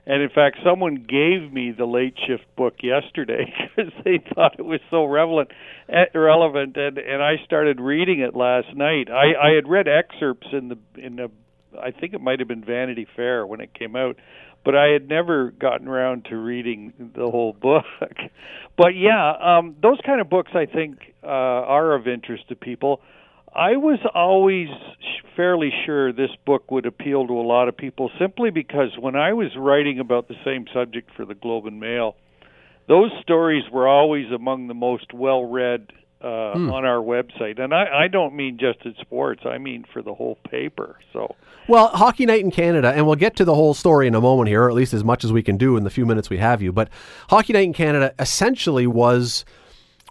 And 0.05 0.21
in 0.21 0.31
fact, 0.31 0.59
someone 0.65 0.97
gave 0.97 1.53
me 1.53 1.71
the 1.71 1.85
late 1.85 2.15
shift 2.27 2.45
book 2.57 2.75
yesterday 2.83 3.53
because 3.77 3.93
they 4.05 4.21
thought 4.35 4.59
it 4.59 4.65
was 4.65 4.81
so 4.91 5.05
relevant, 5.05 5.51
eh, 5.89 6.07
relevant, 6.15 6.77
and 6.77 6.99
and 6.99 7.23
I 7.23 7.37
started 7.45 7.81
reading 7.81 8.21
it 8.21 8.35
last 8.35 8.75
night. 8.75 9.09
I 9.11 9.51
I 9.51 9.55
had 9.55 9.69
read 9.69 9.87
excerpts 9.87 10.49
in 10.53 10.69
the 10.69 10.79
in 10.97 11.17
the 11.17 11.31
I 11.81 11.93
think 11.93 12.15
it 12.15 12.21
might 12.21 12.41
have 12.41 12.49
been 12.49 12.65
Vanity 12.65 13.07
Fair 13.15 13.47
when 13.47 13.61
it 13.61 13.75
came 13.75 13.95
out, 13.95 14.17
but 14.65 14.75
I 14.75 14.89
had 14.89 15.09
never 15.09 15.51
gotten 15.53 15.89
around 15.89 16.27
to 16.27 16.37
reading 16.37 16.93
the 17.15 17.31
whole 17.31 17.53
book. 17.53 17.85
but 18.77 18.97
yeah, 18.97 19.33
um, 19.41 19.77
those 19.83 19.99
kind 20.05 20.21
of 20.21 20.29
books 20.29 20.51
I 20.55 20.67
think 20.67 20.99
uh, 21.23 21.27
are 21.27 21.95
of 21.95 22.09
interest 22.09 22.49
to 22.49 22.57
people. 22.57 23.01
I 23.55 23.77
was 23.77 23.99
always 24.15 24.69
fairly 25.37 25.73
sure 25.85 26.13
this 26.13 26.31
book 26.47 26.71
would 26.71 26.87
appeal 26.87 27.27
to 27.27 27.33
a 27.35 27.43
lot 27.43 27.69
of 27.69 27.77
people 27.77 28.11
simply 28.19 28.51
because 28.51 28.91
when 28.99 29.17
I 29.17 29.33
was 29.33 29.49
writing 29.57 29.99
about 29.99 30.29
the 30.29 30.37
same 30.45 30.67
subject 30.73 31.11
for 31.17 31.25
the 31.25 31.35
Globe 31.35 31.67
and 31.67 31.79
Mail, 31.79 32.17
those 32.89 33.11
stories 33.23 33.65
were 33.71 33.87
always 33.87 34.31
among 34.33 34.69
the 34.69 34.75
most 34.75 35.13
well 35.13 35.45
read 35.45 35.93
uh, 36.21 36.53
hmm. 36.53 36.71
on 36.71 36.85
our 36.85 37.03
website. 37.03 37.61
And 37.61 37.75
I, 37.75 38.05
I 38.05 38.09
don't 38.09 38.35
mean 38.35 38.59
just 38.59 38.85
in 38.85 38.95
sports, 39.01 39.43
I 39.45 39.59
mean 39.59 39.85
for 39.93 40.03
the 40.03 40.15
whole 40.15 40.39
paper. 40.49 40.99
So. 41.13 41.35
Well, 41.69 41.89
Hockey 41.89 42.27
Night 42.27 42.41
in 42.41 42.51
Canada, 42.51 42.93
and 42.95 43.07
we'll 43.07 43.17
get 43.17 43.37
to 43.37 43.45
the 43.45 43.55
whole 43.55 43.75
story 43.75 44.07
in 44.07 44.15
a 44.15 44.21
moment 44.21 44.49
here, 44.49 44.65
or 44.65 44.69
at 44.69 44.75
least 44.75 44.95
as 44.95 45.05
much 45.05 45.25
as 45.25 45.33
we 45.33 45.43
can 45.43 45.57
do 45.57 45.77
in 45.77 45.85
the 45.85 45.91
few 45.91 46.07
minutes 46.07 46.31
we 46.31 46.39
have 46.39 46.63
you. 46.63 46.73
But 46.73 46.89
Hockey 47.29 47.53
Night 47.53 47.65
in 47.65 47.73
Canada 47.73 48.15
essentially 48.19 48.87
was 48.87 49.45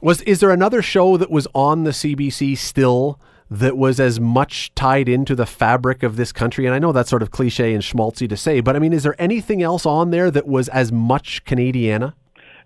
was 0.02 0.22
is 0.24 0.40
there 0.40 0.52
another 0.52 0.82
show 0.82 1.18
that 1.18 1.30
was 1.30 1.48
on 1.54 1.84
the 1.84 1.92
CBC 1.92 2.58
still 2.58 3.20
that 3.52 3.78
was 3.78 4.00
as 4.00 4.18
much 4.18 4.74
tied 4.76 5.10
into 5.10 5.36
the 5.36 5.46
fabric 5.46 6.02
of 6.02 6.16
this 6.16 6.32
country? 6.32 6.66
And 6.66 6.74
I 6.74 6.80
know 6.80 6.94
that's 6.94 7.10
sort 7.10 7.22
of 7.22 7.30
cliche 7.30 7.74
and 7.74 7.84
schmaltzy 7.84 8.28
to 8.30 8.38
say, 8.38 8.62
but 8.62 8.76
I 8.76 8.80
mean, 8.80 8.94
is 8.94 9.04
there 9.04 9.22
anything 9.22 9.62
else 9.62 9.86
on 9.86 10.10
there 10.10 10.32
that 10.32 10.48
was 10.48 10.70
as 10.70 10.92
much 10.92 11.44
Canadiana? 11.46 12.14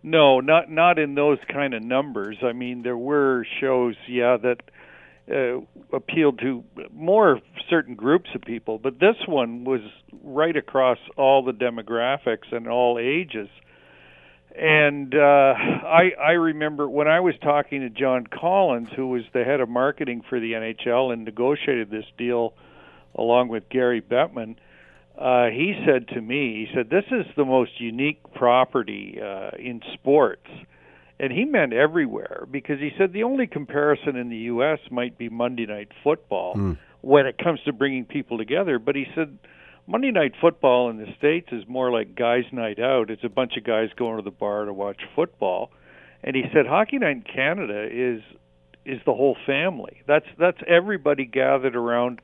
No, 0.04 0.40
not 0.40 0.70
not 0.70 1.00
in 1.00 1.16
those 1.16 1.40
kind 1.52 1.74
of 1.74 1.82
numbers. 1.82 2.38
I 2.44 2.54
mean, 2.54 2.84
there 2.84 2.96
were 2.96 3.44
shows, 3.60 3.96
yeah, 4.08 4.38
that 4.38 4.62
uh, 5.32 5.62
appealed 5.92 6.38
to 6.40 6.64
more 6.94 7.42
certain 7.68 7.96
groups 7.96 8.30
of 8.36 8.42
people, 8.42 8.78
but 8.78 9.00
this 9.00 9.16
one 9.28 9.64
was 9.64 9.82
right 10.24 10.56
across 10.56 11.00
all 11.18 11.44
the 11.44 11.52
demographics 11.52 12.52
and 12.52 12.68
all 12.68 13.00
ages. 13.00 13.50
And 14.58 15.14
uh, 15.14 15.18
I 15.18 16.12
I 16.20 16.32
remember 16.32 16.90
when 16.90 17.08
I 17.08 17.20
was 17.20 17.36
talking 17.42 17.82
to 17.82 17.90
John 17.90 18.26
Collins, 18.28 18.90
who 18.96 19.08
was 19.08 19.24
the 19.34 19.44
head 19.44 19.60
of 19.60 19.68
marketing 19.68 20.24
for 20.30 20.40
the 20.40 20.54
NHL 20.54 21.12
and 21.12 21.26
negotiated 21.26 21.90
this 21.90 22.06
deal 22.18 22.54
along 23.16 23.50
with 23.50 23.68
Gary 23.70 24.02
Bettman. 24.02 24.56
Uh, 25.18 25.48
he 25.48 25.74
said 25.86 26.08
to 26.10 26.22
me, 26.22 26.68
he 26.68 26.76
said, 26.76 26.90
"This 26.90 27.06
is 27.12 27.26
the 27.36 27.46
most 27.46 27.82
unique 27.82 28.22
property 28.34 29.20
uh, 29.22 29.52
in 29.58 29.82
sports." 29.94 30.48
and 31.20 31.32
he 31.32 31.46
meant 31.46 31.74
everywhere 31.74 32.46
because 32.52 32.80
he 32.80 32.92
said 32.98 33.14
the 33.14 33.24
only 33.24 33.48
comparison 33.48 34.16
in 34.16 34.30
the 34.30 34.38
U.S. 34.38 34.80
might 34.92 35.18
be 35.18 35.30
Monday 35.30 35.66
Night 35.66 35.90
Football 36.04 36.56
mm. 36.56 36.78
when 37.02 37.26
it 37.26 37.38
comes 37.38 37.62
to 37.66 37.74
bringing 37.74 38.06
people 38.06 38.38
together. 38.38 38.80
But 38.80 38.96
he 38.96 39.06
said 39.16 39.38
Monday 39.88 40.10
Night 40.12 40.34
Football 40.42 40.90
in 40.90 40.98
the 40.98 41.06
states 41.18 41.50
is 41.52 41.64
more 41.68 41.92
like 41.92 42.16
guys' 42.16 42.46
night 42.52 42.80
out. 42.80 43.12
It's 43.12 43.24
a 43.24 43.30
bunch 43.30 43.56
of 43.56 43.64
guys 43.64 43.90
going 43.96 44.18
to 44.18 44.24
the 44.24 44.32
bar 44.32 44.66
to 44.66 44.74
watch 44.74 45.02
football, 45.16 45.70
and 46.24 46.36
he 46.36 46.44
said 46.52 46.66
Hockey 46.66 46.98
Night 46.98 47.18
in 47.18 47.22
Canada 47.22 47.88
is 47.92 48.22
is 48.84 49.00
the 49.06 49.14
whole 49.14 49.38
family. 49.46 50.02
That's 50.08 50.26
that's 50.40 50.58
everybody 50.68 51.26
gathered 51.26 51.76
around 51.76 52.20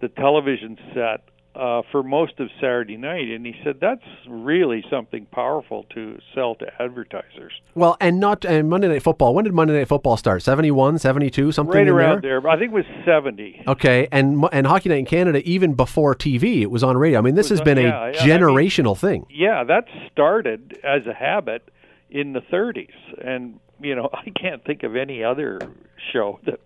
the 0.00 0.08
television 0.08 0.76
set 0.94 1.22
uh, 1.58 1.82
for 1.90 2.04
most 2.04 2.38
of 2.38 2.48
Saturday 2.60 2.96
night, 2.96 3.28
and 3.28 3.44
he 3.44 3.54
said 3.64 3.78
that's 3.80 4.04
really 4.28 4.84
something 4.88 5.26
powerful 5.26 5.84
to 5.94 6.18
sell 6.34 6.54
to 6.54 6.66
advertisers. 6.80 7.52
Well, 7.74 7.96
and 8.00 8.20
not 8.20 8.44
and 8.44 8.70
Monday 8.70 8.86
Night 8.86 9.02
Football. 9.02 9.34
When 9.34 9.44
did 9.44 9.52
Monday 9.52 9.76
Night 9.76 9.88
Football 9.88 10.16
start? 10.16 10.42
71, 10.42 10.98
72, 10.98 11.50
something 11.50 11.74
right 11.74 11.88
around 11.88 12.22
there? 12.22 12.40
there. 12.40 12.50
I 12.50 12.58
think 12.58 12.70
it 12.70 12.74
was 12.74 12.84
seventy. 13.04 13.62
Okay, 13.66 14.06
and 14.12 14.44
and 14.52 14.66
Hockey 14.68 14.88
Night 14.88 15.00
in 15.00 15.06
Canada, 15.06 15.42
even 15.44 15.74
before 15.74 16.14
TV, 16.14 16.62
it 16.62 16.70
was 16.70 16.84
on 16.84 16.96
radio. 16.96 17.18
I 17.18 17.22
mean, 17.22 17.34
this 17.34 17.48
has 17.48 17.60
been 17.60 17.78
yeah, 17.78 18.06
a 18.06 18.12
yeah, 18.12 18.20
generational 18.20 19.02
I 19.02 19.08
mean, 19.08 19.24
thing. 19.24 19.26
Yeah, 19.30 19.64
that 19.64 19.84
started 20.12 20.78
as 20.84 21.06
a 21.06 21.14
habit 21.14 21.68
in 22.08 22.34
the 22.34 22.40
30s, 22.40 22.94
and 23.20 23.58
you 23.80 23.96
know 23.96 24.10
I 24.12 24.30
can't 24.30 24.64
think 24.64 24.84
of 24.84 24.94
any 24.94 25.24
other 25.24 25.58
show 26.12 26.38
that 26.46 26.60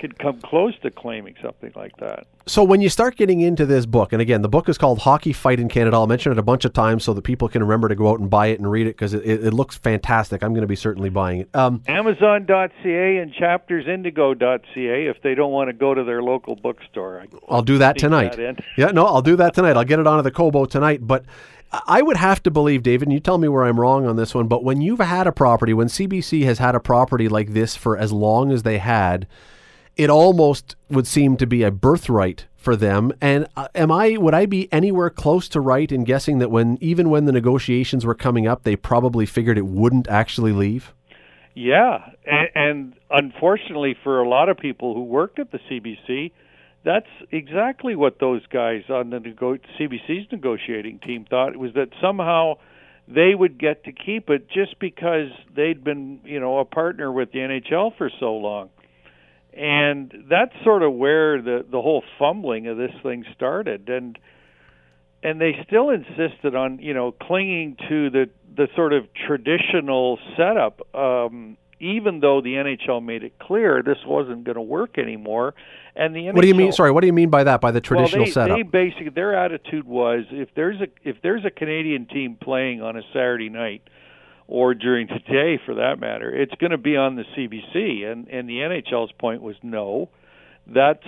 could 0.00 0.18
come 0.18 0.40
close 0.40 0.76
to 0.80 0.90
claiming 0.90 1.34
something 1.42 1.70
like 1.76 1.94
that. 1.98 2.26
So 2.46 2.64
when 2.64 2.80
you 2.80 2.88
start 2.88 3.16
getting 3.16 3.42
into 3.42 3.66
this 3.66 3.84
book, 3.84 4.12
and 4.12 4.20
again, 4.20 4.40
the 4.42 4.48
book 4.48 4.68
is 4.68 4.78
called 4.78 5.00
Hockey 5.00 5.32
Fight 5.32 5.60
in 5.60 5.68
Canada. 5.68 5.96
I'll 5.96 6.06
mention 6.06 6.32
it 6.32 6.38
a 6.38 6.42
bunch 6.42 6.64
of 6.64 6.72
times 6.72 7.04
so 7.04 7.12
that 7.12 7.22
people 7.22 7.48
can 7.48 7.62
remember 7.62 7.88
to 7.88 7.94
go 7.94 8.08
out 8.08 8.18
and 8.18 8.30
buy 8.30 8.46
it 8.46 8.58
and 8.58 8.68
read 8.68 8.86
it 8.86 8.96
because 8.96 9.12
it, 9.12 9.24
it, 9.24 9.52
looks 9.52 9.76
fantastic. 9.76 10.42
I'm 10.42 10.52
going 10.52 10.62
to 10.62 10.66
be 10.66 10.74
certainly 10.74 11.10
buying 11.10 11.42
it. 11.42 11.50
Um, 11.54 11.82
Amazon.ca 11.86 13.18
and 13.18 13.32
chaptersindigo.ca 13.34 15.06
if 15.06 15.22
they 15.22 15.34
don't 15.34 15.52
want 15.52 15.68
to 15.68 15.74
go 15.74 15.94
to 15.94 16.02
their 16.02 16.22
local 16.22 16.56
bookstore. 16.56 17.26
I'll 17.48 17.62
do 17.62 17.78
that 17.78 17.98
tonight. 17.98 18.36
That 18.36 18.64
yeah, 18.76 18.86
no, 18.86 19.04
I'll 19.04 19.22
do 19.22 19.36
that 19.36 19.54
tonight. 19.54 19.76
I'll 19.76 19.84
get 19.84 19.98
it 19.98 20.06
onto 20.06 20.22
the 20.22 20.30
Kobo 20.30 20.64
tonight. 20.64 21.06
But 21.06 21.24
I 21.86 22.02
would 22.02 22.16
have 22.16 22.42
to 22.44 22.50
believe, 22.50 22.82
David, 22.82 23.06
and 23.08 23.12
you 23.12 23.20
tell 23.20 23.38
me 23.38 23.48
where 23.48 23.64
I'm 23.64 23.78
wrong 23.78 24.06
on 24.06 24.16
this 24.16 24.34
one, 24.34 24.48
but 24.48 24.64
when 24.64 24.80
you've 24.80 24.98
had 24.98 25.26
a 25.26 25.32
property, 25.32 25.72
when 25.72 25.86
CBC 25.86 26.44
has 26.44 26.58
had 26.58 26.74
a 26.74 26.80
property 26.80 27.28
like 27.28 27.52
this 27.52 27.76
for 27.76 27.96
as 27.96 28.12
long 28.12 28.50
as 28.50 28.64
they 28.64 28.78
had, 28.78 29.28
it 30.00 30.08
almost 30.08 30.76
would 30.88 31.06
seem 31.06 31.36
to 31.36 31.46
be 31.46 31.62
a 31.62 31.70
birthright 31.70 32.46
for 32.56 32.74
them. 32.74 33.12
And 33.20 33.46
uh, 33.54 33.68
am 33.74 33.92
I 33.92 34.16
would 34.16 34.32
I 34.32 34.46
be 34.46 34.66
anywhere 34.72 35.10
close 35.10 35.46
to 35.50 35.60
right 35.60 35.92
in 35.92 36.04
guessing 36.04 36.38
that 36.38 36.50
when 36.50 36.78
even 36.80 37.10
when 37.10 37.26
the 37.26 37.32
negotiations 37.32 38.06
were 38.06 38.14
coming 38.14 38.46
up, 38.46 38.62
they 38.62 38.76
probably 38.76 39.26
figured 39.26 39.58
it 39.58 39.66
wouldn't 39.66 40.08
actually 40.08 40.52
leave? 40.52 40.94
Yeah, 41.54 42.12
and, 42.24 42.48
and 42.54 42.94
unfortunately 43.10 43.94
for 44.02 44.22
a 44.22 44.28
lot 44.28 44.48
of 44.48 44.56
people 44.56 44.94
who 44.94 45.04
worked 45.04 45.38
at 45.38 45.52
the 45.52 45.58
CBC, 45.70 46.32
that's 46.82 47.10
exactly 47.30 47.94
what 47.94 48.20
those 48.20 48.46
guys 48.46 48.84
on 48.88 49.10
the 49.10 49.20
nego- 49.20 49.58
CBC's 49.78 50.32
negotiating 50.32 51.00
team 51.00 51.26
thought. 51.28 51.56
Was 51.56 51.74
that 51.74 51.90
somehow 52.00 52.54
they 53.06 53.34
would 53.34 53.58
get 53.58 53.84
to 53.84 53.92
keep 53.92 54.30
it 54.30 54.48
just 54.48 54.78
because 54.78 55.28
they'd 55.54 55.84
been, 55.84 56.20
you 56.24 56.40
know, 56.40 56.58
a 56.58 56.64
partner 56.64 57.12
with 57.12 57.32
the 57.32 57.40
NHL 57.40 57.94
for 57.98 58.10
so 58.18 58.32
long 58.32 58.70
and 59.52 60.12
that's 60.28 60.52
sort 60.64 60.82
of 60.82 60.92
where 60.92 61.40
the 61.42 61.64
the 61.70 61.80
whole 61.80 62.02
fumbling 62.18 62.66
of 62.66 62.76
this 62.76 62.92
thing 63.02 63.24
started. 63.34 63.88
And 63.88 64.18
and 65.22 65.40
they 65.40 65.52
still 65.66 65.90
insisted 65.90 66.54
on 66.54 66.78
you 66.78 66.94
know 66.94 67.12
clinging 67.12 67.76
to 67.88 68.10
the 68.10 68.30
the 68.56 68.68
sort 68.74 68.92
of 68.92 69.06
traditional 69.26 70.18
setup 70.36 70.94
um 70.94 71.56
even 71.78 72.20
though 72.20 72.42
the 72.42 72.54
NHL 72.54 73.02
made 73.02 73.22
it 73.22 73.38
clear 73.38 73.82
this 73.82 73.98
wasn't 74.06 74.44
going 74.44 74.56
to 74.56 74.60
work 74.60 74.98
anymore. 74.98 75.54
And 75.96 76.14
the 76.14 76.20
NHL, 76.20 76.34
What 76.34 76.42
do 76.42 76.48
you 76.48 76.54
mean 76.54 76.72
sorry 76.72 76.90
what 76.90 77.00
do 77.00 77.06
you 77.06 77.12
mean 77.12 77.30
by 77.30 77.44
that 77.44 77.60
by 77.60 77.70
the 77.70 77.80
traditional 77.80 78.20
well, 78.20 78.26
they, 78.26 78.32
setup? 78.32 78.56
they 78.56 78.62
basically 78.62 79.10
their 79.10 79.34
attitude 79.34 79.86
was 79.86 80.24
if 80.30 80.48
there's 80.54 80.80
a 80.80 80.86
if 81.02 81.16
there's 81.22 81.44
a 81.44 81.50
Canadian 81.50 82.06
team 82.06 82.36
playing 82.40 82.82
on 82.82 82.96
a 82.96 83.02
Saturday 83.12 83.48
night 83.48 83.82
or 84.50 84.74
during 84.74 85.06
the 85.06 85.20
day 85.32 85.60
for 85.64 85.76
that 85.76 86.00
matter. 86.00 86.28
It's 86.28 86.54
going 86.56 86.72
to 86.72 86.78
be 86.78 86.96
on 86.96 87.14
the 87.14 87.22
CBC, 87.22 88.04
and 88.04 88.28
and 88.28 88.48
the 88.48 88.54
NHL's 88.58 89.12
point 89.12 89.40
was 89.40 89.54
no. 89.62 90.10
That's 90.66 91.06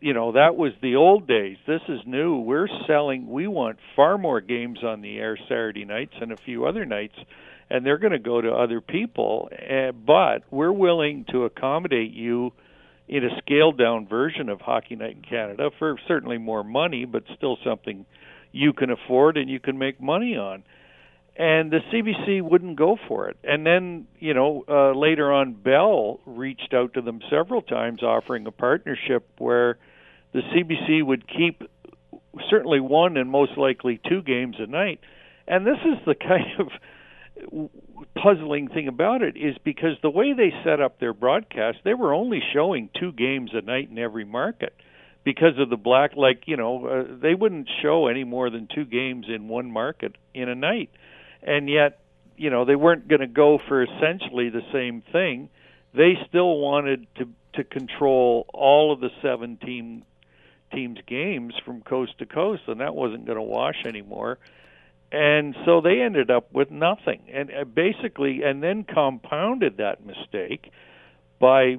you 0.00 0.14
know 0.14 0.32
that 0.32 0.56
was 0.56 0.72
the 0.80 0.96
old 0.96 1.28
days. 1.28 1.58
This 1.66 1.82
is 1.86 2.00
new. 2.06 2.38
We're 2.38 2.68
selling. 2.86 3.28
We 3.28 3.46
want 3.46 3.78
far 3.94 4.16
more 4.16 4.40
games 4.40 4.82
on 4.82 5.02
the 5.02 5.18
air 5.18 5.36
Saturday 5.48 5.84
nights 5.84 6.14
and 6.18 6.32
a 6.32 6.36
few 6.38 6.64
other 6.64 6.86
nights, 6.86 7.16
and 7.68 7.84
they're 7.84 7.98
going 7.98 8.12
to 8.12 8.18
go 8.18 8.40
to 8.40 8.50
other 8.50 8.80
people. 8.80 9.50
Uh, 9.52 9.92
but 9.92 10.44
we're 10.50 10.72
willing 10.72 11.26
to 11.30 11.44
accommodate 11.44 12.12
you 12.12 12.52
in 13.06 13.22
a 13.22 13.38
scaled 13.38 13.76
down 13.78 14.06
version 14.08 14.48
of 14.48 14.62
Hockey 14.62 14.96
Night 14.96 15.16
in 15.16 15.22
Canada 15.22 15.70
for 15.78 15.98
certainly 16.08 16.38
more 16.38 16.64
money, 16.64 17.04
but 17.04 17.24
still 17.36 17.58
something 17.62 18.06
you 18.50 18.72
can 18.72 18.90
afford 18.90 19.36
and 19.36 19.50
you 19.50 19.60
can 19.60 19.76
make 19.76 20.00
money 20.00 20.38
on 20.38 20.62
and 21.38 21.70
the 21.70 21.78
CBC 21.92 22.42
wouldn't 22.42 22.76
go 22.76 22.98
for 23.06 23.28
it. 23.28 23.36
And 23.44 23.64
then, 23.64 24.08
you 24.18 24.34
know, 24.34 24.64
uh, 24.68 24.92
later 24.98 25.32
on, 25.32 25.52
Bell 25.54 26.18
reached 26.26 26.74
out 26.74 26.94
to 26.94 27.00
them 27.00 27.20
several 27.30 27.62
times, 27.62 28.02
offering 28.02 28.44
a 28.48 28.50
partnership 28.50 29.24
where 29.38 29.78
the 30.32 30.40
CBC 30.40 31.06
would 31.06 31.28
keep 31.28 31.62
certainly 32.50 32.80
one 32.80 33.16
and 33.16 33.30
most 33.30 33.56
likely 33.56 34.00
two 34.08 34.20
games 34.20 34.56
a 34.58 34.66
night. 34.66 34.98
And 35.46 35.64
this 35.64 35.78
is 35.84 36.04
the 36.04 36.14
kind 36.20 36.58
of 36.58 37.70
puzzling 38.20 38.66
thing 38.66 38.88
about 38.88 39.22
it 39.22 39.36
is 39.36 39.56
because 39.62 39.92
the 40.02 40.10
way 40.10 40.32
they 40.32 40.52
set 40.64 40.80
up 40.80 40.98
their 40.98 41.14
broadcast, 41.14 41.78
they 41.84 41.94
were 41.94 42.12
only 42.12 42.42
showing 42.52 42.90
two 42.98 43.12
games 43.12 43.52
a 43.54 43.60
night 43.60 43.88
in 43.90 43.98
every 43.98 44.24
market 44.24 44.74
because 45.24 45.56
of 45.58 45.70
the 45.70 45.76
black 45.76 46.12
like 46.16 46.44
you 46.46 46.56
know 46.56 46.86
uh, 46.86 47.18
they 47.20 47.34
wouldn't 47.34 47.68
show 47.82 48.06
any 48.06 48.24
more 48.24 48.48
than 48.50 48.66
two 48.74 48.86
games 48.86 49.26
in 49.28 49.46
one 49.46 49.70
market 49.70 50.16
in 50.32 50.48
a 50.48 50.54
night 50.54 50.88
and 51.42 51.68
yet 51.68 52.00
you 52.36 52.50
know 52.50 52.64
they 52.64 52.76
weren't 52.76 53.08
going 53.08 53.20
to 53.20 53.26
go 53.26 53.58
for 53.58 53.82
essentially 53.82 54.48
the 54.50 54.62
same 54.72 55.02
thing. 55.12 55.48
They 55.94 56.14
still 56.28 56.58
wanted 56.58 57.06
to 57.16 57.28
to 57.54 57.64
control 57.64 58.46
all 58.52 58.92
of 58.92 59.00
the 59.00 59.10
seven 59.22 59.56
team 59.56 60.04
teams 60.72 60.98
games 61.06 61.54
from 61.64 61.80
coast 61.80 62.18
to 62.18 62.26
coast, 62.26 62.62
and 62.66 62.80
that 62.80 62.94
wasn't 62.94 63.24
going 63.24 63.38
to 63.38 63.42
wash 63.42 63.84
anymore. 63.86 64.38
and 65.10 65.56
so 65.64 65.80
they 65.80 66.02
ended 66.02 66.30
up 66.30 66.52
with 66.52 66.70
nothing 66.70 67.22
and 67.32 67.50
uh, 67.50 67.64
basically 67.64 68.42
and 68.42 68.62
then 68.62 68.84
compounded 68.84 69.78
that 69.78 70.04
mistake 70.04 70.70
by 71.38 71.78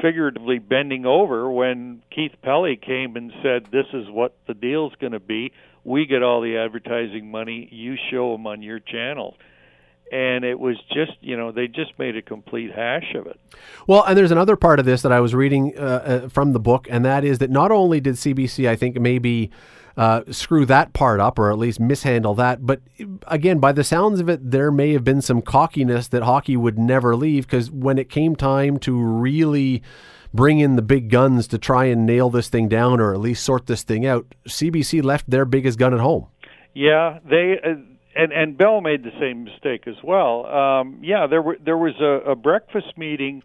figuratively 0.00 0.58
bending 0.58 1.06
over 1.06 1.50
when 1.50 2.02
Keith 2.10 2.34
Pelley 2.42 2.76
came 2.76 3.16
and 3.16 3.32
said 3.42 3.66
this 3.66 3.86
is 3.92 4.10
what 4.10 4.34
the 4.46 4.54
deal's 4.54 4.92
going 5.00 5.12
to 5.12 5.20
be 5.20 5.52
we 5.86 6.04
get 6.04 6.22
all 6.22 6.40
the 6.40 6.56
advertising 6.56 7.30
money 7.30 7.68
you 7.70 7.96
show 8.10 8.32
them 8.32 8.46
on 8.46 8.60
your 8.60 8.80
channel 8.80 9.36
and 10.12 10.44
it 10.44 10.58
was 10.58 10.76
just 10.92 11.12
you 11.20 11.36
know 11.36 11.52
they 11.52 11.66
just 11.68 11.96
made 11.98 12.16
a 12.16 12.22
complete 12.22 12.72
hash 12.74 13.14
of 13.14 13.26
it 13.26 13.38
well 13.86 14.04
and 14.04 14.18
there's 14.18 14.30
another 14.30 14.56
part 14.56 14.78
of 14.78 14.84
this 14.84 15.02
that 15.02 15.12
i 15.12 15.20
was 15.20 15.34
reading 15.34 15.72
uh, 15.78 15.80
uh, 16.24 16.28
from 16.28 16.52
the 16.52 16.60
book 16.60 16.86
and 16.90 17.04
that 17.04 17.24
is 17.24 17.38
that 17.38 17.50
not 17.50 17.70
only 17.70 18.00
did 18.00 18.14
cbc 18.16 18.68
i 18.68 18.74
think 18.76 18.98
maybe 19.00 19.50
uh, 19.96 20.22
screw 20.30 20.66
that 20.66 20.92
part 20.92 21.20
up 21.20 21.38
or 21.38 21.50
at 21.50 21.56
least 21.56 21.80
mishandle 21.80 22.34
that. 22.34 22.66
But 22.66 22.82
again, 23.28 23.60
by 23.60 23.72
the 23.72 23.82
sounds 23.82 24.20
of 24.20 24.28
it, 24.28 24.50
there 24.50 24.70
may 24.70 24.92
have 24.92 25.04
been 25.04 25.22
some 25.22 25.40
cockiness 25.40 26.08
that 26.08 26.22
hockey 26.22 26.54
would 26.54 26.78
never 26.78 27.16
leave 27.16 27.46
because 27.46 27.70
when 27.70 27.96
it 27.96 28.10
came 28.10 28.36
time 28.36 28.78
to 28.80 29.02
really 29.02 29.82
bring 30.36 30.60
in 30.60 30.76
the 30.76 30.82
big 30.82 31.10
guns 31.10 31.48
to 31.48 31.58
try 31.58 31.86
and 31.86 32.06
nail 32.06 32.30
this 32.30 32.48
thing 32.48 32.68
down 32.68 33.00
or 33.00 33.12
at 33.12 33.20
least 33.20 33.44
sort 33.44 33.66
this 33.66 33.82
thing 33.82 34.06
out, 34.06 34.26
CBC 34.46 35.02
left 35.02 35.28
their 35.28 35.44
biggest 35.44 35.78
gun 35.78 35.94
at 35.94 36.00
home. 36.00 36.26
Yeah, 36.74 37.18
they. 37.28 37.58
Uh, 37.62 37.74
and 38.18 38.32
and 38.32 38.56
Bell 38.56 38.80
made 38.80 39.02
the 39.02 39.12
same 39.20 39.44
mistake 39.44 39.86
as 39.86 39.96
well. 40.02 40.46
Um, 40.46 41.00
yeah, 41.02 41.26
there 41.26 41.42
were 41.42 41.58
there 41.62 41.76
was 41.76 41.94
a, 42.00 42.30
a 42.30 42.34
breakfast 42.34 42.96
meeting 42.96 43.42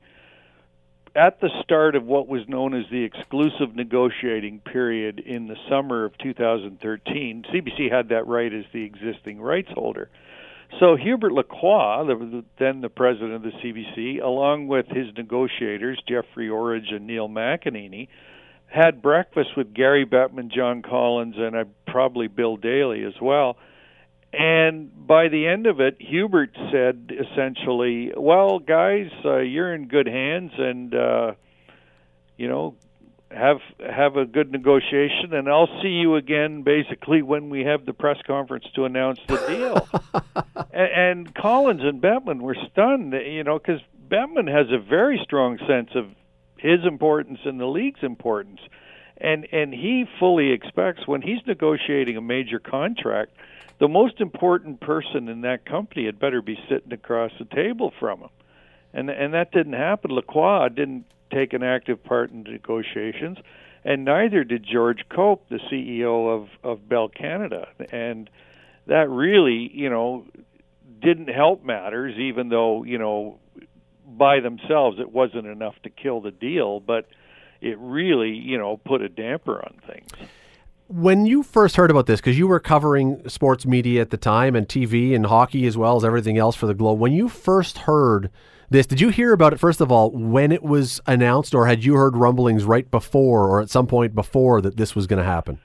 at 1.15 1.41
the 1.41 1.49
start 1.63 1.95
of 1.95 2.05
what 2.05 2.27
was 2.27 2.47
known 2.47 2.73
as 2.73 2.85
the 2.89 3.03
exclusive 3.03 3.75
negotiating 3.75 4.59
period 4.59 5.19
in 5.19 5.47
the 5.47 5.57
summer 5.69 6.05
of 6.05 6.17
2013, 6.19 7.43
CBC 7.53 7.91
had 7.91 8.09
that 8.09 8.27
right 8.27 8.53
as 8.53 8.63
the 8.71 8.83
existing 8.83 9.41
rights 9.41 9.69
holder. 9.73 10.09
So 10.79 10.95
Hubert 10.95 11.31
Lacroix, 11.31 12.05
the, 12.05 12.43
then 12.57 12.81
the 12.81 12.89
president 12.89 13.33
of 13.33 13.41
the 13.43 13.51
CBC, 13.51 14.21
along 14.21 14.67
with 14.67 14.87
his 14.87 15.07
negotiators, 15.15 16.01
Jeffrey 16.07 16.49
Orridge 16.49 16.91
and 16.91 17.05
Neil 17.05 17.29
McEnany, 17.29 18.07
had 18.67 19.01
breakfast 19.01 19.49
with 19.57 19.73
Gary 19.73 20.05
Bettman, 20.05 20.51
John 20.51 20.81
Collins, 20.81 21.35
and 21.37 21.55
uh, 21.55 21.65
probably 21.85 22.27
Bill 22.27 22.57
Daly 22.57 23.03
as 23.03 23.19
well– 23.21 23.57
and 24.33 25.07
by 25.07 25.27
the 25.27 25.47
end 25.47 25.67
of 25.67 25.81
it, 25.81 25.97
Hubert 25.99 26.55
said 26.71 27.11
essentially, 27.11 28.13
"Well, 28.15 28.59
guys, 28.59 29.09
uh, 29.25 29.39
you're 29.39 29.73
in 29.73 29.87
good 29.87 30.07
hands, 30.07 30.51
and 30.57 30.95
uh, 30.95 31.33
you 32.37 32.47
know, 32.47 32.75
have 33.33 33.59
have 33.79 34.17
a 34.17 34.25
good 34.25 34.51
negotiation, 34.51 35.33
and 35.33 35.49
I'll 35.49 35.81
see 35.81 35.89
you 35.89 36.15
again, 36.15 36.63
basically, 36.63 37.21
when 37.21 37.49
we 37.49 37.63
have 37.63 37.85
the 37.85 37.93
press 37.93 38.17
conference 38.25 38.65
to 38.75 38.85
announce 38.85 39.19
the 39.27 39.37
deal." 39.47 39.87
and, 40.73 40.91
and 41.27 41.35
Collins 41.35 41.81
and 41.83 42.01
Bettman 42.01 42.41
were 42.41 42.57
stunned, 42.71 43.13
you 43.13 43.43
know, 43.43 43.57
because 43.57 43.81
Bettman 44.09 44.51
has 44.51 44.67
a 44.71 44.79
very 44.79 45.19
strong 45.23 45.57
sense 45.67 45.89
of 45.95 46.07
his 46.57 46.85
importance 46.85 47.39
and 47.45 47.59
the 47.59 47.65
league's 47.65 48.03
importance, 48.03 48.59
and 49.17 49.47
and 49.51 49.73
he 49.73 50.05
fully 50.19 50.51
expects 50.51 51.07
when 51.07 51.21
he's 51.21 51.45
negotiating 51.47 52.17
a 52.17 52.21
major 52.21 52.59
contract 52.59 53.31
the 53.81 53.87
most 53.87 54.21
important 54.21 54.79
person 54.79 55.27
in 55.27 55.41
that 55.41 55.65
company 55.65 56.05
had 56.05 56.19
better 56.19 56.39
be 56.43 56.57
sitting 56.69 56.93
across 56.93 57.31
the 57.39 57.45
table 57.45 57.91
from 57.99 58.19
him. 58.19 58.29
And 58.93 59.09
and 59.09 59.33
that 59.33 59.51
didn't 59.51 59.73
happen. 59.73 60.11
Lacroix 60.11 60.69
didn't 60.69 61.05
take 61.31 61.53
an 61.53 61.63
active 61.63 62.03
part 62.03 62.31
in 62.31 62.43
negotiations, 62.43 63.37
and 63.83 64.05
neither 64.05 64.43
did 64.43 64.63
George 64.63 65.05
Cope, 65.09 65.47
the 65.49 65.59
CEO 65.71 66.41
of 66.41 66.49
of 66.63 66.87
Bell 66.87 67.07
Canada. 67.07 67.67
And 67.91 68.29
that 68.87 69.09
really, 69.09 69.71
you 69.73 69.89
know, 69.89 70.25
didn't 71.01 71.29
help 71.29 71.63
matters, 71.63 72.15
even 72.17 72.49
though 72.49 72.83
you 72.83 72.97
know 72.97 73.39
by 74.05 74.39
themselves 74.39 74.99
it 74.99 75.11
wasn't 75.11 75.47
enough 75.47 75.75
to 75.83 75.89
kill 75.89 76.21
the 76.21 76.31
deal, 76.31 76.79
but 76.79 77.07
it 77.61 77.77
really, 77.79 78.31
you 78.31 78.57
know, 78.57 78.77
put 78.77 79.01
a 79.01 79.09
damper 79.09 79.57
on 79.57 79.79
things 79.87 80.09
when 80.91 81.25
you 81.25 81.41
first 81.41 81.77
heard 81.77 81.89
about 81.89 82.05
this, 82.05 82.19
because 82.19 82.37
you 82.37 82.47
were 82.47 82.59
covering 82.59 83.27
sports 83.29 83.65
media 83.65 84.01
at 84.01 84.09
the 84.09 84.17
time 84.17 84.55
and 84.55 84.67
TV 84.67 85.15
and 85.15 85.25
hockey 85.25 85.65
as 85.65 85.77
well 85.77 85.95
as 85.95 86.03
everything 86.03 86.37
else 86.37 86.55
for 86.55 86.67
the 86.67 86.73
Globe, 86.73 86.99
when 86.99 87.13
you 87.13 87.29
first 87.29 87.79
heard 87.79 88.29
this, 88.71 88.87
did 88.87 88.99
you 88.99 89.09
hear 89.09 89.33
about 89.33 89.53
it, 89.53 89.59
first 89.59 89.81
of 89.81 89.91
all, 89.91 90.09
when 90.11 90.51
it 90.51 90.63
was 90.63 90.99
announced, 91.05 91.53
or 91.53 91.67
had 91.67 91.83
you 91.83 91.93
heard 91.95 92.17
rumblings 92.17 92.63
right 92.63 92.89
before 92.89 93.47
or 93.47 93.61
at 93.61 93.69
some 93.69 93.85
point 93.85 94.15
before 94.15 94.61
that 94.61 94.77
this 94.77 94.95
was 94.95 95.05
going 95.05 95.19
to 95.19 95.25
happen? 95.25 95.59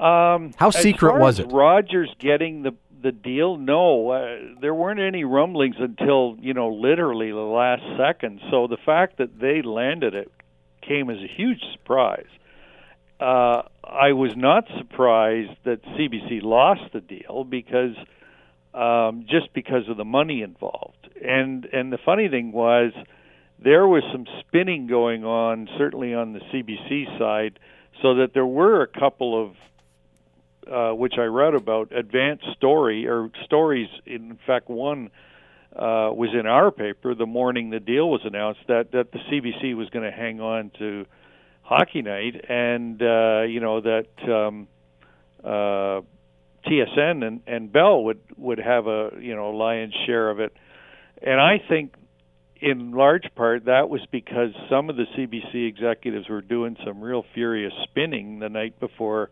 Um, 0.00 0.52
How 0.56 0.70
secret 0.70 1.20
was 1.20 1.38
it? 1.38 1.46
Rogers 1.52 2.10
getting 2.18 2.62
the 2.62 2.74
the 3.02 3.12
deal? 3.12 3.56
No, 3.56 4.10
uh, 4.10 4.36
there 4.60 4.74
weren't 4.74 5.00
any 5.00 5.24
rumblings 5.24 5.76
until 5.78 6.36
you 6.40 6.52
know 6.52 6.68
literally 6.68 7.30
the 7.30 7.36
last 7.36 7.82
second. 7.96 8.40
So 8.50 8.66
the 8.66 8.76
fact 8.84 9.18
that 9.18 9.38
they 9.38 9.62
landed 9.62 10.14
it 10.14 10.30
came 10.82 11.08
as 11.10 11.18
a 11.18 11.28
huge 11.28 11.60
surprise 11.72 12.26
uh, 13.20 13.62
I 13.84 14.12
was 14.12 14.32
not 14.34 14.64
surprised 14.78 15.52
that 15.64 15.82
CBC 15.82 16.42
lost 16.42 16.92
the 16.92 17.00
deal 17.00 17.44
because 17.44 17.94
um, 18.74 19.26
just 19.28 19.52
because 19.52 19.88
of 19.88 19.96
the 19.96 20.04
money 20.04 20.42
involved. 20.42 21.08
And 21.22 21.64
and 21.66 21.92
the 21.92 21.98
funny 21.98 22.28
thing 22.28 22.52
was 22.52 22.92
there 23.58 23.86
was 23.86 24.02
some 24.12 24.26
spinning 24.40 24.86
going 24.86 25.24
on, 25.24 25.68
certainly 25.76 26.14
on 26.14 26.32
the 26.32 26.40
CBC 26.40 27.18
side, 27.18 27.58
so 28.00 28.14
that 28.16 28.32
there 28.32 28.46
were 28.46 28.82
a 28.82 28.86
couple 28.86 29.44
of 29.44 29.56
uh, 30.70 30.94
which 30.94 31.14
I 31.18 31.24
read 31.24 31.54
about 31.54 31.92
advanced 31.92 32.46
story 32.56 33.06
or 33.06 33.30
stories. 33.44 33.88
In 34.06 34.38
fact, 34.46 34.68
one 34.68 35.10
uh, 35.74 36.10
was 36.12 36.30
in 36.32 36.46
our 36.46 36.70
paper 36.70 37.14
the 37.14 37.26
morning 37.26 37.70
the 37.70 37.80
deal 37.80 38.08
was 38.08 38.20
announced 38.24 38.60
that 38.68 38.92
that 38.92 39.12
the 39.12 39.18
CBC 39.18 39.74
was 39.74 39.88
going 39.90 40.04
to 40.04 40.16
hang 40.16 40.40
on 40.40 40.70
to 40.78 41.06
hockey 41.62 42.02
night, 42.02 42.44
and 42.48 43.00
uh, 43.02 43.42
you 43.42 43.60
know 43.60 43.80
that 43.80 44.06
um, 44.28 44.68
uh, 45.44 46.00
TSN 46.66 47.26
and, 47.26 47.40
and 47.46 47.72
Bell 47.72 48.04
would 48.04 48.20
would 48.36 48.58
have 48.58 48.86
a 48.86 49.10
you 49.20 49.34
know 49.34 49.50
lion's 49.50 49.94
share 50.06 50.30
of 50.30 50.40
it, 50.40 50.54
and 51.22 51.40
I 51.40 51.62
think 51.68 51.94
in 52.60 52.92
large 52.92 53.26
part 53.34 53.64
that 53.64 53.88
was 53.88 54.02
because 54.10 54.50
some 54.68 54.90
of 54.90 54.96
the 54.96 55.06
CBC 55.16 55.66
executives 55.66 56.28
were 56.28 56.42
doing 56.42 56.76
some 56.84 57.00
real 57.00 57.24
furious 57.34 57.72
spinning 57.84 58.38
the 58.38 58.50
night 58.50 58.78
before 58.78 59.30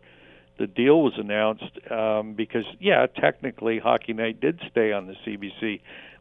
the 0.57 0.65
deal 0.65 1.01
was 1.01 1.13
announced 1.17 1.91
um, 1.91 2.33
because 2.33 2.65
yeah 2.79 3.05
technically 3.05 3.77
hockey 3.77 4.13
night 4.13 4.41
did 4.41 4.59
stay 4.71 4.91
on 4.91 5.05
the 5.05 5.13
CBC 5.25 5.79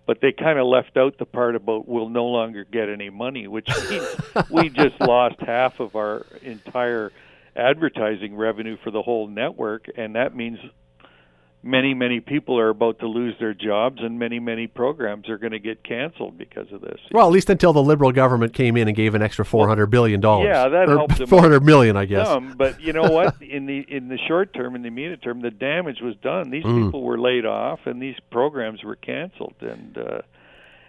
but 0.08 0.22
they 0.22 0.32
kind 0.32 0.58
of 0.58 0.66
left 0.66 0.96
out 0.96 1.18
the 1.18 1.26
part 1.26 1.54
about 1.54 1.86
we'll 1.86 2.08
no 2.08 2.24
longer 2.24 2.64
get 2.64 2.88
any 2.88 3.10
money, 3.10 3.46
which 3.46 3.68
means 3.90 4.08
we 4.50 4.70
just 4.70 4.98
lost 5.02 5.36
half 5.38 5.80
of 5.80 5.96
our 5.96 6.24
entire 6.40 7.12
advertising 7.54 8.34
revenue 8.34 8.78
for 8.82 8.90
the 8.90 9.02
whole 9.02 9.28
network, 9.28 9.84
and 9.98 10.14
that 10.14 10.34
means 10.34 10.58
many 11.62 11.92
many 11.92 12.20
people 12.20 12.58
are 12.58 12.68
about 12.68 13.00
to 13.00 13.06
lose 13.06 13.34
their 13.40 13.52
jobs 13.52 13.98
and 14.00 14.18
many 14.18 14.38
many 14.38 14.66
programs 14.66 15.28
are 15.28 15.38
going 15.38 15.52
to 15.52 15.58
get 15.58 15.82
canceled 15.82 16.38
because 16.38 16.70
of 16.72 16.80
this. 16.80 17.00
Well 17.12 17.26
at 17.26 17.32
least 17.32 17.50
until 17.50 17.72
the 17.72 17.82
liberal 17.82 18.12
government 18.12 18.54
came 18.54 18.76
in 18.76 18.86
and 18.86 18.96
gave 18.96 19.14
an 19.14 19.22
extra 19.22 19.44
400 19.44 19.86
billion 19.86 20.20
dollars. 20.20 20.46
yeah 20.46 20.68
that 20.68 20.88
helped 20.88 21.18
them 21.18 21.26
400 21.26 21.64
million 21.64 21.96
i 21.96 22.04
guess. 22.04 22.26
some, 22.26 22.54
but 22.56 22.80
you 22.80 22.92
know 22.92 23.10
what? 23.10 23.40
In 23.48 23.66
the 23.66 23.84
in 23.88 24.08
the 24.08 24.18
short 24.28 24.52
term 24.52 24.76
in 24.76 24.82
the 24.82 24.88
immediate 24.88 25.22
term 25.22 25.40
the 25.40 25.50
damage 25.50 26.00
was 26.00 26.14
done. 26.16 26.50
These 26.50 26.64
mm. 26.64 26.86
people 26.86 27.02
were 27.02 27.18
laid 27.18 27.46
off 27.46 27.80
and 27.86 28.00
these 28.00 28.16
programs 28.30 28.84
were 28.84 28.96
canceled 28.96 29.54
and 29.60 29.96
uh 29.96 30.20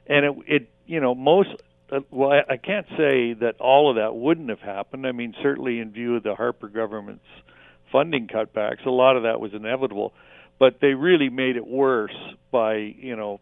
and 0.08 0.26
it 0.26 0.36
it 0.48 0.70
you 0.86 1.00
know 1.00 1.16
most 1.16 1.50
uh, 1.92 2.02
well 2.12 2.32
I, 2.32 2.54
I 2.54 2.58
can't 2.58 2.88
say 2.98 3.34
that 3.34 3.56
all 3.60 3.90
of 3.90 3.96
that 3.96 4.16
wouldn't 4.16 4.50
have 4.50 4.60
happened. 4.60 5.08
I 5.08 5.14
mean 5.14 5.34
certainly 5.42 5.80
in 5.80 5.92
view 5.92 6.18
of 6.18 6.24
the 6.24 6.36
harper 6.36 6.68
government's 6.68 7.26
funding 7.92 8.28
cutbacks 8.28 8.86
a 8.86 8.92
lot 8.92 9.16
of 9.16 9.24
that 9.24 9.40
was 9.40 9.54
inevitable 9.54 10.14
but 10.60 10.80
they 10.82 10.94
really 10.94 11.30
made 11.30 11.56
it 11.56 11.66
worse 11.66 12.16
by 12.52 12.76
you 12.76 13.16
know 13.16 13.40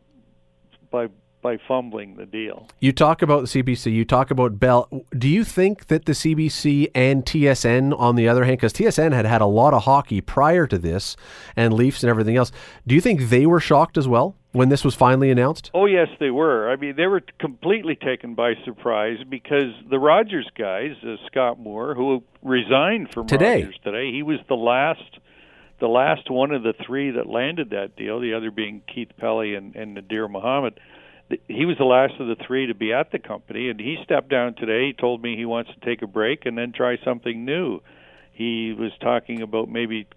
by 0.91 1.09
by 1.41 1.57
fumbling 1.68 2.15
the 2.15 2.26
deal. 2.26 2.68
You 2.80 2.91
talk 2.91 3.22
about 3.22 3.47
the 3.47 3.63
CBC, 3.63 3.93
you 3.93 4.05
talk 4.05 4.32
about 4.32 4.59
Bell. 4.59 4.89
Do 5.18 5.30
you 5.30 5.43
think 5.43 5.88
that 5.88 6.05
the 6.05 6.13
CBC 6.13 6.91
and 6.95 7.26
TSN, 7.26 7.97
on 7.97 8.15
the 8.15 8.28
other 8.28 8.43
hand, 8.43 8.57
because 8.57 8.74
TSN 8.74 9.13
had 9.13 9.26
had 9.26 9.41
a 9.41 9.45
lot 9.45 9.74
of 9.74 9.84
hockey 9.84 10.20
prior 10.20 10.68
to 10.68 10.78
this, 10.78 11.15
and 11.55 11.74
Leafs 11.74 12.03
and 12.03 12.09
everything 12.09 12.36
else, 12.36 12.51
do 12.86 12.95
you 12.95 13.01
think 13.01 13.30
they 13.30 13.45
were 13.45 13.59
shocked 13.59 13.97
as 13.97 14.07
well 14.07 14.36
when 14.51 14.70
this 14.70 14.84
was 14.84 14.95
finally 14.95 15.30
announced? 15.30 15.70
Oh 15.74 15.86
yes, 15.86 16.07
they 16.20 16.32
were. 16.32 16.70
I 16.70 16.76
mean, 16.76 16.95
they 16.95 17.07
were 17.07 17.22
completely 17.39 17.95
taken 17.95 18.34
by 18.34 18.55
surprise 18.65 19.20
because 19.30 19.74
the 19.89 19.99
Rogers 19.99 20.49
guys, 20.57 20.95
uh, 21.03 21.15
Scott 21.28 21.59
Moore, 21.59 21.93
who 21.93 22.24
resigned 22.41 23.11
from 23.13 23.28
today. 23.28 23.63
Rogers 23.63 23.80
today, 23.84 24.11
he 24.11 24.24
was 24.24 24.39
the 24.49 24.55
last 24.55 25.20
the 25.80 25.88
last 25.88 26.30
one 26.30 26.51
of 26.51 26.63
the 26.63 26.73
three 26.86 27.11
that 27.11 27.28
landed 27.28 27.69
that 27.71 27.95
deal, 27.95 28.19
the 28.19 28.34
other 28.34 28.51
being 28.51 28.82
Keith 28.93 29.11
Pelley 29.17 29.55
and, 29.55 29.75
and 29.75 29.93
Nadir 29.93 30.28
Mohamed, 30.28 30.80
he 31.47 31.65
was 31.65 31.78
the 31.78 31.86
last 31.86 32.13
of 32.19 32.28
the 32.28 32.43
three 32.45 32.67
to 32.67 32.75
be 32.75 32.93
at 32.93 33.11
the 33.11 33.19
company, 33.19 33.69
and 33.69 33.80
he 33.80 33.97
stepped 34.03 34.30
down 34.30 34.55
today. 34.55 34.88
He 34.88 34.93
told 34.93 35.21
me 35.21 35.36
he 35.36 35.45
wants 35.45 35.71
to 35.73 35.86
take 35.86 36.01
a 36.01 36.07
break 36.07 36.45
and 36.45 36.57
then 36.57 36.71
try 36.71 36.97
something 37.03 37.43
new. 37.43 37.82
He 38.32 38.73
was 38.78 38.91
talking 39.01 39.41
about 39.41 39.69
maybe 39.69 40.07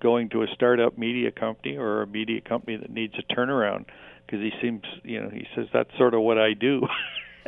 going 0.00 0.28
to 0.30 0.42
a 0.42 0.46
startup 0.54 0.96
media 0.96 1.30
company 1.30 1.76
or 1.76 2.02
a 2.02 2.06
media 2.06 2.40
company 2.40 2.76
that 2.76 2.90
needs 2.90 3.14
a 3.18 3.34
turnaround 3.34 3.86
because 4.24 4.40
he 4.40 4.50
seems, 4.62 4.82
you 5.02 5.20
know, 5.20 5.28
he 5.28 5.46
says 5.54 5.66
that's 5.72 5.90
sort 5.98 6.14
of 6.14 6.20
what 6.20 6.38
I 6.38 6.54
do. 6.54 6.82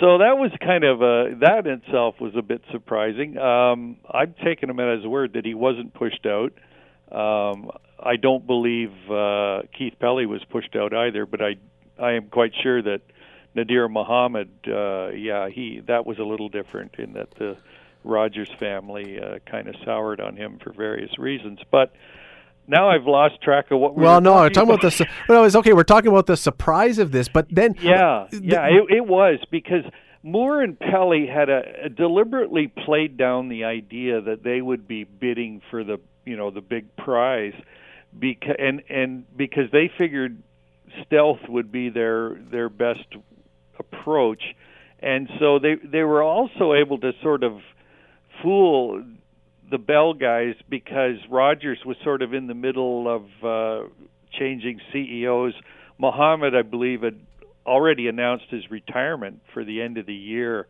so 0.00 0.18
that 0.18 0.36
was 0.36 0.50
kind 0.60 0.84
of 0.84 1.00
a 1.00 1.36
that 1.40 1.66
in 1.66 1.82
itself 1.84 2.16
was 2.20 2.34
a 2.36 2.42
bit 2.42 2.62
surprising. 2.70 3.38
Um, 3.38 3.96
I've 4.10 4.36
taken 4.38 4.68
him 4.68 4.78
at 4.80 4.98
his 4.98 5.06
word 5.06 5.34
that 5.34 5.46
he 5.46 5.54
wasn't 5.54 5.94
pushed 5.94 6.26
out. 6.26 6.52
Um, 7.12 7.70
I 7.98 8.16
don't 8.16 8.46
believe 8.46 8.90
uh, 9.10 9.62
Keith 9.76 9.94
Pelley 10.00 10.26
was 10.26 10.42
pushed 10.50 10.74
out 10.74 10.94
either, 10.94 11.26
but 11.26 11.40
I 11.40 11.56
I 12.02 12.12
am 12.12 12.28
quite 12.28 12.52
sure 12.62 12.82
that 12.82 13.00
Nadir 13.54 13.88
Mohamed, 13.88 14.50
uh, 14.66 15.08
yeah, 15.10 15.48
he 15.48 15.82
that 15.86 16.06
was 16.06 16.18
a 16.18 16.24
little 16.24 16.48
different 16.48 16.94
in 16.98 17.12
that 17.14 17.28
the 17.38 17.56
Rogers 18.04 18.50
family 18.58 19.18
uh, 19.20 19.38
kind 19.50 19.68
of 19.68 19.74
soured 19.84 20.20
on 20.20 20.36
him 20.36 20.58
for 20.62 20.72
various 20.72 21.16
reasons. 21.18 21.60
But 21.70 21.92
now 22.66 22.88
I've 22.88 23.06
lost 23.06 23.40
track 23.42 23.70
of 23.70 23.78
what. 23.78 23.94
We 23.94 24.04
well, 24.04 24.16
were 24.16 24.20
no, 24.20 24.32
talking 24.32 24.54
talking 24.54 24.70
about, 24.70 24.84
about 24.84 24.98
the. 25.28 25.32
No, 25.34 25.44
it's 25.44 25.56
okay. 25.56 25.72
We're 25.72 25.82
talking 25.84 26.10
about 26.10 26.26
the 26.26 26.36
surprise 26.36 26.98
of 26.98 27.12
this, 27.12 27.28
but 27.28 27.46
then. 27.50 27.76
Yeah, 27.80 28.26
yeah, 28.32 28.66
it, 28.66 28.96
it 28.96 29.06
was 29.06 29.38
because 29.50 29.84
Moore 30.22 30.62
and 30.62 30.78
Pelley 30.78 31.26
had 31.26 31.48
a, 31.48 31.84
a 31.84 31.88
deliberately 31.88 32.72
played 32.84 33.16
down 33.16 33.48
the 33.48 33.64
idea 33.64 34.20
that 34.20 34.42
they 34.42 34.62
would 34.62 34.88
be 34.88 35.04
bidding 35.04 35.60
for 35.70 35.84
the 35.84 35.98
you 36.24 36.36
know 36.36 36.50
the 36.50 36.60
big 36.60 36.94
prize, 36.96 37.54
because 38.18 38.56
and 38.58 38.82
and 38.88 39.36
because 39.36 39.70
they 39.72 39.90
figured 39.98 40.42
stealth 41.06 41.40
would 41.48 41.72
be 41.72 41.88
their 41.88 42.36
their 42.50 42.68
best 42.68 43.06
approach, 43.78 44.42
and 45.00 45.28
so 45.38 45.58
they 45.58 45.74
they 45.84 46.02
were 46.02 46.22
also 46.22 46.74
able 46.74 46.98
to 46.98 47.12
sort 47.22 47.42
of 47.42 47.58
fool 48.42 49.02
the 49.70 49.78
Bell 49.78 50.12
guys 50.12 50.54
because 50.68 51.16
Rogers 51.30 51.78
was 51.84 51.96
sort 52.04 52.22
of 52.22 52.34
in 52.34 52.46
the 52.46 52.54
middle 52.54 53.08
of 53.08 53.22
uh, 53.42 53.88
changing 54.38 54.80
CEOs. 54.92 55.54
Mohamed, 55.98 56.54
I 56.54 56.62
believe, 56.62 57.02
had 57.02 57.18
already 57.66 58.08
announced 58.08 58.46
his 58.50 58.70
retirement 58.70 59.40
for 59.54 59.64
the 59.64 59.80
end 59.80 59.96
of 59.98 60.06
the 60.06 60.14
year, 60.14 60.66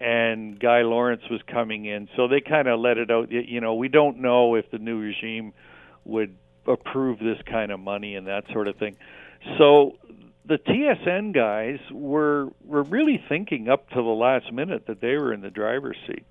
and 0.00 0.58
Guy 0.58 0.82
Laurence 0.82 1.22
was 1.30 1.40
coming 1.46 1.84
in. 1.84 2.08
So 2.16 2.26
they 2.26 2.40
kind 2.40 2.68
of 2.68 2.80
let 2.80 2.98
it 2.98 3.10
out. 3.10 3.30
You 3.30 3.60
know, 3.60 3.74
we 3.74 3.88
don't 3.88 4.20
know 4.20 4.54
if 4.54 4.70
the 4.70 4.78
new 4.78 4.98
regime 4.98 5.52
would 6.04 6.34
approve 6.66 7.18
this 7.18 7.38
kind 7.50 7.70
of 7.70 7.80
money 7.80 8.16
and 8.16 8.26
that 8.26 8.44
sort 8.52 8.68
of 8.68 8.76
thing. 8.76 8.96
So 9.58 9.96
the 10.46 10.56
TSN 10.56 11.34
guys 11.34 11.78
were 11.92 12.48
were 12.64 12.82
really 12.82 13.22
thinking 13.28 13.68
up 13.68 13.88
to 13.90 13.96
the 13.96 14.02
last 14.02 14.52
minute 14.52 14.86
that 14.86 15.00
they 15.00 15.16
were 15.16 15.32
in 15.32 15.42
the 15.42 15.50
driver's 15.50 15.96
seat 16.06 16.24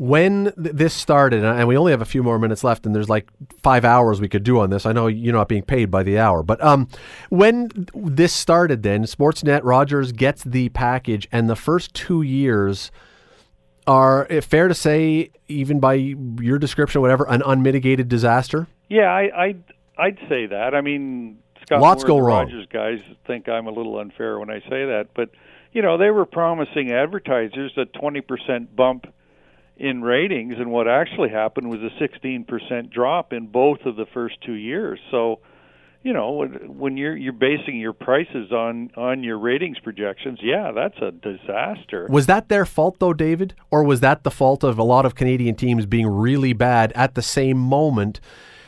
when 0.00 0.44
th- 0.44 0.74
this 0.74 0.94
started, 0.94 1.44
and 1.44 1.68
we 1.68 1.76
only 1.76 1.92
have 1.92 2.00
a 2.00 2.06
few 2.06 2.22
more 2.22 2.38
minutes 2.38 2.64
left, 2.64 2.86
and 2.86 2.94
there's 2.94 3.10
like 3.10 3.28
five 3.62 3.84
hours 3.84 4.18
we 4.18 4.30
could 4.30 4.42
do 4.42 4.58
on 4.58 4.70
this. 4.70 4.86
I 4.86 4.92
know 4.92 5.08
you're 5.08 5.34
not 5.34 5.46
being 5.46 5.62
paid 5.62 5.90
by 5.90 6.02
the 6.02 6.18
hour, 6.18 6.42
but 6.42 6.58
um, 6.64 6.88
when 7.28 7.68
this 7.94 8.32
started, 8.32 8.82
then 8.82 9.04
Sportsnet 9.04 9.60
Rogers 9.62 10.12
gets 10.12 10.42
the 10.42 10.70
package, 10.70 11.28
and 11.30 11.50
the 11.50 11.56
first 11.56 11.92
two 11.92 12.22
years 12.22 12.90
are 13.86 14.24
fair 14.40 14.68
to 14.68 14.74
say, 14.74 15.32
even 15.48 15.80
by 15.80 15.92
your 15.92 16.58
description, 16.58 17.02
whatever, 17.02 17.28
an 17.28 17.42
unmitigated 17.44 18.08
disaster. 18.08 18.68
Yeah, 18.88 19.10
I, 19.10 19.30
I'd 19.36 19.64
I'd 19.98 20.18
say 20.30 20.46
that. 20.46 20.74
I 20.74 20.80
mean, 20.80 21.40
Scott 21.60 21.82
lots 21.82 22.04
Moore, 22.04 22.20
go 22.20 22.26
wrong. 22.26 22.46
Rogers 22.46 22.66
guys 22.72 23.00
think 23.26 23.50
I'm 23.50 23.66
a 23.66 23.70
little 23.70 23.98
unfair 23.98 24.38
when 24.38 24.48
I 24.48 24.60
say 24.60 24.86
that, 24.86 25.08
but 25.14 25.28
you 25.72 25.82
know 25.82 25.98
they 25.98 26.08
were 26.08 26.24
promising 26.24 26.90
advertisers 26.90 27.72
a 27.76 27.84
20% 27.84 28.74
bump 28.74 29.04
in 29.80 30.02
ratings, 30.02 30.54
and 30.58 30.70
what 30.70 30.86
actually 30.86 31.30
happened 31.30 31.70
was 31.70 31.80
a 31.80 32.02
16% 32.02 32.92
drop 32.92 33.32
in 33.32 33.46
both 33.46 33.80
of 33.86 33.96
the 33.96 34.04
first 34.12 34.36
two 34.44 34.52
years. 34.52 35.00
So, 35.10 35.40
you 36.02 36.12
know, 36.12 36.46
when 36.66 36.98
you're 36.98 37.16
you're 37.16 37.32
basing 37.32 37.78
your 37.78 37.94
prices 37.94 38.52
on 38.52 38.90
on 38.96 39.22
your 39.22 39.38
ratings 39.38 39.78
projections, 39.78 40.38
yeah, 40.42 40.70
that's 40.72 40.98
a 40.98 41.10
disaster. 41.10 42.06
Was 42.10 42.26
that 42.26 42.50
their 42.50 42.66
fault 42.66 42.98
though, 42.98 43.14
David, 43.14 43.54
or 43.70 43.82
was 43.82 44.00
that 44.00 44.22
the 44.22 44.30
fault 44.30 44.64
of 44.64 44.78
a 44.78 44.82
lot 44.82 45.06
of 45.06 45.14
Canadian 45.14 45.54
teams 45.54 45.86
being 45.86 46.06
really 46.06 46.52
bad 46.52 46.92
at 46.94 47.14
the 47.14 47.22
same 47.22 47.56
moment? 47.56 48.20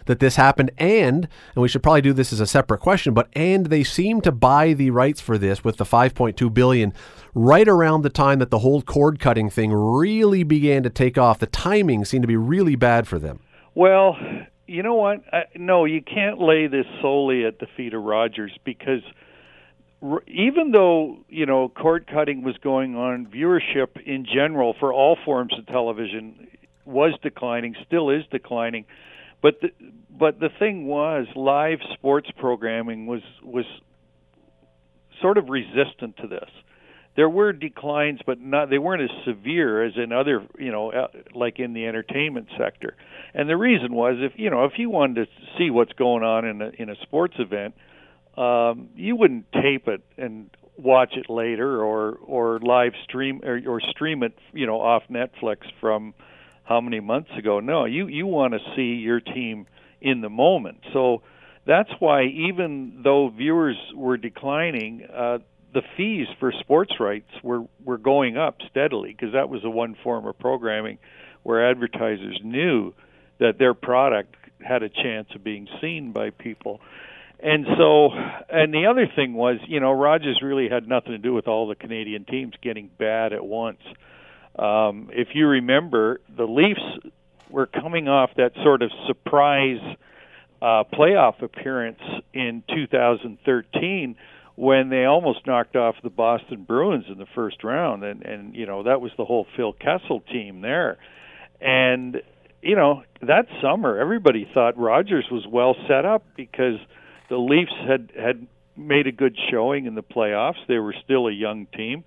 That 0.06 0.20
this 0.20 0.36
happened 0.36 0.70
and 0.78 1.28
and 1.54 1.62
we 1.62 1.68
should 1.68 1.82
probably 1.82 2.00
do 2.00 2.12
this 2.12 2.32
as 2.32 2.40
a 2.40 2.46
separate 2.46 2.80
question 2.80 3.14
but 3.14 3.28
and 3.34 3.66
they 3.66 3.84
seem 3.84 4.20
to 4.20 4.32
buy 4.32 4.72
the 4.72 4.90
rights 4.90 5.20
for 5.20 5.38
this 5.38 5.64
with 5.64 5.76
the 5.76 5.84
5.2 5.84 6.52
billion 6.52 6.92
right 7.34 7.68
around 7.68 8.02
the 8.02 8.10
time 8.10 8.38
that 8.38 8.50
the 8.50 8.60
whole 8.60 8.82
cord 8.82 9.18
cutting 9.18 9.48
thing 9.48 9.72
really 9.72 10.42
began 10.42 10.82
to 10.82 10.90
take 10.90 11.16
off. 11.16 11.38
The 11.38 11.46
timing 11.46 12.04
seemed 12.04 12.22
to 12.22 12.28
be 12.28 12.36
really 12.36 12.76
bad 12.76 13.08
for 13.08 13.18
them. 13.18 13.40
Well 13.74 14.16
you 14.66 14.82
know 14.82 14.94
what? 14.94 15.22
I, 15.32 15.44
no 15.56 15.84
you 15.84 16.02
can't 16.02 16.40
lay 16.40 16.66
this 16.66 16.86
solely 17.00 17.44
at 17.44 17.58
the 17.58 17.66
feet 17.76 17.94
of 17.94 18.02
Rogers 18.02 18.52
because 18.64 19.02
even 20.26 20.72
though 20.72 21.18
you 21.28 21.46
know 21.46 21.68
cord 21.68 22.06
cutting 22.12 22.42
was 22.42 22.56
going 22.58 22.96
on 22.96 23.26
viewership 23.26 24.00
in 24.04 24.26
general 24.26 24.74
for 24.78 24.92
all 24.92 25.16
forms 25.24 25.52
of 25.58 25.66
television 25.66 26.48
was 26.84 27.12
declining 27.22 27.76
still 27.86 28.10
is 28.10 28.24
declining 28.30 28.84
but 29.42 29.60
the, 29.60 29.68
but 30.10 30.38
the 30.38 30.48
thing 30.58 30.86
was, 30.86 31.26
live 31.34 31.78
sports 31.94 32.28
programming 32.38 33.06
was 33.06 33.22
was 33.42 33.64
sort 35.20 35.36
of 35.38 35.48
resistant 35.48 36.16
to 36.18 36.28
this. 36.28 36.48
There 37.14 37.28
were 37.28 37.52
declines, 37.52 38.20
but 38.24 38.40
not 38.40 38.70
they 38.70 38.78
weren't 38.78 39.02
as 39.02 39.10
severe 39.26 39.84
as 39.84 39.92
in 39.96 40.12
other, 40.12 40.46
you 40.58 40.72
know, 40.72 40.92
uh, 40.92 41.08
like 41.34 41.58
in 41.58 41.74
the 41.74 41.86
entertainment 41.86 42.48
sector. 42.58 42.96
And 43.34 43.48
the 43.48 43.56
reason 43.56 43.92
was, 43.92 44.16
if 44.20 44.32
you 44.36 44.48
know, 44.48 44.64
if 44.64 44.72
you 44.78 44.88
wanted 44.88 45.26
to 45.26 45.26
see 45.58 45.70
what's 45.70 45.92
going 45.92 46.22
on 46.22 46.46
in 46.46 46.62
a 46.62 46.70
in 46.78 46.88
a 46.88 46.96
sports 47.02 47.34
event, 47.38 47.74
um, 48.36 48.88
you 48.96 49.16
wouldn't 49.16 49.52
tape 49.52 49.88
it 49.88 50.02
and 50.16 50.50
watch 50.78 51.12
it 51.16 51.28
later, 51.28 51.82
or 51.82 52.18
or 52.24 52.60
live 52.60 52.92
stream 53.04 53.40
or, 53.44 53.60
or 53.66 53.80
stream 53.90 54.22
it, 54.22 54.38
you 54.52 54.66
know, 54.66 54.80
off 54.80 55.02
Netflix 55.10 55.58
from 55.80 56.14
how 56.72 56.80
many 56.80 57.00
months 57.00 57.30
ago. 57.38 57.60
No, 57.60 57.84
you 57.84 58.06
you 58.06 58.26
want 58.26 58.54
to 58.54 58.60
see 58.74 59.00
your 59.00 59.20
team 59.20 59.66
in 60.00 60.20
the 60.22 60.30
moment. 60.30 60.78
So 60.92 61.22
that's 61.66 61.90
why 61.98 62.24
even 62.24 63.00
though 63.04 63.28
viewers 63.28 63.76
were 63.94 64.16
declining, 64.16 65.06
uh, 65.14 65.38
the 65.74 65.82
fees 65.96 66.26
for 66.40 66.52
sports 66.60 66.92
rights 66.98 67.30
were 67.42 67.64
were 67.84 67.98
going 67.98 68.36
up 68.36 68.56
steadily 68.70 69.10
because 69.10 69.34
that 69.34 69.48
was 69.48 69.62
the 69.62 69.70
one 69.70 69.96
form 70.02 70.26
of 70.26 70.38
programming 70.38 70.98
where 71.42 71.70
advertisers 71.70 72.40
knew 72.42 72.92
that 73.38 73.58
their 73.58 73.74
product 73.74 74.34
had 74.60 74.82
a 74.82 74.88
chance 74.88 75.28
of 75.34 75.44
being 75.44 75.68
seen 75.80 76.12
by 76.12 76.30
people. 76.30 76.80
And 77.42 77.66
so, 77.76 78.10
and 78.48 78.72
the 78.72 78.86
other 78.86 79.06
thing 79.16 79.34
was, 79.34 79.56
you 79.66 79.80
know, 79.80 79.90
Rogers 79.90 80.38
really 80.42 80.68
had 80.68 80.86
nothing 80.86 81.10
to 81.10 81.18
do 81.18 81.34
with 81.34 81.48
all 81.48 81.66
the 81.66 81.74
Canadian 81.74 82.24
teams 82.24 82.54
getting 82.62 82.88
bad 82.98 83.32
at 83.32 83.44
once. 83.44 83.80
Um, 84.58 85.08
if 85.12 85.28
you 85.34 85.46
remember, 85.46 86.20
the 86.36 86.44
Leafs 86.44 87.08
were 87.50 87.66
coming 87.66 88.08
off 88.08 88.30
that 88.36 88.52
sort 88.62 88.82
of 88.82 88.90
surprise 89.06 89.80
uh, 90.60 90.84
playoff 90.92 91.42
appearance 91.42 92.00
in 92.32 92.62
2013 92.74 94.16
when 94.54 94.90
they 94.90 95.04
almost 95.04 95.46
knocked 95.46 95.76
off 95.76 95.96
the 96.02 96.10
Boston 96.10 96.64
Bruins 96.64 97.06
in 97.08 97.18
the 97.18 97.26
first 97.34 97.64
round, 97.64 98.04
and 98.04 98.22
and 98.24 98.54
you 98.54 98.66
know 98.66 98.82
that 98.82 99.00
was 99.00 99.10
the 99.16 99.24
whole 99.24 99.46
Phil 99.56 99.72
Kessel 99.72 100.20
team 100.20 100.60
there, 100.60 100.98
and 101.60 102.20
you 102.60 102.76
know 102.76 103.02
that 103.22 103.46
summer 103.62 103.98
everybody 103.98 104.48
thought 104.52 104.78
Rogers 104.78 105.24
was 105.30 105.46
well 105.50 105.74
set 105.88 106.04
up 106.04 106.24
because 106.36 106.76
the 107.28 107.38
Leafs 107.38 107.72
had 107.88 108.12
had 108.16 108.46
made 108.76 109.06
a 109.06 109.12
good 109.12 109.36
showing 109.50 109.86
in 109.86 109.94
the 109.94 110.02
playoffs. 110.02 110.64
They 110.68 110.78
were 110.78 110.94
still 111.02 111.26
a 111.28 111.32
young 111.32 111.66
team. 111.66 112.04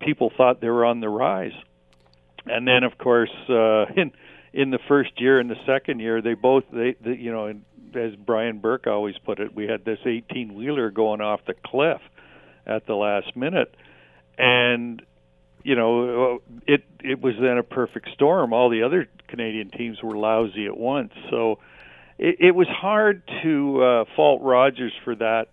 People 0.00 0.30
thought 0.36 0.60
they 0.60 0.68
were 0.68 0.84
on 0.84 1.00
the 1.00 1.08
rise 1.08 1.54
and 2.46 2.66
then 2.66 2.84
of 2.84 2.98
course 2.98 3.32
uh, 3.48 3.86
in 3.96 4.12
in 4.52 4.70
the 4.70 4.78
first 4.88 5.20
year 5.20 5.38
and 5.38 5.50
the 5.50 5.56
second 5.66 6.00
year 6.00 6.22
they 6.22 6.34
both 6.34 6.64
they, 6.72 6.96
they 7.00 7.14
you 7.16 7.32
know 7.32 7.52
as 7.94 8.14
Brian 8.16 8.58
Burke 8.58 8.86
always 8.86 9.16
put 9.24 9.38
it 9.38 9.54
we 9.54 9.66
had 9.66 9.84
this 9.84 9.98
18 10.04 10.54
wheeler 10.54 10.90
going 10.90 11.20
off 11.20 11.40
the 11.46 11.54
cliff 11.64 12.00
at 12.66 12.86
the 12.86 12.94
last 12.94 13.36
minute. 13.36 13.74
And 14.36 15.02
you 15.62 15.74
know 15.74 16.40
it 16.66 16.84
it 17.02 17.20
was 17.20 17.34
then 17.40 17.58
a 17.58 17.62
perfect 17.62 18.10
storm. 18.14 18.52
All 18.52 18.68
the 18.68 18.82
other 18.82 19.08
Canadian 19.28 19.70
teams 19.70 20.02
were 20.02 20.16
lousy 20.16 20.66
at 20.66 20.76
once. 20.76 21.12
So 21.30 21.58
it, 22.18 22.36
it 22.40 22.54
was 22.54 22.68
hard 22.68 23.22
to 23.42 23.82
uh, 23.82 24.04
fault 24.14 24.42
Rogers 24.42 24.92
for 25.04 25.14
that 25.16 25.46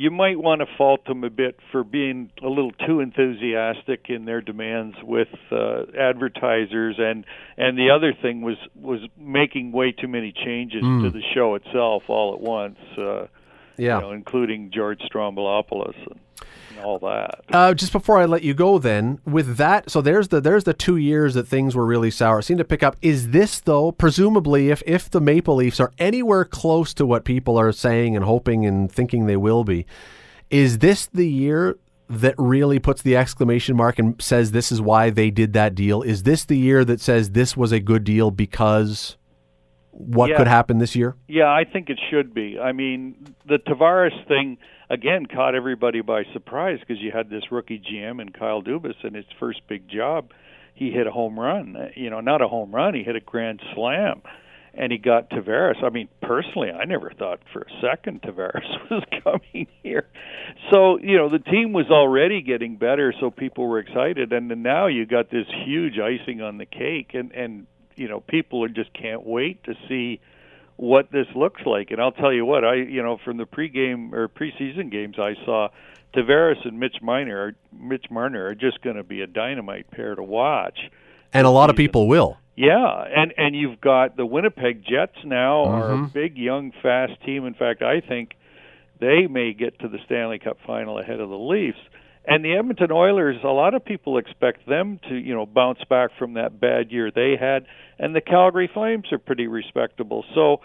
you 0.00 0.10
might 0.10 0.38
want 0.38 0.62
to 0.62 0.66
fault 0.78 1.04
them 1.04 1.24
a 1.24 1.28
bit 1.28 1.58
for 1.70 1.84
being 1.84 2.30
a 2.42 2.48
little 2.48 2.70
too 2.86 3.00
enthusiastic 3.00 4.06
in 4.08 4.24
their 4.24 4.40
demands 4.40 4.96
with 5.02 5.28
uh, 5.52 5.82
advertisers 5.98 6.96
and 6.98 7.26
and 7.58 7.76
the 7.76 7.90
other 7.90 8.14
thing 8.14 8.40
was 8.40 8.56
was 8.74 9.00
making 9.18 9.72
way 9.72 9.92
too 9.92 10.08
many 10.08 10.32
changes 10.32 10.82
mm. 10.82 11.02
to 11.04 11.10
the 11.10 11.22
show 11.34 11.54
itself 11.54 12.04
all 12.08 12.32
at 12.32 12.40
once 12.40 12.78
uh, 12.96 13.26
Yeah. 13.76 13.96
you 13.96 14.00
know, 14.00 14.12
including 14.12 14.70
George 14.72 15.00
Stroumboulopoulos 15.00 15.96
and, 16.06 16.06
and 16.08 16.29
all 16.82 16.98
that. 17.00 17.40
Uh, 17.48 17.74
just 17.74 17.92
before 17.92 18.18
I 18.18 18.24
let 18.24 18.42
you 18.42 18.54
go, 18.54 18.78
then 18.78 19.20
with 19.24 19.56
that, 19.56 19.90
so 19.90 20.00
there's 20.00 20.28
the 20.28 20.40
there's 20.40 20.64
the 20.64 20.74
two 20.74 20.96
years 20.96 21.34
that 21.34 21.46
things 21.46 21.74
were 21.74 21.86
really 21.86 22.10
sour. 22.10 22.40
It 22.40 22.44
seemed 22.44 22.58
to 22.58 22.64
pick 22.64 22.82
up. 22.82 22.96
Is 23.02 23.28
this 23.28 23.60
though? 23.60 23.92
Presumably, 23.92 24.70
if 24.70 24.82
if 24.86 25.10
the 25.10 25.20
Maple 25.20 25.56
Leafs 25.56 25.80
are 25.80 25.92
anywhere 25.98 26.44
close 26.44 26.94
to 26.94 27.06
what 27.06 27.24
people 27.24 27.58
are 27.58 27.72
saying 27.72 28.16
and 28.16 28.24
hoping 28.24 28.66
and 28.66 28.90
thinking 28.90 29.26
they 29.26 29.36
will 29.36 29.64
be, 29.64 29.86
is 30.50 30.78
this 30.78 31.06
the 31.06 31.28
year 31.28 31.78
that 32.08 32.34
really 32.38 32.80
puts 32.80 33.02
the 33.02 33.16
exclamation 33.16 33.76
mark 33.76 33.98
and 33.98 34.20
says 34.20 34.50
this 34.50 34.72
is 34.72 34.80
why 34.80 35.10
they 35.10 35.30
did 35.30 35.52
that 35.52 35.74
deal? 35.74 36.02
Is 36.02 36.24
this 36.24 36.44
the 36.44 36.58
year 36.58 36.84
that 36.84 37.00
says 37.00 37.30
this 37.30 37.56
was 37.56 37.70
a 37.72 37.80
good 37.80 38.02
deal 38.04 38.30
because 38.30 39.16
what 39.92 40.30
Yeah. 40.30 40.36
could 40.36 40.46
happen 40.48 40.78
this 40.78 40.94
year? 40.96 41.16
Yeah, 41.28 41.50
I 41.50 41.64
think 41.64 41.90
it 41.90 41.98
should 42.10 42.32
be. 42.34 42.58
I 42.58 42.72
mean, 42.72 43.14
the 43.46 43.58
Tavares 43.58 44.24
thing 44.26 44.58
again 44.88 45.26
caught 45.26 45.54
everybody 45.54 46.00
by 46.00 46.24
surprise 46.32 46.78
because 46.80 47.00
you 47.02 47.10
had 47.12 47.28
this 47.30 47.50
rookie 47.52 47.78
GM 47.78 48.20
and 48.20 48.32
Kyle 48.32 48.62
Dubas 48.62 49.04
in 49.04 49.14
his 49.14 49.26
first 49.38 49.60
big 49.68 49.88
job. 49.88 50.30
He 50.74 50.90
hit 50.90 51.06
a 51.06 51.10
home 51.10 51.38
run. 51.38 51.90
You 51.96 52.10
know, 52.10 52.20
not 52.20 52.40
a 52.42 52.48
home 52.48 52.72
run. 52.74 52.94
He 52.94 53.02
hit 53.02 53.14
a 53.16 53.20
grand 53.20 53.60
slam, 53.74 54.22
and 54.72 54.90
he 54.92 54.96
got 54.98 55.28
Tavares. 55.28 55.82
I 55.84 55.90
mean, 55.90 56.08
personally, 56.22 56.70
I 56.70 56.84
never 56.86 57.10
thought 57.10 57.40
for 57.52 57.62
a 57.62 57.80
second 57.82 58.22
Tavares 58.22 58.64
was 58.90 59.02
coming 59.22 59.66
here. 59.82 60.06
So 60.70 60.98
you 60.98 61.16
know, 61.16 61.28
the 61.28 61.38
team 61.40 61.72
was 61.72 61.90
already 61.90 62.40
getting 62.42 62.76
better, 62.76 63.12
so 63.20 63.30
people 63.30 63.66
were 63.66 63.78
excited, 63.80 64.32
and 64.32 64.50
then 64.50 64.62
now 64.62 64.86
you 64.86 65.04
got 65.04 65.30
this 65.30 65.46
huge 65.66 65.98
icing 65.98 66.40
on 66.40 66.58
the 66.58 66.66
cake, 66.66 67.10
and 67.14 67.32
and 67.32 67.66
you 68.00 68.08
know, 68.08 68.20
people 68.20 68.64
are 68.64 68.68
just 68.68 68.92
can't 68.94 69.26
wait 69.26 69.62
to 69.64 69.74
see 69.86 70.20
what 70.76 71.12
this 71.12 71.26
looks 71.36 71.60
like. 71.66 71.90
And 71.90 72.00
I'll 72.00 72.12
tell 72.12 72.32
you 72.32 72.46
what, 72.46 72.64
I 72.64 72.76
you 72.76 73.02
know 73.02 73.18
from 73.22 73.36
the 73.36 73.44
pregame 73.44 74.14
or 74.14 74.26
preseason 74.28 74.90
games 74.90 75.16
I 75.18 75.34
saw, 75.44 75.68
Tavares 76.14 76.66
and 76.66 76.80
Mitch 76.80 76.96
are, 77.02 77.54
Mitch 77.78 78.06
Marner 78.10 78.46
are 78.46 78.54
just 78.54 78.80
going 78.80 78.96
to 78.96 79.04
be 79.04 79.20
a 79.20 79.26
dynamite 79.26 79.90
pair 79.90 80.14
to 80.14 80.22
watch. 80.22 80.78
And 81.34 81.46
a 81.46 81.50
lot 81.50 81.68
of 81.68 81.76
people 81.76 82.08
will. 82.08 82.38
Yeah, 82.56 83.04
and 83.14 83.34
and 83.36 83.54
you've 83.54 83.80
got 83.80 84.16
the 84.16 84.26
Winnipeg 84.26 84.82
Jets 84.82 85.16
now 85.24 85.64
are 85.64 85.92
a 85.92 86.02
big, 86.06 86.38
young, 86.38 86.72
fast 86.82 87.12
team. 87.24 87.44
In 87.44 87.54
fact, 87.54 87.82
I 87.82 88.00
think 88.00 88.32
they 88.98 89.26
may 89.26 89.52
get 89.52 89.78
to 89.80 89.88
the 89.88 89.98
Stanley 90.06 90.38
Cup 90.38 90.56
final 90.66 90.98
ahead 90.98 91.20
of 91.20 91.28
the 91.28 91.38
Leafs. 91.38 91.78
And 92.24 92.44
the 92.44 92.54
Edmonton 92.54 92.92
Oilers, 92.92 93.36
a 93.42 93.48
lot 93.48 93.74
of 93.74 93.84
people 93.84 94.18
expect 94.18 94.66
them 94.68 95.00
to, 95.08 95.14
you 95.14 95.34
know, 95.34 95.46
bounce 95.46 95.78
back 95.88 96.10
from 96.18 96.34
that 96.34 96.60
bad 96.60 96.90
year 96.92 97.10
they 97.10 97.36
had. 97.40 97.66
And 97.98 98.14
the 98.14 98.20
Calgary 98.20 98.70
Flames 98.72 99.06
are 99.12 99.18
pretty 99.18 99.46
respectable. 99.46 100.24
So, 100.34 100.60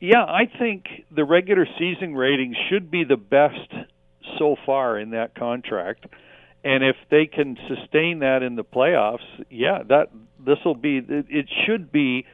yeah, 0.00 0.22
I 0.22 0.42
think 0.58 0.84
the 1.10 1.24
regular 1.24 1.66
season 1.78 2.14
rating 2.14 2.54
should 2.68 2.90
be 2.90 3.04
the 3.04 3.16
best 3.16 3.72
so 4.38 4.56
far 4.66 4.98
in 4.98 5.10
that 5.10 5.34
contract. 5.34 6.06
And 6.62 6.84
if 6.84 6.96
they 7.10 7.26
can 7.26 7.56
sustain 7.68 8.18
that 8.20 8.42
in 8.42 8.56
the 8.56 8.64
playoffs, 8.64 9.18
yeah, 9.48 9.82
that 9.88 10.10
this 10.44 10.58
will 10.64 10.74
be. 10.74 11.00
It 11.08 11.46
should 11.66 11.90
be. 11.90 12.26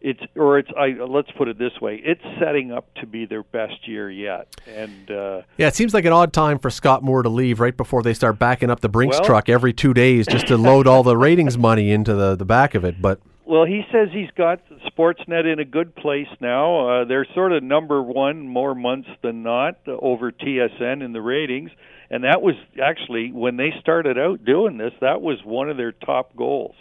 It's 0.00 0.20
or 0.34 0.58
it's. 0.58 0.70
I 0.78 0.88
let's 1.04 1.30
put 1.32 1.48
it 1.48 1.58
this 1.58 1.78
way. 1.80 2.00
It's 2.02 2.22
setting 2.38 2.72
up 2.72 2.92
to 2.94 3.06
be 3.06 3.26
their 3.26 3.42
best 3.42 3.86
year 3.86 4.10
yet. 4.10 4.48
And 4.66 5.10
uh, 5.10 5.42
Yeah, 5.58 5.68
it 5.68 5.74
seems 5.74 5.92
like 5.92 6.04
an 6.06 6.12
odd 6.12 6.32
time 6.32 6.58
for 6.58 6.70
Scott 6.70 7.02
Moore 7.02 7.22
to 7.22 7.28
leave 7.28 7.60
right 7.60 7.76
before 7.76 8.02
they 8.02 8.14
start 8.14 8.38
backing 8.38 8.70
up 8.70 8.80
the 8.80 8.88
Brinks 8.88 9.18
Well- 9.18 9.26
truck 9.26 9.48
every 9.48 9.72
two 9.72 9.92
days 9.92 10.26
just 10.26 10.46
to 10.46 10.56
load 10.56 10.86
all 10.86 11.02
the 11.02 11.16
ratings 11.16 11.58
money 11.58 11.90
into 11.90 12.14
the, 12.14 12.34
the 12.34 12.46
back 12.46 12.74
of 12.74 12.84
it. 12.84 13.02
But 13.02 13.20
Well, 13.44 13.66
he 13.66 13.82
says 13.92 14.08
he's 14.12 14.30
got 14.36 14.60
Sportsnet 14.86 15.50
in 15.50 15.58
a 15.58 15.64
good 15.66 15.94
place 15.94 16.28
now. 16.40 16.88
Uh, 16.88 17.04
they're 17.04 17.26
sort 17.34 17.52
of 17.52 17.62
number 17.62 18.02
one 18.02 18.48
more 18.48 18.74
months 18.74 19.08
than 19.22 19.42
not 19.42 19.76
over 19.86 20.32
TSN 20.32 21.02
in 21.04 21.12
the 21.12 21.20
ratings, 21.20 21.70
and 22.10 22.24
that 22.24 22.40
was 22.40 22.54
actually 22.82 23.32
when 23.32 23.56
they 23.58 23.72
started 23.80 24.18
out 24.18 24.44
doing 24.46 24.78
this. 24.78 24.92
That 25.00 25.20
was 25.20 25.44
one 25.44 25.68
of 25.68 25.76
their 25.76 25.92
top 25.92 26.34
goals 26.36 26.74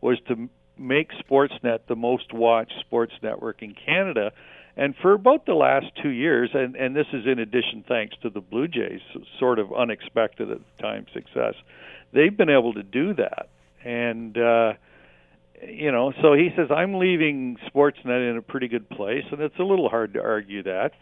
was 0.00 0.18
to 0.28 0.48
make 0.82 1.10
Sportsnet 1.12 1.80
the 1.88 1.96
most 1.96 2.32
watched 2.32 2.74
sports 2.80 3.12
network 3.22 3.62
in 3.62 3.74
Canada. 3.74 4.32
And 4.76 4.94
for 5.02 5.12
about 5.12 5.44
the 5.46 5.54
last 5.54 5.86
two 6.02 6.08
years, 6.08 6.50
and, 6.54 6.76
and 6.76 6.96
this 6.96 7.06
is 7.12 7.26
in 7.26 7.38
addition 7.38 7.84
thanks 7.86 8.16
to 8.22 8.30
the 8.30 8.40
Blue 8.40 8.68
Jays, 8.68 9.00
sort 9.38 9.58
of 9.58 9.72
unexpected 9.72 10.50
at 10.50 10.58
the 10.58 10.82
time 10.82 11.06
success, 11.12 11.54
they've 12.12 12.36
been 12.36 12.48
able 12.48 12.72
to 12.74 12.82
do 12.82 13.14
that. 13.14 13.48
And 13.84 14.36
uh, 14.38 14.72
you 15.66 15.92
know, 15.92 16.12
so 16.22 16.32
he 16.34 16.50
says 16.56 16.68
I'm 16.70 16.94
leaving 16.94 17.56
Sportsnet 17.68 18.30
in 18.30 18.36
a 18.36 18.42
pretty 18.42 18.68
good 18.68 18.88
place, 18.88 19.24
and 19.30 19.40
it's 19.40 19.58
a 19.58 19.64
little 19.64 19.88
hard 19.88 20.14
to 20.14 20.22
argue 20.22 20.62
that. 20.64 20.92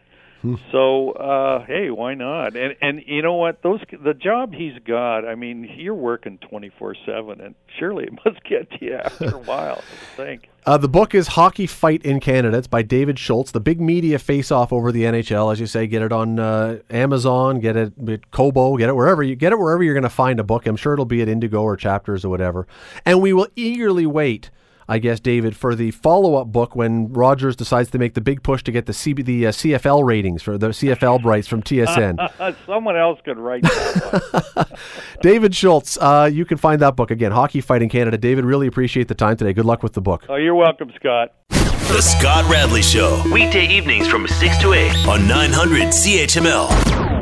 So 0.73 1.13
uh 1.13 1.65
hey, 1.67 1.91
why 1.91 2.15
not? 2.15 2.57
And 2.57 2.75
and 2.81 3.03
you 3.07 3.21
know 3.23 3.35
what? 3.35 3.63
Those 3.63 3.81
the 4.03 4.15
job 4.15 4.55
he's 4.55 4.79
got. 4.87 5.27
I 5.29 5.35
mean, 5.35 5.69
you're 5.77 5.95
working 5.95 6.39
24/7 6.39 7.45
and 7.45 7.55
surely 7.79 8.05
it 8.05 8.13
must 8.25 8.43
get 8.45 8.71
to 8.71 8.85
you 8.85 8.95
after 8.95 9.27
a 9.35 9.39
while, 9.39 9.83
I 9.83 10.17
think. 10.17 10.49
uh, 10.67 10.79
the 10.79 10.89
book 10.89 11.15
is 11.15 11.27
Hockey 11.29 11.67
Fight 11.67 12.03
in 12.05 12.21
Canada. 12.21 12.57
It's 12.57 12.67
by 12.67 12.83
David 12.83 13.17
Shoalts. 13.17 13.53
The 13.53 13.61
big 13.61 13.81
media 13.81 14.19
face 14.19 14.51
off 14.51 14.73
over 14.73 14.93
the 14.93 15.03
NHL, 15.05 15.53
as 15.53 15.61
you 15.61 15.67
say. 15.67 15.87
Get 15.87 16.01
it 16.03 16.13
on 16.13 16.39
uh, 16.39 16.79
Amazon, 16.91 17.61
get 17.61 17.77
it 17.77 17.93
at 18.09 18.31
Kobo, 18.31 18.77
get 18.77 18.89
it 18.89 18.97
wherever 18.97 19.23
you 19.23 19.37
get 19.37 19.53
it 19.53 19.59
wherever 19.59 19.83
you're 19.83 19.95
going 19.95 20.03
to 20.05 20.09
find 20.09 20.41
a 20.41 20.45
book. 20.45 20.67
I'm 20.67 20.77
sure 20.77 20.95
it'll 20.95 21.05
be 21.05 21.21
at 21.23 21.29
Indigo 21.29 21.63
or 21.63 21.77
Chapters 21.77 22.25
or 22.25 22.31
whatever. 22.31 22.67
And 23.05 23.21
we 23.21 23.33
will 23.35 23.49
eagerly 23.57 24.07
wait. 24.07 24.51
I 24.91 24.99
guess, 24.99 25.21
David, 25.21 25.57
for 25.57 25.77
the 25.77 25.93
follow-up 25.93 26.49
book 26.49 26.75
when 26.75 27.13
Rogers 27.13 27.55
decides 27.55 27.93
to 27.93 27.99
make 27.99 28.15
the 28.15 28.21
big 28.21 28.43
push 28.43 28.65
to 28.65 28.73
get 28.73 28.87
the 28.87 28.93
CB, 28.93 29.25
the 29.25 29.47
uh, 29.47 29.51
CFL 29.53 30.05
ratings 30.05 30.43
for 30.43 30.59
the 30.59 30.71
CFL 30.71 31.25
rights 31.25 31.47
from 31.47 31.63
TSN. 31.63 32.57
Someone 32.67 32.97
else 32.97 33.21
could 33.25 33.39
write 33.39 33.63
that 33.63 34.43
one. 34.57 34.67
David 35.23 35.53
Shoalts, 35.53 35.97
uh, 36.01 36.27
you 36.27 36.45
can 36.45 36.59
find 36.59 36.83
that 36.83 36.97
book 36.97 37.13
again, 37.13 37.31
Hockey 37.31 37.61
Fight 37.61 37.83
in 37.83 37.89
Canada. 37.89 38.19
David, 38.19 38.45
really 38.45 38.67
appreciate 38.67 39.07
the 39.07 39.15
time 39.15 39.37
today. 39.37 39.53
Good 39.53 39.65
luck 39.65 39.85
with 39.85 39.93
the 39.93 40.01
book. 40.03 40.25
oh, 40.29 40.35
you're 40.35 40.57
welcome, 40.57 40.91
Scott. 40.97 41.35
The 41.51 42.01
Scott 42.03 42.51
Radley 42.51 42.83
Show. 42.83 43.23
Weekday 43.33 43.69
evenings 43.69 44.09
from 44.09 44.27
6 44.27 44.59
to 44.59 44.73
8 44.73 45.07
on 45.07 45.29
900 45.29 45.85
CHML. 45.91 47.20